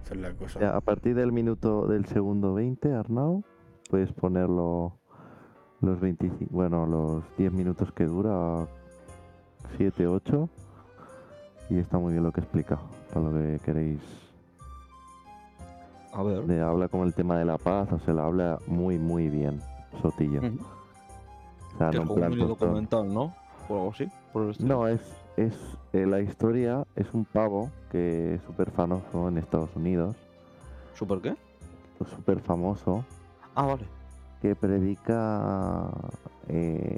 esa 0.04 0.14
es 0.14 0.20
la 0.20 0.32
cosa. 0.34 0.60
Ya, 0.60 0.76
a 0.76 0.80
partir 0.80 1.14
del 1.14 1.32
minuto 1.32 1.86
del 1.86 2.04
segundo 2.06 2.54
20, 2.54 2.92
Arnau, 2.92 3.42
puedes 3.88 4.12
ponerlo 4.12 4.98
los 5.80 5.98
25, 6.00 6.50
bueno, 6.50 6.86
los 6.86 7.24
10 7.38 7.52
minutos 7.52 7.92
que 7.92 8.04
dura, 8.04 8.66
7, 9.78 10.06
8, 10.06 10.48
y 11.70 11.78
está 11.78 11.98
muy 11.98 12.12
bien 12.12 12.24
lo 12.24 12.32
que 12.32 12.40
explica, 12.40 12.78
para 13.12 13.30
lo 13.30 13.32
que 13.32 13.58
queréis. 13.64 14.19
A 16.12 16.22
ver. 16.22 16.44
Le 16.44 16.60
habla 16.60 16.88
como 16.88 17.04
el 17.04 17.14
tema 17.14 17.38
de 17.38 17.44
la 17.44 17.58
paz, 17.58 17.90
o 17.92 17.98
sea, 18.00 18.14
lo 18.14 18.22
habla 18.22 18.58
muy, 18.66 18.98
muy 18.98 19.28
bien, 19.28 19.60
Sotillo. 20.02 20.40
Ujú. 20.40 20.58
O 21.74 21.78
sea, 21.78 21.90
Que 21.90 21.98
no 21.98 22.14
plan 22.14 22.32
un 22.32 22.38
documental, 22.48 23.12
¿no? 23.14 23.34
O 23.68 23.74
algo 23.76 23.90
así. 23.92 24.06
Por 24.32 24.44
el 24.44 24.50
estilo. 24.50 24.68
No, 24.74 24.88
es, 24.88 25.00
es 25.36 25.54
eh, 25.92 26.06
la 26.06 26.20
historia, 26.20 26.84
es 26.96 27.12
un 27.14 27.24
pavo 27.24 27.70
que 27.90 28.34
es 28.34 28.42
súper 28.42 28.70
famoso 28.72 29.28
en 29.28 29.38
Estados 29.38 29.70
Unidos, 29.76 30.16
¿Super 30.94 31.20
qué? 31.20 31.36
súper 32.16 32.40
famoso, 32.40 33.04
Ah, 33.54 33.66
vale. 33.66 33.84
que 34.42 34.54
predica 34.56 35.90
eh, 36.48 36.96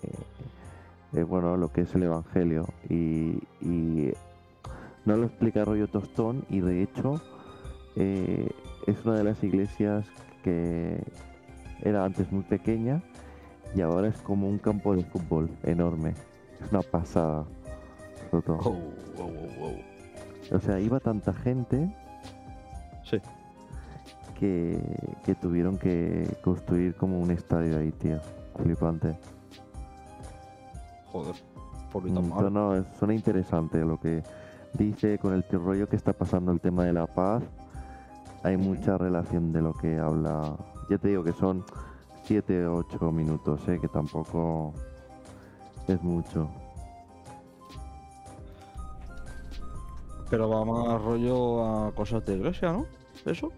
eh, 1.13 1.23
bueno 1.25 1.57
lo 1.57 1.73
que 1.73 1.83
es 1.83 1.95
el 1.95 2.05
evangelio 2.05 2.67
y, 2.89 3.39
y 3.61 4.13
no 5.05 5.17
lo 5.17 5.27
explica 5.27 5.65
rollo 5.65 5.89
tostón 5.89 6.45
y 6.49 6.61
de 6.61 6.83
hecho 6.83 7.21
eh, 7.97 8.49
es 8.87 9.05
una 9.05 9.17
de 9.17 9.25
las 9.25 9.43
iglesias 9.45 10.07
que 10.43 11.03
era 11.83 12.05
antes 12.05 12.31
muy 12.33 12.43
pequeña 12.43 13.03
y 13.75 13.81
ahora 13.81 14.09
es 14.09 14.17
como 14.23 14.49
un 14.49 14.59
campo 14.59 14.95
de 14.95 15.03
fútbol 15.05 15.49
enorme 15.63 16.11
es 16.65 16.71
una 16.71 16.83
pasada. 16.83 17.45
Oh, 18.33 18.77
o 20.51 20.61
sea 20.61 20.81
iba 20.81 21.01
tanta 21.01 21.33
gente 21.33 21.95
Sí. 23.05 23.19
que, 24.39 24.79
que 25.25 25.35
tuvieron 25.35 25.77
que 25.79 26.27
construir 26.43 26.95
como 26.95 27.21
un 27.21 27.31
estadio 27.31 27.79
ahí, 27.79 27.93
tío. 27.93 28.19
Flipante. 28.63 29.17
Joder. 31.11 31.35
Por 31.93 32.05
Mm, 32.09 32.15
mal. 32.15 32.33
pero 32.39 32.51
no, 32.51 32.85
suena 32.99 33.13
interesante 33.15 33.79
lo 33.85 34.01
que 34.01 34.23
dice 34.75 35.19
con 35.19 35.35
el 35.35 35.45
rollo 35.51 35.89
que 35.89 35.97
está 35.97 36.13
pasando 36.15 36.53
el 36.53 36.61
tema 36.61 36.85
de 36.85 36.93
la 36.95 37.07
paz. 37.07 37.43
Hay 38.45 38.57
mucha 38.57 38.99
relación 38.99 39.53
de 39.53 39.63
lo 39.63 39.73
que 39.73 39.99
habla. 39.99 40.57
Ya 40.91 40.99
te 40.99 41.09
digo 41.09 41.23
que 41.23 41.33
son 41.33 41.65
7 42.25 42.67
o 42.67 42.77
8 42.77 43.13
minutos, 43.13 43.61
¿eh? 43.69 43.79
que 43.81 43.89
tampoco 43.89 44.73
es 45.87 46.03
mucho. 46.03 46.49
Pero 50.29 50.49
va 50.49 50.65
más 50.65 51.03
rollo 51.03 51.65
a 51.65 51.93
cosas 51.93 52.25
de 52.25 52.37
iglesia, 52.37 52.73
¿no? 52.73 52.87
Eso. 53.27 53.53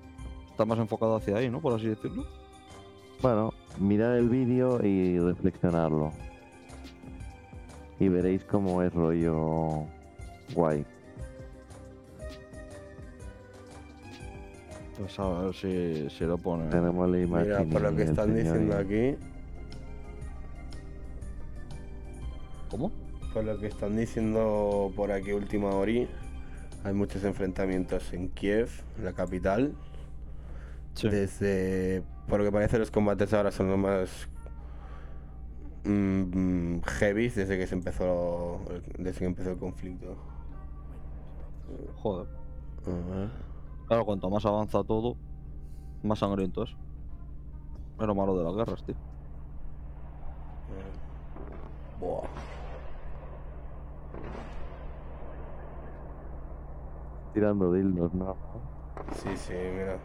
Está 0.51 0.65
más 0.65 0.79
enfocado 0.79 1.17
hacia 1.17 1.37
ahí, 1.37 1.49
¿no? 1.49 1.61
Por 1.61 1.75
así 1.75 1.87
decirlo. 1.87 2.25
Bueno, 3.23 3.53
mirar 3.79 4.17
el 4.17 4.29
vídeo 4.29 4.85
y 4.85 5.19
reflexionarlo. 5.19 6.13
Y 7.99 8.09
veréis 8.09 8.45
cómo 8.45 8.83
es 8.83 8.93
rollo 8.93 9.85
guay. 10.55 10.85
Pues 14.99 15.19
a 15.19 15.29
ver 15.29 15.55
si, 15.55 16.09
si 16.11 16.25
lo 16.25 16.39
pone. 16.39 16.69
Tenemos 16.71 17.09
la 17.11 17.19
imagen. 17.19 17.49
Mira, 17.49 17.65
por 17.65 17.83
lo 17.83 17.97
que 17.97 18.03
están 18.05 18.35
diciendo 18.35 18.77
aquí, 18.77 19.17
¿Cómo? 22.71 22.93
por 23.33 23.45
lo 23.45 23.59
que 23.59 23.67
están 23.67 23.97
diciendo 23.97 24.93
por 24.95 25.11
aquí 25.11 25.33
última 25.33 25.71
hora, 25.71 26.07
hay 26.85 26.95
muchos 26.95 27.25
enfrentamientos 27.25 28.13
en 28.13 28.29
Kiev, 28.29 28.69
la 29.03 29.13
capital. 29.13 29.75
Sí. 30.95 31.09
Desde, 31.09 32.05
por 32.29 32.39
lo 32.39 32.45
que 32.45 32.53
parece, 32.53 32.79
los 32.79 32.93
combates 32.93 33.33
ahora 33.33 33.51
son 33.51 33.71
los 33.71 33.79
más 33.79 34.29
mm, 35.83 36.79
heavy 36.83 37.29
desde 37.31 37.59
que 37.59 37.67
se 37.67 37.75
empezó, 37.75 38.61
desde 38.99 39.19
que 39.19 39.25
empezó 39.25 39.51
el 39.51 39.59
conflicto. 39.59 40.17
Joder. 41.97 42.29
A 42.87 43.17
ver. 43.17 43.54
Claro, 43.87 44.05
cuanto 44.05 44.31
más 44.31 44.45
avanza 44.47 44.83
todo, 44.83 45.17
más 46.03 46.19
sangriento 46.19 46.63
es. 46.63 46.71
Es 48.01 48.07
lo 48.07 48.15
malo 48.15 48.37
de 48.37 48.45
las 48.45 48.55
guerras, 48.55 48.83
tío. 48.85 48.95
Buah. 52.01 52.27
Tirando 57.33 57.73
dildos, 57.73 58.13
¿no? 58.15 58.37
Sí, 59.17 59.37
sí, 59.37 59.53
mira. 59.53 59.99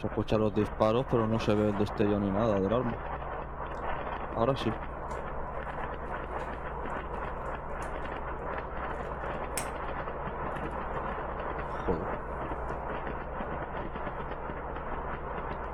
Se 0.00 0.06
escuchan 0.08 0.40
los 0.40 0.54
disparos, 0.54 1.06
pero 1.10 1.28
no 1.28 1.38
se 1.38 1.54
ve 1.54 1.68
el 1.68 1.78
destello 1.78 2.18
ni 2.18 2.30
nada 2.30 2.58
del 2.58 2.72
arma. 2.72 2.96
Ahora 4.34 4.56
sí. 4.56 4.70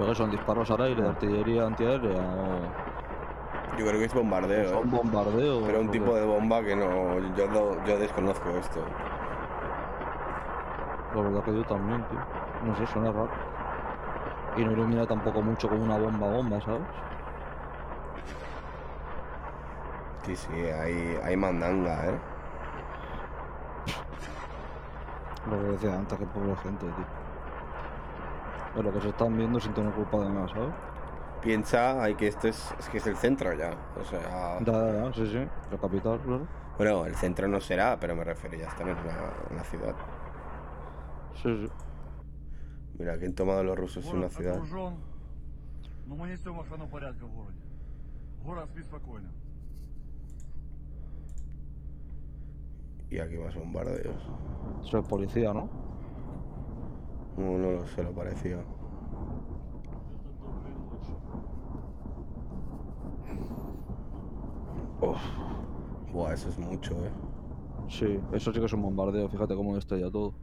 ¿Pero 0.08 0.14
qué 0.16 0.22
son 0.22 0.30
disparos 0.30 0.70
al 0.70 0.80
aire 0.80 1.02
de 1.02 1.08
artillería 1.10 1.66
antiaérea 1.66 2.18
o 2.22 3.76
Yo 3.76 3.84
creo 3.86 3.98
que 4.00 4.06
es 4.06 4.14
bombardeo. 4.14 4.70
son 4.70 4.88
¿eh? 4.88 4.90
bombardeos? 4.90 5.62
Pero 5.66 5.80
un 5.82 5.90
tipo 5.90 6.14
de 6.14 6.24
bomba 6.24 6.62
que 6.62 6.74
no. 6.74 7.18
Yo, 7.36 7.46
no- 7.48 7.84
yo 7.84 7.98
desconozco 7.98 8.48
esto. 8.56 8.80
La 11.14 11.20
verdad 11.20 11.42
que 11.44 11.54
yo 11.54 11.62
también, 11.64 12.02
tío. 12.08 12.18
No 12.64 12.74
sé, 12.76 12.86
suena 12.86 13.12
raro. 13.12 13.28
Y 14.56 14.64
no 14.64 14.72
ilumina 14.72 15.06
tampoco 15.06 15.42
mucho 15.42 15.68
como 15.68 15.84
una 15.84 15.98
bomba 15.98 16.26
bomba, 16.26 16.58
¿sabes? 16.62 16.80
Sí, 20.22 20.36
sí, 20.36 20.52
hay, 20.54 21.18
hay 21.22 21.36
mandanga, 21.36 22.06
¿eh? 22.06 22.18
Lo 25.50 25.56
que 25.58 25.64
decía 25.64 25.94
antes, 25.96 26.18
que 26.18 26.24
pobre 26.24 26.56
gente, 26.62 26.86
tío. 26.86 27.17
Pero 28.78 28.92
que 28.92 29.00
se 29.00 29.08
están 29.08 29.36
viendo 29.36 29.58
sin 29.58 29.74
tener 29.74 29.92
culpa 29.92 30.18
de 30.20 30.30
nada, 30.30 30.46
¿sabes? 30.46 30.72
Piensa 31.42 32.00
hay 32.00 32.14
que 32.14 32.28
este 32.28 32.50
es, 32.50 32.72
es 32.78 32.88
que 32.88 32.98
es 32.98 33.06
el 33.08 33.16
centro 33.16 33.52
ya. 33.52 33.72
O 34.00 34.04
sea. 34.04 34.60
Da, 34.60 34.84
da, 34.84 34.92
da, 34.92 35.12
sí, 35.12 35.26
sí. 35.26 35.44
La 35.72 35.78
capital, 35.78 36.20
claro. 36.20 36.46
Bueno, 36.76 37.04
el 37.04 37.16
centro 37.16 37.48
no 37.48 37.60
será, 37.60 37.98
pero 37.98 38.14
me 38.14 38.22
refería 38.22 38.66
a 38.66 38.68
estar 38.68 38.88
en 38.88 38.96
una, 38.96 39.32
una 39.50 39.64
ciudad. 39.64 39.96
Sí, 41.42 41.66
sí. 41.66 41.72
Mira, 43.00 43.18
que 43.18 43.26
han 43.26 43.34
tomado 43.34 43.64
los 43.64 43.76
rusos 43.76 44.06
en 44.06 44.18
una 44.18 44.28
ciudad. 44.28 44.60
Y 53.10 53.18
aquí 53.18 53.36
más 53.38 53.56
bombardeos. 53.56 54.22
Eso 54.84 54.98
es 54.98 55.08
policía, 55.08 55.52
¿no? 55.52 55.68
No, 57.38 57.56
no 57.56 57.70
lo 57.72 57.86
sé, 57.86 58.02
lo 58.02 58.12
parecía. 58.12 58.58
Uf. 65.00 65.20
Buah, 66.12 66.32
eso 66.34 66.48
es 66.48 66.58
mucho, 66.58 66.94
eh. 67.04 67.10
Sí, 67.88 68.20
eso 68.32 68.52
sí 68.52 68.58
que 68.60 68.66
es 68.66 68.72
un 68.72 68.82
bombardeo. 68.82 69.28
Fíjate 69.28 69.54
cómo 69.54 69.76
está 69.76 69.96
ya 69.96 70.10
todo. 70.10 70.34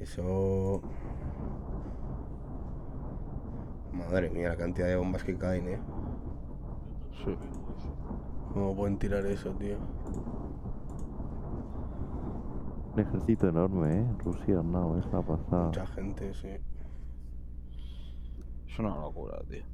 Eso. 0.00 0.80
Madre 3.92 4.30
mía, 4.30 4.50
la 4.50 4.56
cantidad 4.56 4.88
de 4.88 4.96
bombas 4.96 5.24
que 5.24 5.36
caen, 5.36 5.68
eh. 5.68 5.78
Sí. 7.24 7.36
¿Cómo 8.52 8.74
pueden 8.74 8.98
tirar 8.98 9.26
eso, 9.26 9.50
tío? 9.50 9.76
Un 12.94 13.00
ejército 13.00 13.48
enorme, 13.48 13.92
¿eh? 13.92 14.06
Rusia, 14.18 14.62
no, 14.62 14.96
es 14.96 15.04
una 15.06 15.20
pasada. 15.20 15.66
Mucha 15.66 15.86
gente, 15.88 16.32
sí. 16.32 16.48
Es 18.68 18.78
una 18.78 18.90
locura, 18.90 19.42
tío. 19.50 19.64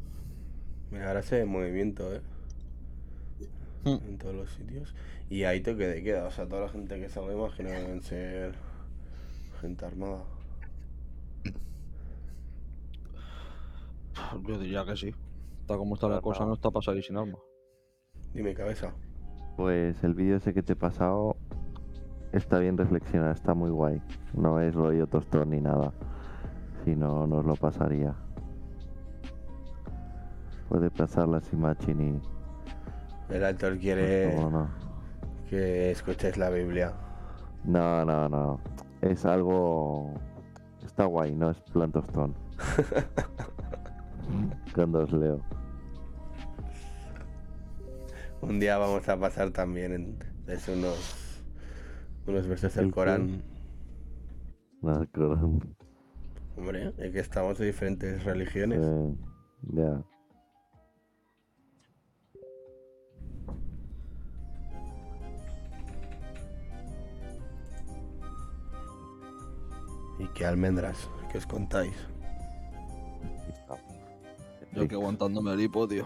Mira, 0.91 1.09
ahora 1.09 1.23
se 1.23 1.41
ve 1.41 1.45
movimiento, 1.45 2.15
eh. 2.15 2.23
Hmm. 3.85 3.99
En 4.09 4.17
todos 4.17 4.35
los 4.35 4.51
sitios. 4.51 4.95
Y 5.29 5.45
hay 5.45 5.61
toque 5.61 5.87
de 5.87 6.03
queda, 6.03 6.29
o 6.29 6.31
sea, 6.31 6.49
toda 6.49 6.63
la 6.63 6.69
gente 6.71 6.99
que 6.99 7.11
salga, 7.11 7.35
imagino 7.35 7.69
que 7.69 7.75
deben 7.75 8.01
ser 8.01 8.55
gente 9.61 9.85
armada. 9.85 10.25
Yo 14.49 14.59
diría 14.59 14.87
que 14.87 14.97
sí. 14.97 15.15
Está 15.61 15.77
como 15.77 15.95
está 15.95 16.09
la 16.09 16.23
cosa, 16.23 16.47
no 16.47 16.55
está 16.55 16.71
para 16.71 16.85
salir 16.85 17.05
sin 17.05 17.19
arma. 17.19 17.39
Dime, 18.33 18.55
cabeza. 18.55 18.95
Pues 19.57 20.03
el 20.05 20.15
vídeo 20.15 20.37
ese 20.37 20.55
que 20.55 20.63
te 20.63 20.73
he 20.73 20.77
pasado 20.77 21.37
está 22.33 22.59
bien 22.59 22.77
reflexionado, 22.77 23.33
está 23.33 23.55
muy 23.55 23.71
guay. 23.71 24.03
No 24.35 24.61
es 24.61 24.75
rollo 24.75 25.07
tostón 25.07 25.51
ni 25.51 25.61
nada. 25.61 25.93
Si 26.85 26.97
no, 26.97 27.27
no 27.27 27.39
os 27.39 27.47
lo 27.47 27.57
pasaría. 27.57 28.15
Puede 30.69 30.91
pasar 30.91 31.29
la 31.29 31.41
Simachin 31.41 32.01
y... 32.01 33.35
El 33.35 33.45
actor 33.45 33.71
pues, 33.71 33.81
quiere 33.81 34.35
cómo 34.35 34.51
no. 34.51 34.69
que 35.49 35.91
escuchéis 35.91 36.37
la 36.37 36.51
Biblia. 36.51 36.93
No, 37.65 38.05
no, 38.05 38.29
no. 38.29 38.61
Es 39.01 39.25
algo... 39.25 40.15
Está 40.85 41.05
guay, 41.05 41.35
no 41.35 41.51
es 41.51 41.61
plan 41.73 41.93
tostón. 41.93 42.35
Cuando 44.75 45.01
os 45.01 45.13
leo. 45.13 45.41
Un 48.41 48.59
día 48.59 48.79
vamos 48.79 49.07
a 49.09 49.19
pasar 49.19 49.51
también 49.51 49.93
en, 49.93 50.19
es 50.47 50.67
unos, 50.69 51.30
unos 52.31 52.47
versos 52.47 52.75
del 52.75 52.87
¿El? 52.87 52.93
Corán. 52.93 53.43
No, 54.83 55.07
Corán. 55.13 55.77
Hombre, 56.57 56.93
es 56.99 57.13
que 57.13 57.21
estamos 57.21 57.59
de 57.59 57.67
diferentes 57.67 58.25
religiones. 58.25 58.81
Eh, 58.83 59.15
ya. 59.73 60.03
¿Y 70.19 70.27
qué 70.35 70.45
almendras? 70.45 71.09
¿Qué 71.33 71.39
os 71.39 71.47
contáis? 71.47 71.95
Yo 74.73 74.87
que 74.87 74.95
aguantándome 74.95 75.53
el 75.53 75.61
hipo, 75.63 75.89
tío. 75.89 76.05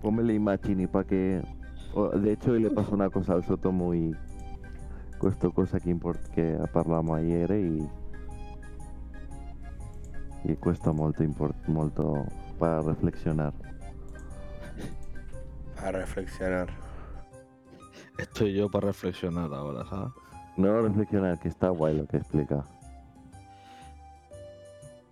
Pómele 0.00 0.34
Imachini 0.34 0.86
para 0.86 1.06
que. 1.06 1.42
De 2.14 2.32
hecho, 2.32 2.52
hoy 2.52 2.62
le 2.62 2.70
pasó 2.70 2.94
una 2.94 3.10
cosa 3.10 3.34
al 3.34 3.44
Soto 3.44 3.72
muy. 3.72 4.14
Questo 5.20 5.52
cosa 5.52 5.78
che, 5.78 5.90
import... 5.90 6.30
che 6.30 6.58
parlavamo 6.72 7.18
ieri 7.18 7.86
e... 10.44 10.50
e 10.50 10.56
questo 10.58 10.94
molto, 10.94 11.22
import... 11.22 11.66
molto 11.66 12.24
para 12.56 12.80
reflexionar. 12.80 13.52
A 15.76 15.90
reflexionar. 15.90 16.68
Estoy 18.16 18.54
yo 18.54 18.70
para 18.70 18.86
reflexionar 18.86 19.52
ahora, 19.52 19.84
¿sabes? 19.84 20.10
No 20.56 20.80
reflexionar, 20.80 21.38
que 21.38 21.48
está 21.48 21.68
guay 21.68 21.98
lo 21.98 22.06
que 22.06 22.16
explica. 22.16 22.64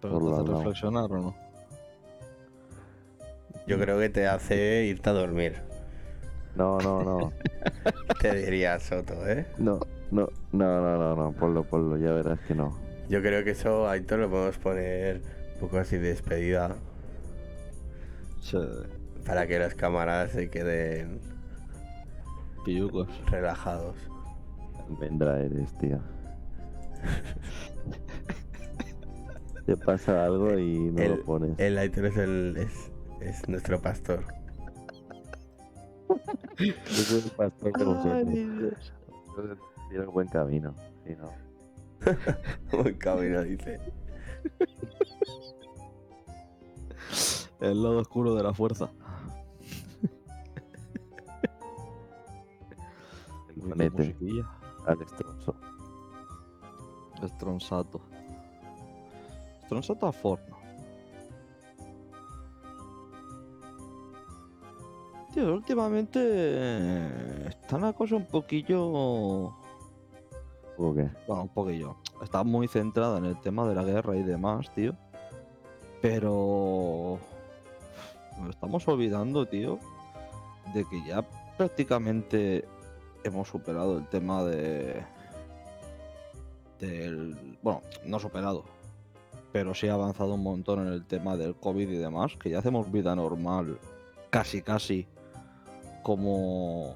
Pero 0.01 0.15
Por 0.15 0.23
te 0.23 0.31
la 0.31 0.37
hace 0.37 0.45
lado. 0.45 0.57
reflexionar 0.57 1.13
o 1.13 1.19
no. 1.21 1.35
Yo 3.67 3.79
creo 3.79 3.99
que 3.99 4.09
te 4.09 4.27
hace 4.27 4.87
irte 4.87 5.11
a 5.11 5.13
dormir. 5.13 5.61
No, 6.55 6.79
no, 6.79 7.03
no. 7.03 7.33
Te 8.21 8.35
diría 8.35 8.81
Soto, 8.81 9.29
¿eh? 9.29 9.47
No, 9.59 9.79
no, 10.11 10.29
no, 10.53 10.81
no, 10.81 10.99
no, 10.99 11.17
no. 11.17 11.33
Ponlo, 11.33 11.65
ponlo, 11.65 11.97
ya 11.97 12.13
verás 12.13 12.41
que 12.41 12.55
no. 12.55 12.77
Yo 13.09 13.21
creo 13.23 13.43
que 13.45 13.51
eso, 13.51 13.89
Aitor, 13.89 14.19
lo 14.19 14.31
podemos 14.31 14.59
poner 14.59 15.23
un 15.55 15.61
poco 15.61 15.79
así 15.79 15.97
de 15.97 16.09
despedida 16.09 16.77
Sí, 18.41 18.59
para 19.27 19.47
que 19.47 19.59
los 19.59 19.75
camaradas 19.75 20.31
se 20.33 20.49
queden 20.51 21.21
pillucos. 22.65 23.09
relajados. 23.31 23.97
Almendra 24.89 25.41
eres, 25.41 25.77
tío. 25.79 25.99
Te 29.67 29.77
pasa 29.77 30.25
algo 30.25 30.59
y 30.59 30.79
no 30.79 31.03
el, 31.03 31.11
lo 31.17 31.25
pones. 31.25 31.59
el 31.59 31.77
Aitor 31.77 32.07
es, 32.07 32.17
el, 32.17 32.57
es, 32.59 32.91
es 33.21 33.49
nuestro 33.49 33.81
pastor. 33.81 34.25
Yo 36.59 36.73
soy 36.87 37.19
el 37.25 37.31
pastor 37.33 37.73
de. 38.27 38.73
Entonces, 39.89 39.91
tienes 39.91 40.09
buen 40.09 40.29
camino. 40.29 40.75
Si 41.05 41.15
no. 41.17 41.33
Buen 42.83 42.97
camino, 42.97 43.43
dice. 43.43 43.81
El 47.61 47.83
lado 47.83 47.99
oscuro 47.99 48.35
de 48.35 48.43
la 48.43 48.55
fuerza. 48.55 48.91
El 53.57 53.91
musiquilla. 53.91 54.49
al 54.87 54.99
destrozo. 54.99 55.57
Stronzato. 57.27 58.01
Stronzato 59.65 60.07
a 60.07 60.13
forno. 60.13 60.57
Tío, 65.33 65.53
últimamente 65.53 66.21
eh, 66.23 67.47
está 67.49 67.79
la 67.79 67.93
cosa 67.93 68.17
un 68.17 68.27
poquillo... 68.27 69.58
Bueno, 70.79 71.43
un 71.43 71.49
poquillo. 71.49 71.97
Está 72.23 72.45
muy 72.45 72.69
centrada 72.69 73.19
en 73.19 73.25
el 73.25 73.41
tema 73.41 73.69
de 73.69 73.75
la 73.75 73.83
guerra 73.83 74.17
y 74.17 74.23
demás, 74.23 74.73
tío. 74.75 74.95
Pero... 76.01 77.19
Nos 78.39 78.51
estamos 78.51 78.87
olvidando, 78.87 79.47
tío, 79.47 79.81
de 80.73 80.85
que 80.85 81.05
ya 81.05 81.27
prácticamente 81.57 82.65
hemos 83.25 83.49
superado 83.49 83.99
el 83.99 84.07
tema 84.07 84.45
de... 84.45 85.03
Del... 86.79 87.59
Bueno, 87.61 87.83
no 88.05 88.21
superado. 88.21 88.65
Pero 89.51 89.75
sí 89.75 89.89
ha 89.89 89.95
avanzado 89.95 90.35
un 90.35 90.45
montón 90.45 90.87
en 90.87 90.93
el 90.93 91.05
tema 91.05 91.37
del 91.37 91.57
COVID 91.57 91.89
y 91.89 91.97
demás, 91.97 92.37
que 92.37 92.51
ya 92.51 92.61
hacemos 92.61 92.93
vida 92.93 93.17
normal, 93.17 93.81
casi 94.31 94.63
casi, 94.63 95.09
como 96.05 96.95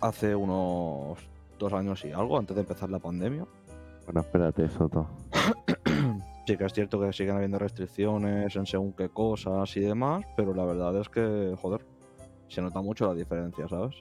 hace 0.00 0.34
unos 0.34 1.18
dos 1.62 1.72
años 1.72 2.04
y 2.04 2.12
algo, 2.12 2.38
antes 2.38 2.54
de 2.54 2.62
empezar 2.62 2.90
la 2.90 2.98
pandemia. 2.98 3.46
Bueno, 4.04 4.20
espérate, 4.20 4.68
Soto. 4.68 5.06
Sí 6.44 6.56
que 6.56 6.64
es 6.64 6.72
cierto 6.72 7.00
que 7.00 7.12
siguen 7.12 7.36
habiendo 7.36 7.56
restricciones 7.56 8.56
en 8.56 8.66
según 8.66 8.94
qué 8.94 9.08
cosas 9.08 9.76
y 9.76 9.80
demás, 9.80 10.24
pero 10.36 10.52
la 10.52 10.64
verdad 10.64 10.96
es 10.96 11.08
que, 11.08 11.54
joder, 11.56 11.86
se 12.48 12.60
nota 12.60 12.82
mucho 12.82 13.06
la 13.06 13.14
diferencia, 13.14 13.68
¿sabes? 13.68 13.94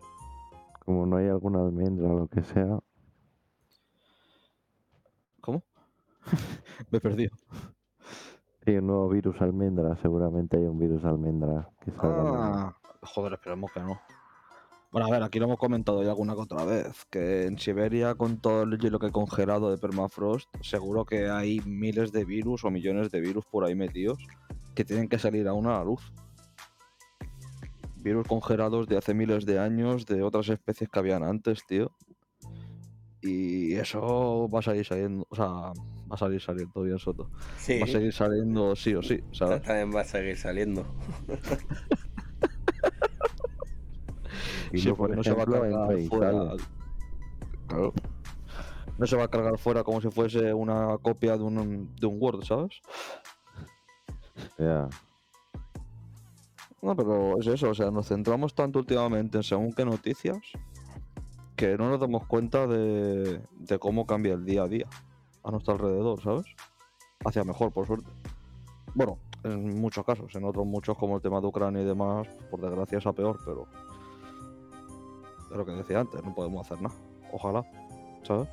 Como 0.83 1.05
no 1.05 1.17
hay 1.17 1.27
alguna 1.27 1.61
almendra 1.61 2.09
o 2.09 2.17
lo 2.17 2.27
que 2.27 2.41
sea, 2.41 2.79
¿Cómo? 5.39 5.63
Me 6.91 6.97
he 6.97 7.01
perdido. 7.01 7.35
Hay 8.65 8.77
un 8.77 8.87
nuevo 8.87 9.09
virus 9.09 9.41
almendra, 9.41 9.95
seguramente 9.97 10.57
hay 10.57 10.63
un 10.63 10.79
virus 10.79 11.03
almendra 11.03 11.69
que 11.83 11.91
salga. 11.91 12.23
mañana. 12.23 12.67
Ah, 12.67 12.77
joder, 13.01 13.33
esperemos 13.33 13.71
que 13.71 13.79
no. 13.81 13.99
Bueno, 14.91 15.07
a 15.07 15.09
ver, 15.09 15.23
aquí 15.23 15.39
lo 15.39 15.45
hemos 15.45 15.57
comentado 15.57 16.03
ya 16.03 16.09
alguna 16.09 16.33
que 16.35 16.41
otra 16.41 16.65
vez, 16.65 17.05
que 17.09 17.45
en 17.45 17.57
Siberia 17.57 18.15
con 18.15 18.41
todo 18.41 18.63
el 18.63 18.77
hielo 18.77 18.99
que 18.99 19.07
he 19.07 19.11
congelado 19.11 19.71
de 19.71 19.77
permafrost, 19.77 20.49
seguro 20.61 21.05
que 21.05 21.29
hay 21.29 21.61
miles 21.61 22.11
de 22.11 22.25
virus 22.25 22.65
o 22.65 22.71
millones 22.71 23.09
de 23.09 23.21
virus 23.21 23.45
por 23.45 23.63
ahí 23.63 23.73
metidos 23.73 24.19
que 24.75 24.83
tienen 24.83 25.07
que 25.07 25.17
salir 25.17 25.47
aún 25.47 25.67
a 25.67 25.77
la 25.77 25.85
luz. 25.85 26.11
Virus 27.95 28.27
congelados 28.27 28.87
de 28.87 28.97
hace 28.97 29.13
miles 29.13 29.45
de 29.45 29.59
años, 29.59 30.05
de 30.05 30.23
otras 30.23 30.49
especies 30.49 30.89
que 30.89 30.99
habían 30.99 31.23
antes, 31.23 31.65
tío. 31.65 31.91
Y 33.21 33.75
eso 33.75 34.49
va 34.49 34.59
a 34.59 34.63
salir 34.63 34.85
saliendo, 34.85 35.25
o 35.29 35.35
sea, 35.35 35.45
va 35.45 36.15
a 36.15 36.17
salir 36.17 36.41
saliendo 36.41 36.81
bien 36.81 36.99
Soto. 36.99 37.29
Sí, 37.57 37.79
Va 37.79 37.85
a 37.85 37.87
seguir 37.87 38.11
saliendo 38.11 38.75
sí 38.75 38.95
o 38.95 39.03
sí, 39.03 39.21
¿sabes? 39.31 39.61
también 39.61 39.95
va 39.95 40.01
a 40.01 40.05
seguir 40.05 40.35
saliendo. 40.35 40.85
Y 44.71 44.79
Sí, 44.79 44.85
luego, 44.85 44.97
porque 44.97 45.15
por 45.15 45.17
no 45.17 45.23
se 45.23 45.33
va 45.33 45.43
a 45.43 45.45
cargar 45.45 46.01
fuera. 46.07 46.55
Claro. 47.67 47.93
No 48.97 49.07
se 49.07 49.15
va 49.15 49.23
a 49.23 49.27
cargar 49.27 49.57
fuera 49.57 49.83
como 49.83 50.01
si 50.01 50.09
fuese 50.09 50.53
una 50.53 50.97
copia 50.99 51.37
de 51.37 51.43
un, 51.43 51.95
de 51.95 52.07
un 52.07 52.17
Word, 52.21 52.43
¿sabes? 52.43 52.81
Ya. 54.57 54.87
No, 56.81 56.95
pero 56.95 57.39
es 57.39 57.47
eso, 57.47 57.69
o 57.69 57.75
sea, 57.75 57.91
nos 57.91 58.07
centramos 58.07 58.55
tanto 58.55 58.79
últimamente 58.79 59.37
en 59.37 59.43
según 59.43 59.71
qué 59.73 59.85
noticias 59.85 60.39
que 61.55 61.77
no 61.77 61.89
nos 61.89 61.99
damos 61.99 62.25
cuenta 62.25 62.65
de, 62.65 63.39
de 63.51 63.79
cómo 63.79 64.07
cambia 64.07 64.33
el 64.33 64.45
día 64.45 64.63
a 64.63 64.67
día 64.67 64.87
a 65.43 65.51
nuestro 65.51 65.73
alrededor, 65.73 66.21
¿sabes? 66.21 66.45
Hacia 67.23 67.43
mejor, 67.43 67.71
por 67.71 67.85
suerte. 67.85 68.09
Bueno, 68.95 69.19
en 69.43 69.79
muchos 69.79 70.05
casos, 70.05 70.33
en 70.35 70.43
otros 70.43 70.65
muchos 70.65 70.97
como 70.97 71.15
el 71.15 71.21
tema 71.21 71.39
de 71.39 71.47
Ucrania 71.47 71.81
y 71.81 71.85
demás, 71.85 72.27
por 72.49 72.61
desgracia 72.61 72.97
es 72.97 73.05
a 73.05 73.13
peor, 73.13 73.39
pero 73.45 73.67
es 75.51 75.57
lo 75.57 75.65
que 75.65 75.71
decía 75.73 75.99
antes, 75.99 76.23
no 76.23 76.33
podemos 76.33 76.65
hacer 76.65 76.81
nada. 76.81 76.95
Ojalá, 77.31 77.65
¿sabes? 78.23 78.47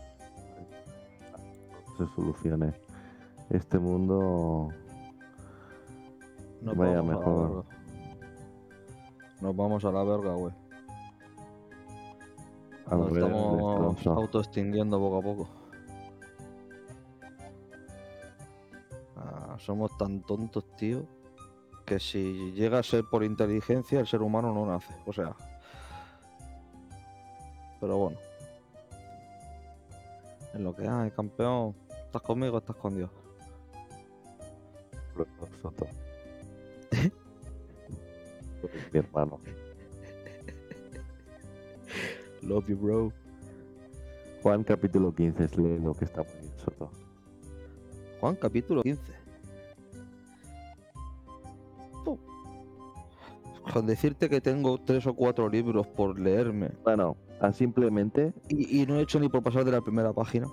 se 1.99 2.07
solucione 2.14 2.72
este 3.51 3.78
mundo 3.78 4.68
Nos 6.61 6.76
Vaya 6.76 7.03
vamos 7.03 7.16
mejor. 7.16 7.64
Nos 9.40 9.57
vamos 9.57 9.84
a 9.84 9.92
la 9.92 10.05
verga, 10.05 10.34
güey. 10.34 10.53
Nos 12.90 13.12
ver 13.12 13.22
estamos 13.22 14.07
autoextinguiendo 14.07 14.99
poco 14.99 15.18
a 15.18 15.22
poco. 15.22 15.49
Ah, 19.16 19.57
somos 19.59 19.96
tan 19.99 20.22
tontos, 20.22 20.64
tío, 20.76 21.05
que 21.84 22.01
si 22.01 22.53
llega 22.53 22.80
a 22.80 22.82
ser 22.82 23.05
por 23.05 23.22
inteligencia, 23.22 24.01
el 24.01 24.07
ser 24.07 24.22
humano 24.22 24.53
no 24.53 24.66
nace. 24.66 24.94
O 25.07 25.12
sea. 25.12 25.36
Pero 27.81 27.97
bueno. 27.97 28.18
Es 30.55 30.61
lo 30.61 30.74
que 30.74 30.89
hay, 30.89 31.11
campeón. 31.11 31.74
¿Estás 32.07 32.22
conmigo 32.22 32.57
o 32.57 32.59
estás 32.59 32.76
con 32.76 32.97
Dios? 32.97 33.11
Mi 38.93 38.99
hermano. 38.99 39.39
Love 42.43 42.68
you, 42.68 42.76
bro. 42.76 43.12
Juan 44.43 44.64
capítulo 44.64 45.14
15 45.14 45.45
es 45.45 45.57
lo 45.57 45.95
que 45.95 46.05
está 46.05 46.22
muy 46.22 46.51
Soto. 46.57 46.91
Juan, 48.20 48.37
capítulo 48.37 48.83
15. 48.83 49.28
Con 53.72 53.86
decirte 53.86 54.28
que 54.28 54.40
tengo 54.40 54.78
tres 54.78 55.06
o 55.06 55.14
cuatro 55.14 55.48
libros 55.48 55.86
por 55.86 56.18
leerme 56.18 56.70
Bueno, 56.84 57.16
simplemente 57.52 58.32
y, 58.48 58.82
y 58.82 58.86
no 58.86 58.96
he 58.96 59.02
hecho 59.02 59.20
ni 59.20 59.28
por 59.28 59.42
pasar 59.42 59.64
de 59.64 59.72
la 59.72 59.80
primera 59.80 60.12
página. 60.12 60.48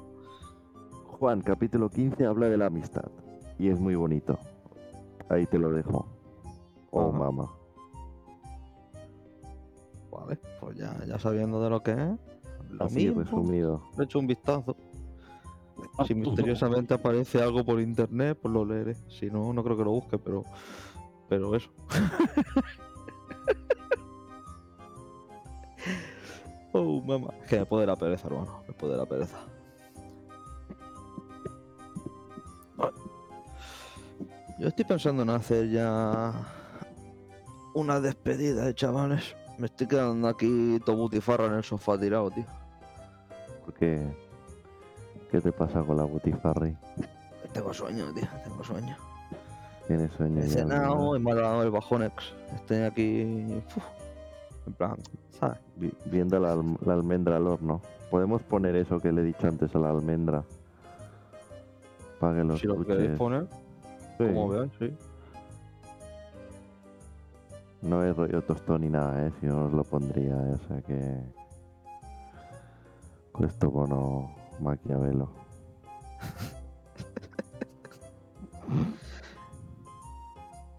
Juan 1.19 1.41
capítulo 1.41 1.89
15 1.89 2.25
habla 2.25 2.49
de 2.49 2.57
la 2.57 2.65
amistad 2.67 3.05
y 3.57 3.69
es 3.69 3.79
muy 3.79 3.95
bonito. 3.95 4.37
Ahí 5.29 5.45
te 5.45 5.57
lo 5.57 5.71
dejo. 5.71 6.05
Oh, 6.91 7.09
Ajá. 7.09 7.17
mamá. 7.17 7.51
Vale, 10.11 10.37
pues 10.59 10.77
ya, 10.77 10.93
ya 11.05 11.17
sabiendo 11.19 11.61
de 11.63 11.69
lo 11.69 11.81
que 11.83 11.91
es, 11.91 12.19
lo 12.69 12.85
Así 12.85 13.07
mismo, 13.07 13.21
resumido. 13.23 13.81
le 13.97 14.03
echo 14.03 14.19
un 14.19 14.27
vistazo. 14.27 14.75
Si 16.07 16.15
misteriosamente 16.15 16.93
aparece 16.93 17.41
algo 17.41 17.63
por 17.65 17.79
internet, 17.81 18.37
pues 18.41 18.53
lo 18.53 18.65
leeré. 18.65 18.95
Si 19.09 19.27
no, 19.29 19.51
no 19.53 19.63
creo 19.63 19.77
que 19.77 19.83
lo 19.83 19.91
busque, 19.91 20.17
pero, 20.17 20.43
pero 21.27 21.55
eso. 21.55 21.69
oh, 26.79 27.01
mamá. 27.01 27.33
Es 27.43 27.49
que 27.49 27.59
me 27.59 27.65
puede 27.65 27.85
la 27.87 27.95
pereza, 27.95 28.27
hermano. 28.27 28.61
Me 28.67 28.73
puede 28.73 28.97
la 28.97 29.05
pereza. 29.05 29.37
Yo 34.57 34.69
estoy 34.69 34.85
pensando 34.85 35.23
en 35.23 35.29
hacer 35.29 35.69
ya 35.69 36.31
una 37.73 37.99
despedida, 37.99 38.69
eh, 38.69 38.73
chavales. 38.73 39.35
Me 39.57 39.65
estoy 39.67 39.87
quedando 39.87 40.27
aquí 40.27 40.79
todo 40.85 40.95
butifarra 40.95 41.45
en 41.47 41.53
el 41.55 41.63
sofá 41.63 41.97
tirado, 41.97 42.31
tío. 42.31 42.45
Porque 43.65 44.01
¿qué 45.31 45.41
te 45.41 45.51
pasa 45.51 45.81
con 45.81 45.97
la 45.97 46.03
butifarri? 46.03 46.75
Tengo 47.53 47.73
sueño, 47.73 48.13
tío. 48.13 48.27
Tengo 48.43 48.63
sueño. 48.63 48.95
Tienes 49.87 50.11
sueño 50.13 50.41
He 50.41 50.47
ya. 50.47 50.53
cenado 50.53 51.15
y 51.15 51.19
me 51.19 51.31
ha 51.31 51.35
dado 51.35 51.63
el 51.63 51.71
bajonex. 51.71 52.13
Estoy 52.55 52.77
aquí. 52.83 53.61
uf, 53.75 53.83
en 54.67 54.73
plan, 54.73 54.95
¿sabes? 55.39 55.59
Vi- 55.75 55.93
viendo 56.05 56.39
la, 56.39 56.53
alm- 56.55 56.77
la 56.85 56.93
almendra 56.93 57.37
al 57.37 57.47
horno. 57.47 57.81
Podemos 58.09 58.41
poner 58.43 58.75
eso 58.75 58.99
que 58.99 59.11
le 59.11 59.21
he 59.21 59.25
dicho 59.25 59.47
antes 59.47 59.75
a 59.75 59.79
la 59.79 59.89
almendra. 59.89 60.43
Para 62.19 62.37
que 62.37 62.43
lo 62.43 62.57
si 62.57 62.67
lo 62.67 62.83
queréis 62.85 63.17
poner, 63.17 63.47
Sí, 64.17 64.25
como 64.25 64.49
veáis, 64.49 64.71
sí. 64.79 64.93
No 67.81 68.03
es 68.03 68.15
rollo 68.15 68.41
tostón 68.41 68.81
ni 68.81 68.89
nada, 68.89 69.27
¿eh? 69.27 69.31
Si 69.39 69.45
no 69.45 69.65
os 69.65 69.73
lo 69.73 69.83
pondría, 69.83 70.33
¿eh? 70.35 70.53
o 70.53 70.67
sea 70.67 70.81
que... 70.81 71.19
Questo 73.37 73.69
bono 73.69 74.31
Maquiavelo. 74.61 75.29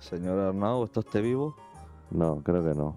Señor 0.01 0.39
Arnau, 0.39 0.84
¿esto 0.84 1.01
esté 1.01 1.20
vivo? 1.20 1.55
No, 2.11 2.41
creo 2.43 2.62
que 2.64 2.74
no. 2.74 2.95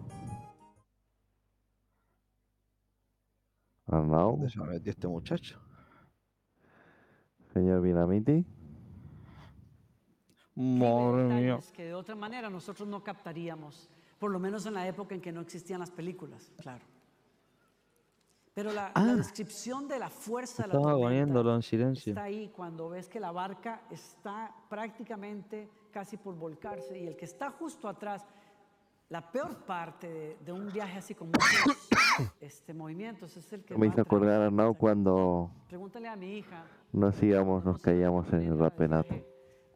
Arnau, 3.91 4.31
¿Dónde 4.31 4.49
se 4.49 4.59
ha 4.59 4.63
metido 4.63 4.91
este 4.91 5.07
muchacho? 5.07 5.59
señor 7.53 7.81
Binamiti. 7.81 8.45
Madre 10.55 11.23
mía. 11.23 11.59
que 11.73 11.85
de 11.85 11.93
otra 11.93 12.15
manera 12.15 12.49
nosotros 12.49 12.87
no 12.87 13.03
captaríamos, 13.03 13.89
por 14.19 14.29
lo 14.29 14.39
menos 14.39 14.65
en 14.65 14.73
la 14.73 14.85
época 14.87 15.15
en 15.15 15.21
que 15.21 15.31
no 15.31 15.41
existían 15.41 15.79
las 15.79 15.89
películas, 15.89 16.51
claro. 16.61 16.83
Pero 18.53 18.73
la, 18.73 18.83
la 18.87 18.91
Ah. 18.95 19.15
descripción 19.15 19.87
de 19.87 19.97
la 19.99 20.09
fuerza 20.09 20.63
de 20.63 20.67
la 20.69 20.73
tormenta 20.73 21.55
en 21.55 21.61
silencio. 21.63 22.11
está 22.11 22.23
ahí 22.23 22.49
cuando 22.49 22.89
ves 22.89 23.07
que 23.07 23.19
la 23.19 23.31
barca 23.31 23.81
está 23.89 24.53
prácticamente 24.69 25.69
casi 25.91 26.17
por 26.17 26.35
volcarse 26.35 26.99
y 26.99 27.07
el 27.07 27.15
que 27.15 27.25
está 27.25 27.51
justo 27.51 27.87
atrás, 27.87 28.25
la 29.09 29.31
peor 29.31 29.57
parte 29.65 30.07
de, 30.09 30.37
de 30.37 30.51
un 30.51 30.71
viaje 30.71 30.97
así 30.99 31.15
con 31.15 31.27
muchos 31.27 31.89
este, 32.39 32.73
movimientos 32.73 33.35
es 33.37 33.51
el 33.53 33.63
que 33.63 33.75
Me 33.77 33.87
hizo 33.87 34.01
acordar 34.01 34.41
Arnau 34.41 34.75
cuando 34.75 35.51
Pregúntale 35.67 36.07
a 36.07 36.15
mi 36.15 36.37
hija. 36.37 36.63
nos 36.91 37.21
íbamos, 37.23 37.63
nos 37.65 37.79
caíamos 37.81 38.31
en 38.33 38.43
el 38.43 38.57
rapenato. 38.59 39.13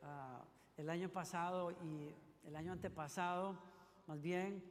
ah, 0.04 0.44
el 0.78 0.90
año 0.90 1.10
pasado 1.10 1.72
y 1.72 2.14
el 2.46 2.56
año 2.56 2.72
antepasado, 2.74 3.56
más 4.08 4.22
bien, 4.22 4.64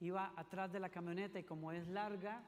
iba 0.00 0.32
atrás 0.36 0.72
de 0.72 0.80
la 0.80 0.88
camioneta 0.88 1.38
y 1.38 1.44
como 1.44 1.70
es 1.70 1.86
larga, 1.88 2.42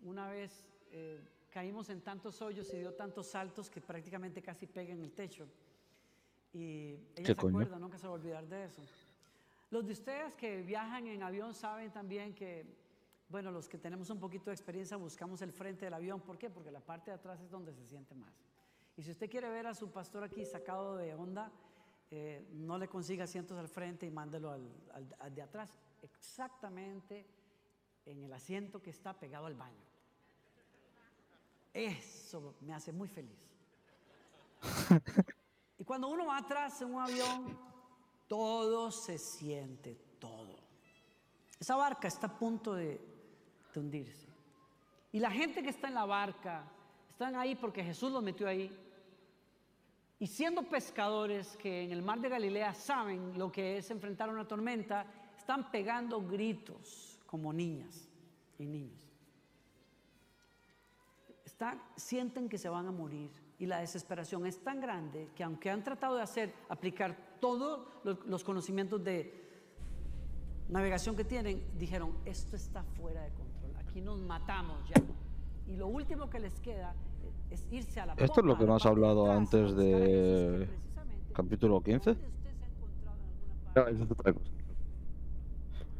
una 0.00 0.28
vez 0.28 0.64
eh, 0.90 1.20
caímos 1.50 1.88
en 1.90 2.00
tantos 2.02 2.42
hoyos 2.42 2.72
y 2.74 2.78
dio 2.78 2.92
tantos 2.94 3.28
saltos 3.28 3.70
que 3.70 3.80
prácticamente 3.80 4.42
casi 4.42 4.66
pega 4.66 4.92
en 4.92 5.00
el 5.02 5.12
techo. 5.12 5.46
Y 6.52 6.94
ella 6.94 7.12
¿Qué 7.16 7.24
se 7.26 7.36
coño? 7.36 7.58
acuerda, 7.58 7.78
nunca 7.78 7.98
se 7.98 8.06
va 8.06 8.12
a 8.12 8.16
olvidar 8.16 8.46
de 8.46 8.64
eso. 8.64 8.82
Los 9.70 9.84
de 9.86 9.92
ustedes 9.92 10.34
que 10.36 10.62
viajan 10.62 11.06
en 11.08 11.22
avión 11.22 11.54
saben 11.54 11.90
también 11.90 12.34
que, 12.34 12.64
bueno, 13.28 13.50
los 13.50 13.68
que 13.68 13.78
tenemos 13.78 14.08
un 14.10 14.20
poquito 14.20 14.50
de 14.50 14.54
experiencia 14.54 14.96
buscamos 14.96 15.42
el 15.42 15.52
frente 15.52 15.84
del 15.86 15.94
avión. 15.94 16.20
¿Por 16.20 16.38
qué? 16.38 16.48
Porque 16.50 16.70
la 16.70 16.80
parte 16.80 17.10
de 17.10 17.16
atrás 17.16 17.40
es 17.40 17.50
donde 17.50 17.72
se 17.74 17.84
siente 17.86 18.14
más. 18.14 18.32
Y 18.96 19.02
si 19.02 19.10
usted 19.10 19.28
quiere 19.28 19.50
ver 19.50 19.66
a 19.66 19.74
su 19.74 19.90
pastor 19.90 20.24
aquí 20.24 20.44
sacado 20.44 20.96
de 20.96 21.14
onda, 21.14 21.50
eh, 22.10 22.46
no 22.52 22.78
le 22.78 22.88
consiga 22.88 23.24
asientos 23.24 23.58
al 23.58 23.68
frente 23.68 24.06
y 24.06 24.10
mándelo 24.10 24.50
al, 24.52 24.70
al- 24.94 25.16
al 25.18 25.34
de 25.34 25.42
atrás, 25.42 25.74
exactamente 26.02 27.26
en 28.06 28.22
el 28.22 28.32
asiento 28.32 28.80
que 28.80 28.90
está 28.90 29.12
pegado 29.18 29.46
al 29.46 29.54
baño. 29.54 29.84
Eso 31.74 32.54
me 32.60 32.72
hace 32.72 32.92
muy 32.92 33.08
feliz. 33.08 33.38
Y 35.78 35.84
cuando 35.84 36.08
uno 36.08 36.24
va 36.24 36.38
atrás 36.38 36.80
en 36.80 36.94
un 36.94 37.02
avión, 37.02 37.58
todo 38.28 38.90
se 38.90 39.18
siente, 39.18 39.96
todo. 40.18 40.56
Esa 41.58 41.76
barca 41.76 42.08
está 42.08 42.26
a 42.26 42.38
punto 42.38 42.74
de, 42.74 43.00
hundirse. 43.74 44.26
Y 45.12 45.18
la 45.18 45.30
gente 45.30 45.62
que 45.62 45.68
está 45.68 45.88
en 45.88 45.94
la 45.94 46.06
barca, 46.06 46.64
están 47.10 47.36
ahí 47.36 47.54
porque 47.54 47.84
Jesús 47.84 48.10
los 48.10 48.22
metió 48.22 48.48
ahí. 48.48 48.74
Y 50.18 50.26
siendo 50.26 50.62
pescadores 50.62 51.58
que 51.58 51.84
en 51.84 51.92
el 51.92 52.00
mar 52.00 52.20
de 52.20 52.30
Galilea 52.30 52.72
saben 52.72 53.38
lo 53.38 53.52
que 53.52 53.76
es 53.76 53.90
enfrentar 53.90 54.30
una 54.30 54.48
tormenta, 54.48 55.04
están 55.36 55.70
pegando 55.70 56.26
gritos 56.26 57.20
como 57.26 57.52
niñas 57.52 58.08
y 58.58 58.64
niños. 58.64 59.06
Están, 61.44 61.82
sienten 61.96 62.48
que 62.48 62.56
se 62.56 62.70
van 62.70 62.86
a 62.86 62.92
morir 62.92 63.30
y 63.58 63.66
la 63.66 63.80
desesperación 63.80 64.46
es 64.46 64.62
tan 64.62 64.80
grande 64.80 65.30
que 65.34 65.44
aunque 65.44 65.70
han 65.70 65.84
tratado 65.84 66.16
de 66.16 66.22
hacer, 66.22 66.54
aplicar 66.70 67.14
todos 67.40 67.80
los, 68.04 68.24
los 68.26 68.44
conocimientos 68.44 69.02
de 69.02 69.46
navegación 70.68 71.16
que 71.16 71.24
tienen, 71.24 71.62
dijeron, 71.78 72.12
esto 72.24 72.56
está 72.56 72.82
fuera 72.82 73.22
de 73.22 73.30
control, 73.30 73.76
aquí 73.76 74.00
nos 74.00 74.20
matamos 74.20 74.78
ya. 74.88 75.02
Y 75.66 75.76
lo 75.76 75.88
último 75.88 76.30
que 76.30 76.38
les 76.38 76.58
queda 76.60 76.94
es 77.50 77.66
irse 77.70 78.00
a 78.00 78.06
la 78.06 78.14
Esto 78.14 78.40
es 78.40 78.46
lo 78.46 78.56
que 78.56 78.66
me 78.66 78.74
has 78.74 78.86
hablado 78.86 79.24
atrás, 79.24 79.38
antes 79.38 79.76
de 79.76 80.68
capítulo 81.32 81.82
15. 81.82 82.14
¿dónde 82.14 82.28
usted 82.28 82.50
se 82.52 82.64
ha 82.64 82.68
encontrado 82.68 83.16
en 83.18 83.28
alguna 83.28 83.72
parte? 83.74 83.80
No, 83.80 83.88
eso 83.88 84.04
es 84.04 84.10
otra 84.10 84.32
cosa. 84.32 84.50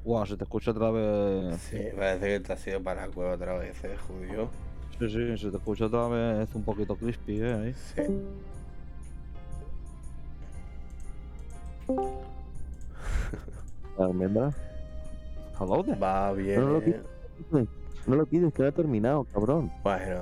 Guau, 0.05 0.26
se 0.26 0.37
te 0.37 0.45
escucha 0.45 0.70
otra 0.70 0.91
vez. 0.93 1.61
Sí, 1.62 1.78
parece 1.97 2.26
que 2.26 2.41
te 2.41 2.53
has 2.53 2.66
ido 2.66 2.82
para 2.82 3.07
la 3.07 3.12
cueva 3.12 3.34
otra 3.34 3.59
vez, 3.59 3.82
eh, 3.84 3.97
judío. 3.97 4.49
Sí, 5.01 5.09
sí, 5.09 5.37
se 5.37 5.51
te 5.51 5.57
escucha 5.57 5.87
otra 5.87 6.09
vez 6.09 6.55
un 6.55 6.62
poquito 6.62 6.95
crispy, 6.97 7.41
eh. 7.41 7.55
Ahí. 7.55 7.74
Sí. 7.74 8.03
Almendra. 13.99 14.53
Hello 15.59 15.82
there. 15.82 15.99
Va 15.99 16.32
bien. 16.32 16.61
No 16.61 16.72
lo 16.72 16.82
quites, 16.82 17.03
no 18.07 18.16
lo 18.16 18.26
quites, 18.26 18.53
que 18.53 18.62
no 18.62 18.68
ha 18.68 18.72
terminado, 18.72 19.24
cabrón. 19.24 19.72
Bueno, 19.82 20.20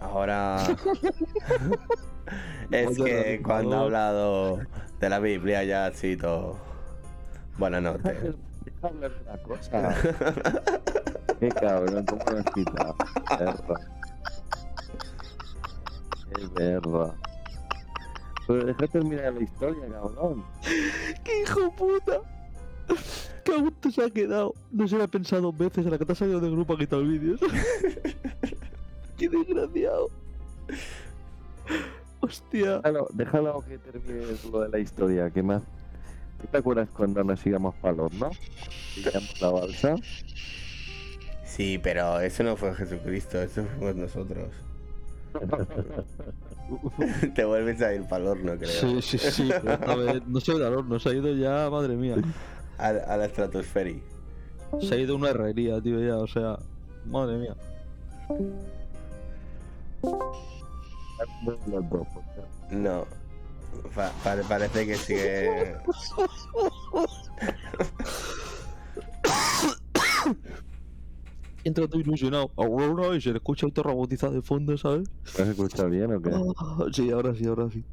ahora. 0.00 0.58
es 2.70 2.96
que 2.96 3.42
cuando 3.42 3.76
ha 3.76 3.80
hablado 3.80 4.60
de 5.00 5.08
la 5.08 5.18
Biblia 5.18 5.64
ya 5.64 5.86
ha 5.86 5.92
sido. 5.92 6.56
Buenas 7.58 7.82
noches. 7.82 8.36
Deja 8.64 8.88
hablar 8.88 9.10
de 9.10 9.22
una 9.22 9.42
cosa. 9.42 9.96
Qué 11.40 11.48
cabrón, 11.48 12.06
cómo 12.06 12.22
lo 12.30 12.38
has 12.38 12.46
quitado. 12.46 12.94
Pero 18.46 18.64
deja 18.64 18.86
terminar 18.86 19.32
la 19.32 19.42
historia, 19.42 19.86
cabrón. 19.88 20.44
¡Qué 21.24 21.42
hijo 21.42 21.74
puta! 21.74 22.20
¡Qué 23.44 23.56
gusto 23.56 23.90
se 23.90 24.04
ha 24.04 24.10
quedado! 24.10 24.54
No 24.70 24.86
se 24.86 24.96
lo 24.96 25.04
ha 25.04 25.08
pensado 25.08 25.42
dos 25.42 25.56
veces 25.56 25.86
a 25.86 25.90
la 25.90 25.98
que 25.98 26.04
te 26.04 26.12
has 26.12 26.18
salido 26.18 26.40
del 26.40 26.52
grupo 26.52 26.74
a 26.74 26.78
quitar 26.78 27.02
vídeos. 27.02 27.40
¡Qué 29.16 29.28
desgraciado! 29.28 30.08
¡Hostia! 32.20 32.78
Déjalo, 32.78 33.08
déjalo 33.12 33.64
que 33.66 33.78
termine 33.78 34.26
lo 34.50 34.60
de 34.60 34.68
la 34.68 34.78
historia, 34.78 35.30
que 35.30 35.42
más. 35.42 35.62
¿Tú 36.40 36.46
te 36.50 36.58
acuerdas 36.58 36.88
cuando 36.90 37.24
nos 37.24 37.44
íbamos 37.46 37.74
para 37.76 37.94
el 37.94 38.00
horno? 38.00 38.30
Pillamos 38.94 39.40
la 39.40 39.50
balsa. 39.50 39.96
Sí, 41.46 41.78
pero 41.82 42.20
eso 42.20 42.42
no 42.42 42.56
fue 42.56 42.74
Jesucristo, 42.74 43.40
eso 43.40 43.64
fuimos 43.78 43.96
nosotros. 43.96 44.48
Te 47.34 47.44
vuelves 47.44 47.80
a 47.82 47.94
ir 47.94 48.02
para 48.04 48.22
el 48.24 48.28
horno, 48.30 48.56
creo. 48.56 48.70
Sí, 49.02 49.02
sí, 49.02 49.18
sí. 49.18 49.50
esta 49.50 49.94
vez 49.96 50.26
no 50.26 50.40
se 50.40 50.52
ha 50.52 50.54
ido 50.56 50.66
al 50.66 50.74
horno, 50.74 50.98
se 50.98 51.08
ha 51.10 51.12
ido 51.12 51.34
ya, 51.34 51.68
madre 51.70 51.96
mía. 51.96 52.16
A, 52.78 52.88
a 52.88 53.16
la 53.16 53.26
estratosfera. 53.26 53.90
Se 54.80 54.94
ha 54.94 54.98
ido 54.98 55.14
a 55.14 55.16
una 55.18 55.30
herrería, 55.30 55.80
tío, 55.80 56.00
ya, 56.00 56.16
o 56.16 56.26
sea. 56.26 56.58
Madre 57.06 57.36
mía. 57.38 57.54
No. 62.70 63.06
Pa- 63.94 64.12
pare- 64.22 64.44
parece 64.48 64.86
que 64.86 64.94
sigue. 64.96 65.76
Entra 71.64 71.88
todo 71.88 72.00
ilusionado. 72.00 72.52
Aurora 72.56 73.16
y 73.16 73.20
se 73.20 73.30
le 73.30 73.36
escucha 73.36 73.66
todo 73.70 73.84
robotizado 73.84 74.32
de 74.34 74.42
fondo, 74.42 74.76
¿sabes? 74.76 75.08
¿No 75.38 75.44
se 75.44 75.50
escucha 75.50 75.86
bien 75.86 76.12
o 76.14 76.20
qué? 76.22 76.30
Ah, 76.58 76.86
sí, 76.92 77.10
ahora 77.10 77.34
sí, 77.34 77.46
ahora 77.46 77.70
sí. 77.70 77.84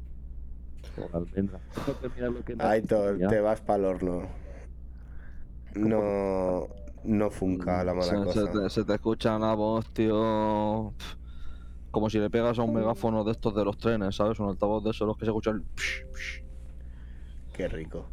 Almendra. 1.12 1.58
Lo 2.18 2.28
has 2.58 2.70
Aitor, 2.70 3.18
te 3.18 3.40
vas 3.40 3.60
para 3.62 3.78
el 3.78 3.84
horno. 3.86 4.28
No. 5.74 6.66
No 7.04 7.30
funca 7.30 7.82
la 7.82 8.00
Se, 8.02 8.16
mala 8.16 8.32
se 8.32 8.40
cosa. 8.40 8.52
te, 8.52 8.70
se 8.70 8.84
te 8.84 8.94
escucha 8.94 9.36
una 9.36 9.54
voz, 9.54 9.90
tío. 9.92 10.92
Como 11.90 12.08
si 12.10 12.18
le 12.18 12.30
pegas 12.30 12.58
a 12.58 12.62
un 12.62 12.74
megáfono 12.74 13.24
de 13.24 13.32
estos 13.32 13.54
de 13.54 13.64
los 13.64 13.76
trenes, 13.76 14.14
¿sabes? 14.16 14.38
Un 14.38 14.48
altavoz 14.50 14.84
de 14.84 14.90
esos, 14.90 15.06
los 15.06 15.16
que 15.16 15.24
se 15.24 15.30
escuchan. 15.30 15.64
psh, 15.74 16.04
psh. 16.14 16.42
Qué 17.54 17.68
rico. 17.68 18.06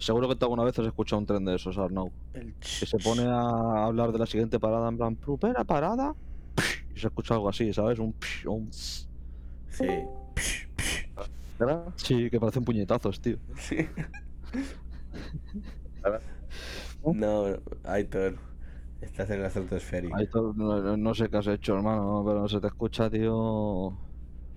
Seguro 0.00 0.28
que 0.28 0.34
tú 0.34 0.46
alguna 0.46 0.64
vez 0.64 0.78
has 0.78 0.86
escuchado 0.86 1.20
un 1.20 1.26
tren 1.26 1.44
de 1.44 1.54
esos, 1.54 1.76
Arnau. 1.76 2.10
El 2.32 2.54
Que 2.54 2.86
se 2.86 2.96
pone 2.98 3.22
a 3.26 3.84
hablar 3.84 4.12
de 4.12 4.18
la 4.18 4.26
siguiente 4.26 4.58
parada 4.58 4.88
en 4.88 4.96
plan, 4.96 5.14
primera 5.14 5.62
parada. 5.62 6.14
Y 6.94 6.98
se 6.98 7.06
escucha 7.08 7.34
algo 7.34 7.48
así, 7.50 7.72
¿sabes? 7.72 7.98
Un. 7.98 8.14
psh, 8.18 8.46
un. 8.46 8.72
Sí. 8.72 9.86
¿Verdad? 11.58 11.84
Sí, 11.96 12.30
que 12.30 12.40
parecen 12.40 12.64
puñetazos, 12.64 13.20
tío. 13.20 13.36
Sí. 13.56 13.76
No, 17.04 17.44
Aitor. 17.84 18.34
Estás 19.00 19.30
en 19.30 19.40
la 19.40 19.48
estratosfera. 19.48 20.08
Todo- 20.30 20.52
no, 20.54 20.96
no 20.96 21.14
sé 21.14 21.30
qué 21.30 21.38
has 21.38 21.46
hecho, 21.46 21.74
hermano, 21.76 22.22
pero 22.26 22.46
se 22.48 22.60
te 22.60 22.66
escucha, 22.66 23.08
tío. 23.08 23.96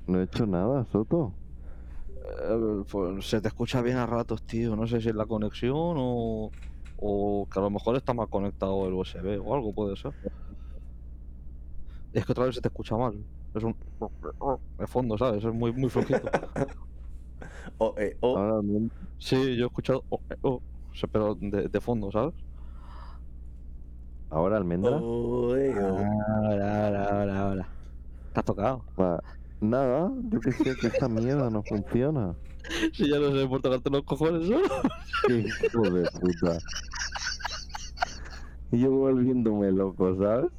No 0.08 0.20
he 0.20 0.24
hecho 0.24 0.46
nada, 0.46 0.86
Soto. 0.92 1.34
Eh, 2.40 2.84
pues 2.90 3.28
se 3.28 3.42
te 3.42 3.48
escucha 3.50 3.82
bien 3.82 3.98
a 3.98 4.06
ratos, 4.06 4.44
tío. 4.44 4.76
No 4.76 4.88
sé 4.88 5.02
si 5.02 5.10
es 5.10 5.16
la 5.16 5.26
conexión 5.26 5.76
o, 5.98 6.54
o 6.96 7.48
que 7.52 7.60
a 7.60 7.62
lo 7.62 7.70
mejor 7.70 7.96
está 7.96 8.14
mal 8.14 8.30
conectado 8.30 8.88
el 8.88 8.94
USB 8.94 9.40
o 9.40 9.54
algo, 9.56 9.74
puede 9.74 9.96
ser. 9.96 10.14
Es 12.12 12.26
que 12.26 12.32
otra 12.32 12.46
vez 12.46 12.56
se 12.56 12.62
te 12.62 12.68
escucha 12.68 12.96
mal. 12.96 13.28
Es 13.54 13.64
un 13.64 13.76
de 14.78 14.88
fondo, 14.88 15.18
¿sabes? 15.18 15.44
Es 15.44 15.54
muy, 15.54 15.72
muy 15.74 15.90
flojito. 15.90 16.30
Oh, 17.80 17.94
eh, 17.98 18.16
oh. 18.22 18.38
Ahora. 18.38 18.62
Sí, 19.18 19.36
yo 19.58 19.66
he 19.66 19.68
escuchado, 19.68 20.06
oh, 20.10 20.22
eh, 20.30 20.36
oh, 20.42 20.62
se- 20.94 21.08
pero 21.08 21.36
de, 21.36 21.68
de 21.70 21.82
fondo, 21.82 22.12
¿sabes? 22.12 22.34
Ahora, 24.30 24.58
Almendra. 24.58 24.92
Oh, 24.98 25.56
eh, 25.56 25.74
oh. 25.80 25.98
Ahora, 26.28 26.86
ahora, 26.86 27.06
ahora, 27.10 27.40
ahora. 27.40 27.70
¿Te 28.34 28.40
has 28.40 28.46
tocado? 28.46 28.86
Va. 29.00 29.20
Nada, 29.64 30.12
yo 30.30 30.42
que 30.42 30.52
sé 30.52 30.76
que 30.76 30.88
esta 30.88 31.08
mierda 31.08 31.50
no 31.50 31.64
funciona. 31.64 32.36
Si 32.94 33.10
ya 33.10 33.20
no 33.20 33.34
sé 33.34 33.46
por 33.46 33.62
tocarte 33.62 33.90
los 33.90 34.04
cojones 34.04 34.48
solo. 34.48 34.64
Hijo 35.28 35.90
de 35.90 36.10
puta. 36.12 36.58
Y 38.72 38.80
yo 38.80 38.92
volviéndome 38.92 39.70
loco, 39.70 40.16
¿sabes? 40.18 40.50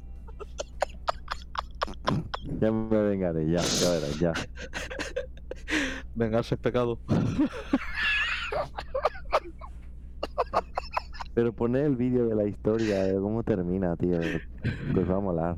Ya 2.61 2.71
me 2.71 3.01
vengaré, 3.01 3.49
ya, 3.49 3.57
ya 3.57 3.89
verás, 3.89 4.19
ya. 4.19 4.33
Vengarse 6.13 6.53
es 6.53 6.61
pecado. 6.61 6.99
Pero 11.33 11.53
poné 11.53 11.85
el 11.85 11.95
vídeo 11.95 12.27
de 12.27 12.35
la 12.35 12.45
historia, 12.45 13.03
de 13.03 13.19
cómo 13.19 13.41
termina, 13.41 13.95
tío. 13.95 14.19
Pues 14.93 15.09
va 15.09 15.15
a 15.15 15.19
molar. 15.19 15.57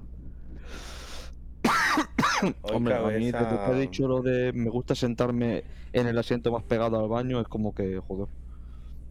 Hoy 2.43 2.75
Hombre, 2.75 2.95
a 2.95 3.01
mí 3.01 3.25
desde 3.25 3.31
que 3.31 3.31
cabeza- 3.45 3.65
te 3.71 3.77
he 3.77 3.79
dicho 3.81 4.07
lo 4.07 4.21
de 4.21 4.53
me 4.53 4.69
gusta 4.69 4.95
sentarme 4.95 5.63
en 5.93 6.07
el 6.07 6.17
asiento 6.17 6.51
más 6.51 6.63
pegado 6.63 6.99
al 6.99 7.09
baño, 7.09 7.39
es 7.41 7.47
como 7.47 7.73
que, 7.73 7.99
joder, 8.07 8.27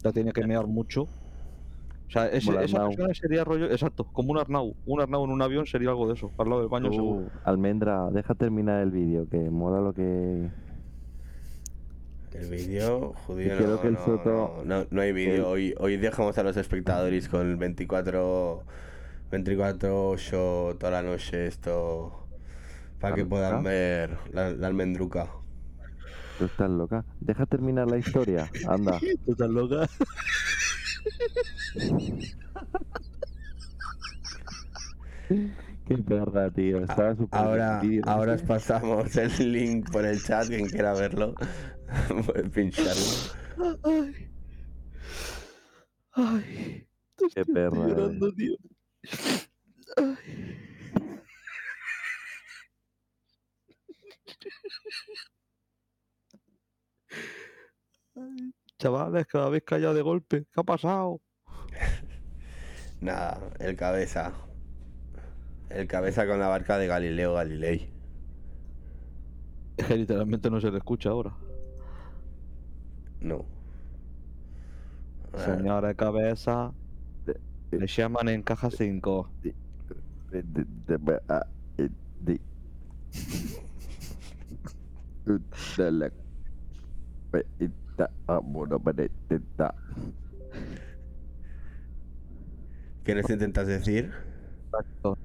ya 0.03 0.13
tiene 0.13 0.33
que 0.33 0.47
mear 0.47 0.67
mucho. 0.67 1.03
O 1.03 2.11
sea, 2.11 2.27
ese, 2.29 2.51
esa 2.65 2.87
persona 2.87 3.13
sería 3.15 3.43
rollo, 3.43 3.67
exacto, 3.71 4.05
como 4.05 4.31
un 4.31 4.39
Arnau. 4.39 4.75
Un 4.87 5.01
Arnau 5.01 5.25
en 5.25 5.31
un 5.31 5.43
avión 5.43 5.67
sería 5.67 5.89
algo 5.91 6.07
de 6.07 6.15
eso, 6.15 6.31
al 6.39 6.49
lado 6.49 6.61
del 6.61 6.69
baño 6.71 6.93
seguro. 6.93 7.29
Almendra, 7.45 8.09
deja 8.13 8.35
terminar 8.37 8.81
el 8.83 8.93
vídeo, 8.93 9.29
que 9.29 9.39
mola 9.51 9.81
lo 9.81 9.93
que... 9.93 10.49
El 12.35 12.51
vídeo, 12.51 13.15
judío, 13.27 13.57
creo 13.57 13.71
no, 13.71 13.81
que 13.81 13.89
el 13.89 13.95
no, 13.95 14.05
Soto- 14.05 14.63
no, 14.65 14.81
no, 14.83 14.87
no 14.91 15.01
hay 15.01 15.13
vídeo. 15.13 15.49
Hoy, 15.49 15.75
hoy 15.79 15.97
dejamos 15.97 16.37
a 16.37 16.43
los 16.43 16.57
espectadores 16.59 17.29
con 17.31 17.49
el 17.51 17.57
24, 17.57 18.63
24 19.31 20.17
show 20.19 20.75
toda 20.75 20.93
la 20.93 21.03
noche 21.03 21.47
esto 21.47 22.26
para 23.01 23.15
que 23.15 23.25
puedan 23.27 23.63
ver 23.63 24.17
la, 24.33 24.51
la 24.51 24.67
almendruca. 24.67 25.29
Tú 26.39 26.45
estás 26.45 26.71
loca. 26.71 27.05
Deja 27.21 27.47
terminar 27.47 27.91
la 27.91 27.97
historia, 27.99 28.51
anda. 28.69 28.99
¿Tú 29.25 29.33
estás 29.33 29.49
loca? 29.51 29.89
Qué 35.87 35.99
perra, 35.99 36.51
tío. 36.51 36.79
Estaba 36.79 37.15
súper 37.15 37.39
Ahora, 37.39 37.81
divertido. 37.81 38.11
ahora 38.11 38.33
os 38.35 38.43
pasamos 38.43 39.17
el 39.17 39.53
link 39.53 39.91
por 39.91 40.05
el 40.05 40.23
chat, 40.23 40.49
quien 40.49 40.69
quiera 40.69 40.93
verlo. 40.95 41.35
Puede 42.27 42.49
pincharlo. 42.51 43.03
Ay. 43.85 44.29
Ay. 46.13 46.89
Qué 47.35 47.45
perra. 47.45 47.85
eh. 47.87 47.89
llorando, 47.89 48.33
tío. 48.33 48.55
Ay. 49.97 50.66
Chavales, 58.79 59.27
que 59.27 59.39
me 59.39 59.45
habéis 59.45 59.65
callado 59.65 59.95
de 59.95 60.03
golpe. 60.03 60.47
¿Qué 60.53 60.61
ha 60.61 60.63
pasado? 60.63 61.21
Nada, 63.01 63.41
el 63.59 63.77
cabeza. 63.77 64.33
El 65.71 65.87
cabeza 65.87 66.27
con 66.27 66.39
la 66.39 66.49
barca 66.49 66.79
de 66.79 66.87
Galileo 66.87 67.35
Galilei. 67.35 67.91
Es 69.77 69.87
que 69.87 69.97
literalmente 69.97 70.51
no 70.51 70.61
se 70.61 70.71
le 70.71 70.79
escucha 70.79 71.11
ahora. 71.11 71.35
No. 73.21 73.45
Señora 75.37 75.89
de 75.89 75.97
cabeza. 75.97 76.73
Le 77.71 77.87
llaman 77.87 78.29
en 78.29 78.43
caja 78.43 78.71
5. 78.71 79.31
Ah, 88.29 88.41
bueno, 88.43 88.79
vale, 88.79 89.11
ita- 89.31 89.75
¿Qué 93.05 93.15
nos 93.15 93.31
intentas 93.31 93.67
decir? 93.67 94.13
Exacto. 94.67 95.17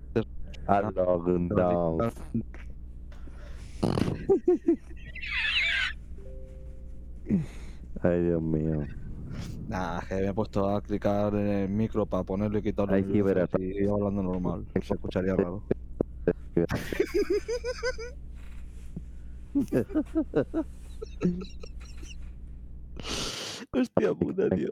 Ay, 8.01 8.23
Dios 8.23 8.41
mío. 8.41 8.87
Nah, 9.67 9.99
que 10.07 10.15
me 10.15 10.27
he 10.27 10.33
puesto 10.33 10.69
a 10.69 10.81
clicar 10.81 11.33
en 11.35 11.47
el 11.47 11.69
micro 11.69 12.05
para 12.05 12.23
ponerlo 12.23 12.59
y 12.59 12.61
quitarlo. 12.61 12.93
Hay 12.93 13.01
y 13.01 13.83
iba 13.83 13.93
hablando 13.93 14.23
normal. 14.23 14.65
Se 14.83 14.93
escucharía 14.93 15.35
raro. 15.35 15.63
Hostia 23.73 24.13
puta, 24.13 24.49
tío. 24.49 24.71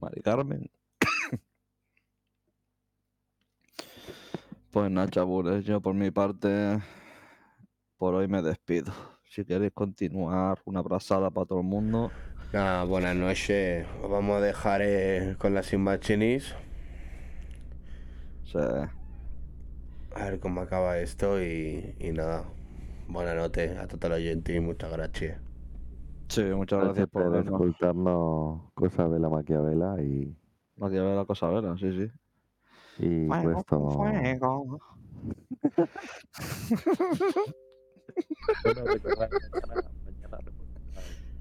Mari 0.00 0.22
Carmen. 0.22 0.70
Pues 4.70 4.90
nada, 4.90 5.08
chavales, 5.08 5.64
yo 5.64 5.80
por 5.80 5.94
mi 5.94 6.10
parte, 6.10 6.78
por 7.98 8.14
hoy 8.14 8.28
me 8.28 8.40
despido. 8.40 8.92
Si 9.24 9.44
queréis 9.44 9.72
continuar, 9.72 10.60
una 10.64 10.80
abrazada 10.80 11.30
para 11.30 11.46
todo 11.46 11.60
el 11.60 11.66
mundo. 11.66 12.10
Nada, 12.52 12.84
buenas 12.84 13.16
noches. 13.16 13.86
Os 14.02 14.10
vamos 14.10 14.38
a 14.38 14.40
dejar 14.40 14.80
eh, 14.82 15.36
con 15.38 15.54
las 15.54 15.72
Inmachinis. 15.72 16.54
Sí. 18.44 18.58
A 18.58 20.24
ver 20.24 20.40
cómo 20.40 20.60
acaba 20.62 20.98
esto 20.98 21.42
y, 21.42 21.94
y 21.98 22.12
nada. 22.12 22.44
Buenas 23.10 23.34
noches 23.36 23.76
a 23.76 23.86
todos 23.88 24.10
los 24.10 24.18
oyentes 24.18 24.56
y 24.56 24.60
muchas 24.60 24.92
gracias. 24.92 25.40
Sí, 26.28 26.42
muchas 26.44 26.78
gracias 26.84 27.08
Gracias 27.12 27.44
por 27.50 27.60
escucharnos 27.64 28.72
cosas 28.74 29.10
de 29.10 29.18
la 29.18 29.28
Maquiavela 29.28 30.00
y, 30.00 30.32
Aquí 30.80 30.96
a 30.96 31.02
ver 31.02 31.16
la 31.16 31.24
cosa 31.24 31.48
vera, 31.48 31.76
sí, 31.76 31.90
sí. 31.92 33.04
y 33.04 33.26
fuego. 33.26 34.78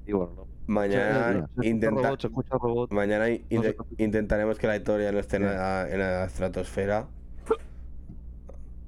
Y 0.06 0.12
bueno, 0.14 0.34
no. 0.36 0.48
Mañana, 0.68 1.48
intenta- 1.62 2.16
robot, 2.16 2.52
robot. 2.62 2.92
mañana 2.92 3.30
in- 3.30 3.44
No 3.52 3.62
intentaremos 3.98 4.58
que 4.58 4.68
la 4.68 4.76
historia 4.78 5.12
no 5.12 5.20
esté 5.20 5.38
en 5.38 5.46
la, 5.46 5.88
en 5.90 6.00
la 6.00 6.26
estratosfera. 6.26 7.08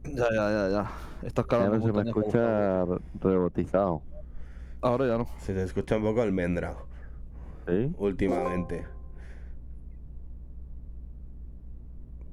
Ya, 0.03 0.27
ya, 0.33 0.45
ya, 0.51 0.69
ya. 0.69 0.91
Estás 1.23 1.45
Ya 1.45 1.49
calando 1.49 1.77
no 1.77 1.85
se 1.85 1.91
me 1.93 2.01
escucha 2.09 2.85
re- 2.85 2.99
rebotizado. 3.21 4.01
Ahora 4.81 5.07
ya 5.07 5.17
no. 5.17 5.27
Se 5.39 5.53
te 5.53 5.61
escucha 5.63 5.97
un 5.97 6.03
poco 6.03 6.21
almendra 6.21 6.75
¿Sí? 7.67 7.93
últimamente. 7.97 8.85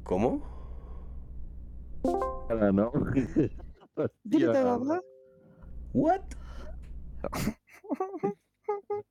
¿Cómo? 0.02 0.42
Ahora 2.48 2.72
no. 2.72 2.90
Hostia, 3.94 4.62
ahora- 4.62 5.00
¿What? 5.92 6.22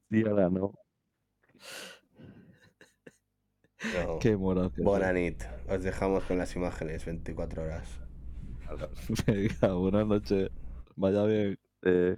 sí, 0.09 0.23
ahora 0.27 0.49
no. 0.49 0.73
No. 4.05 4.19
Qué 4.19 4.35
moral 4.35 4.71
que 4.73 4.81
Buena 4.81 5.13
nit. 5.13 5.43
Os 5.69 5.83
dejamos 5.83 6.23
con 6.23 6.39
las 6.39 6.55
imágenes 6.55 7.05
24 7.05 7.61
horas. 7.63 7.99
Venga, 9.27 9.73
buenas 9.73 10.07
noches. 10.07 10.51
Vaya 10.95 11.23
bien. 11.25 11.59
Eh, 11.83 12.17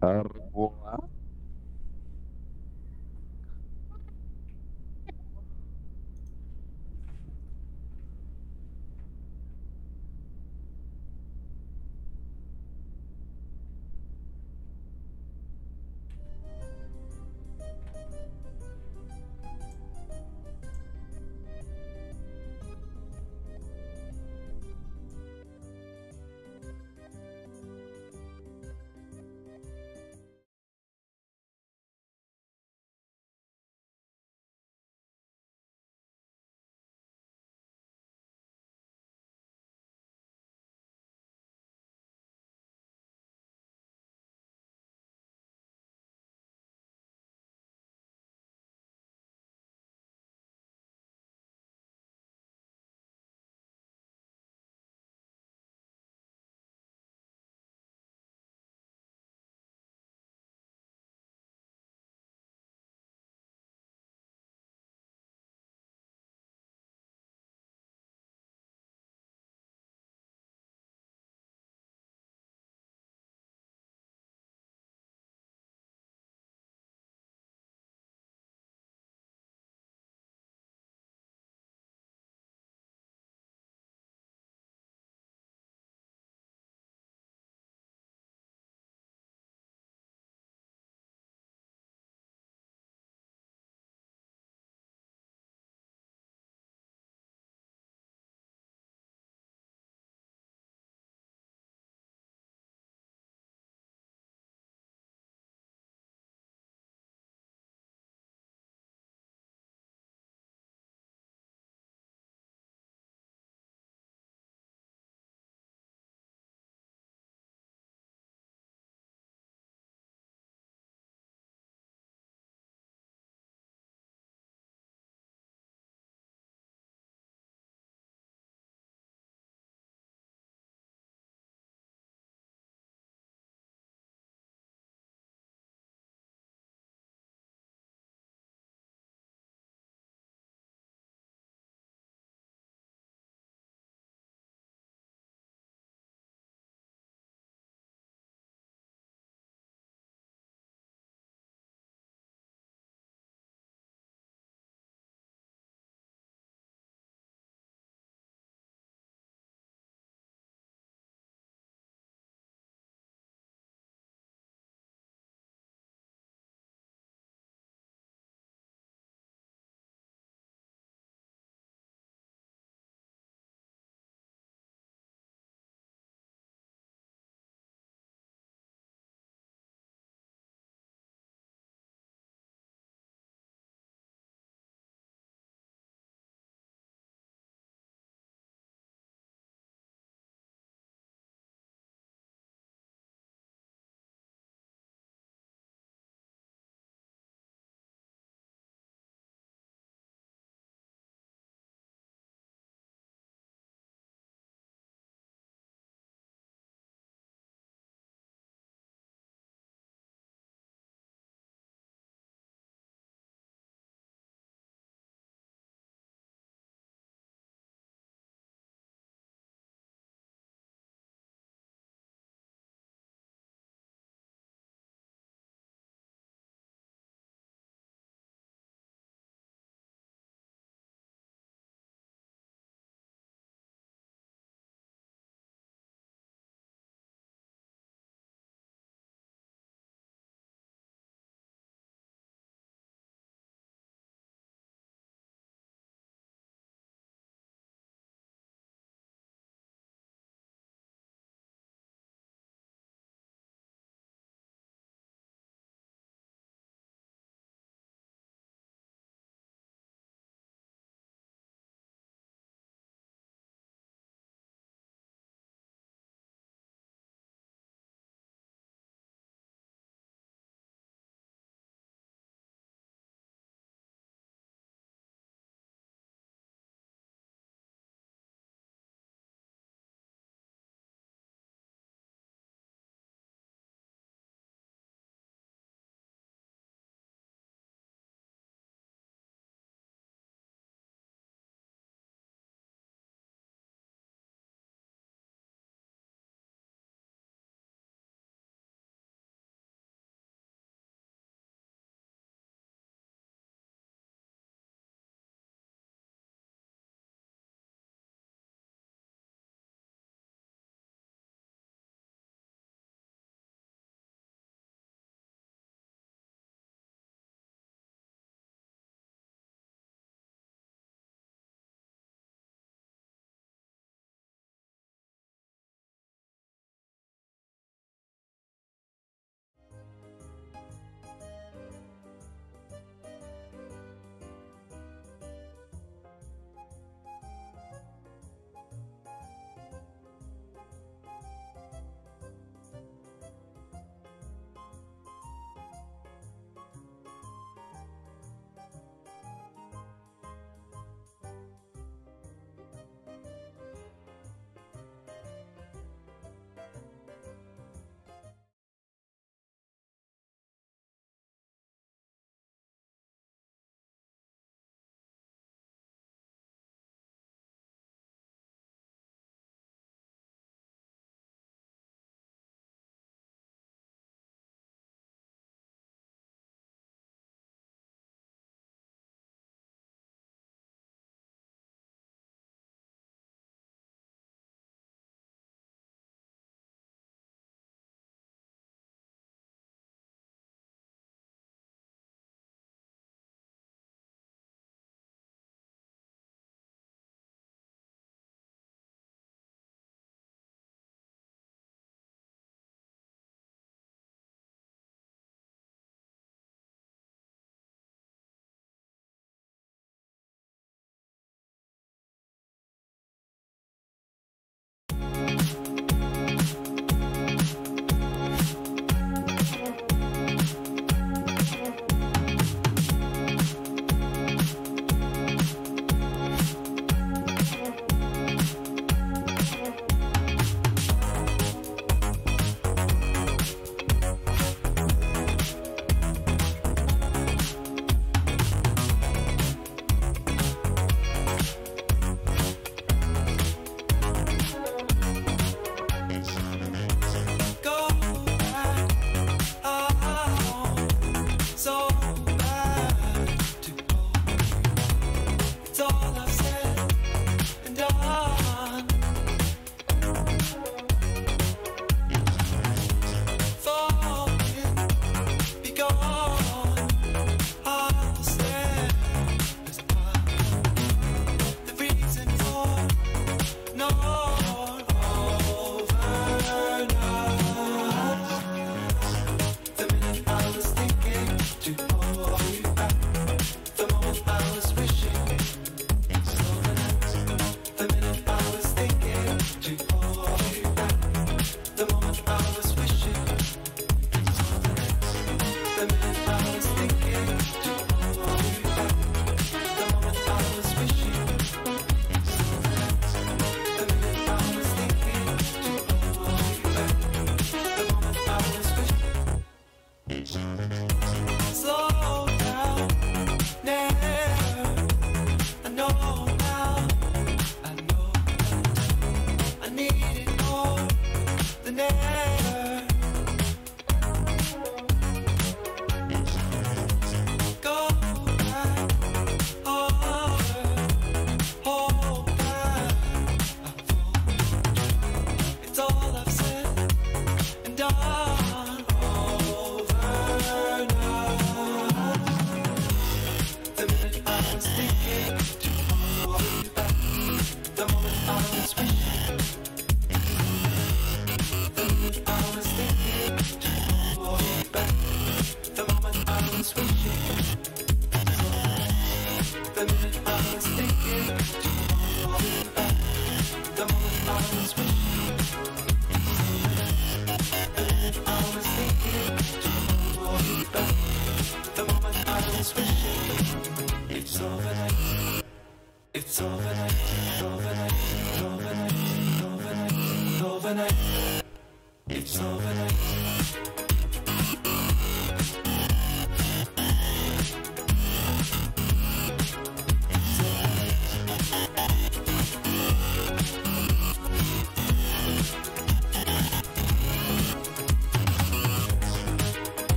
Arboa. 0.00 0.98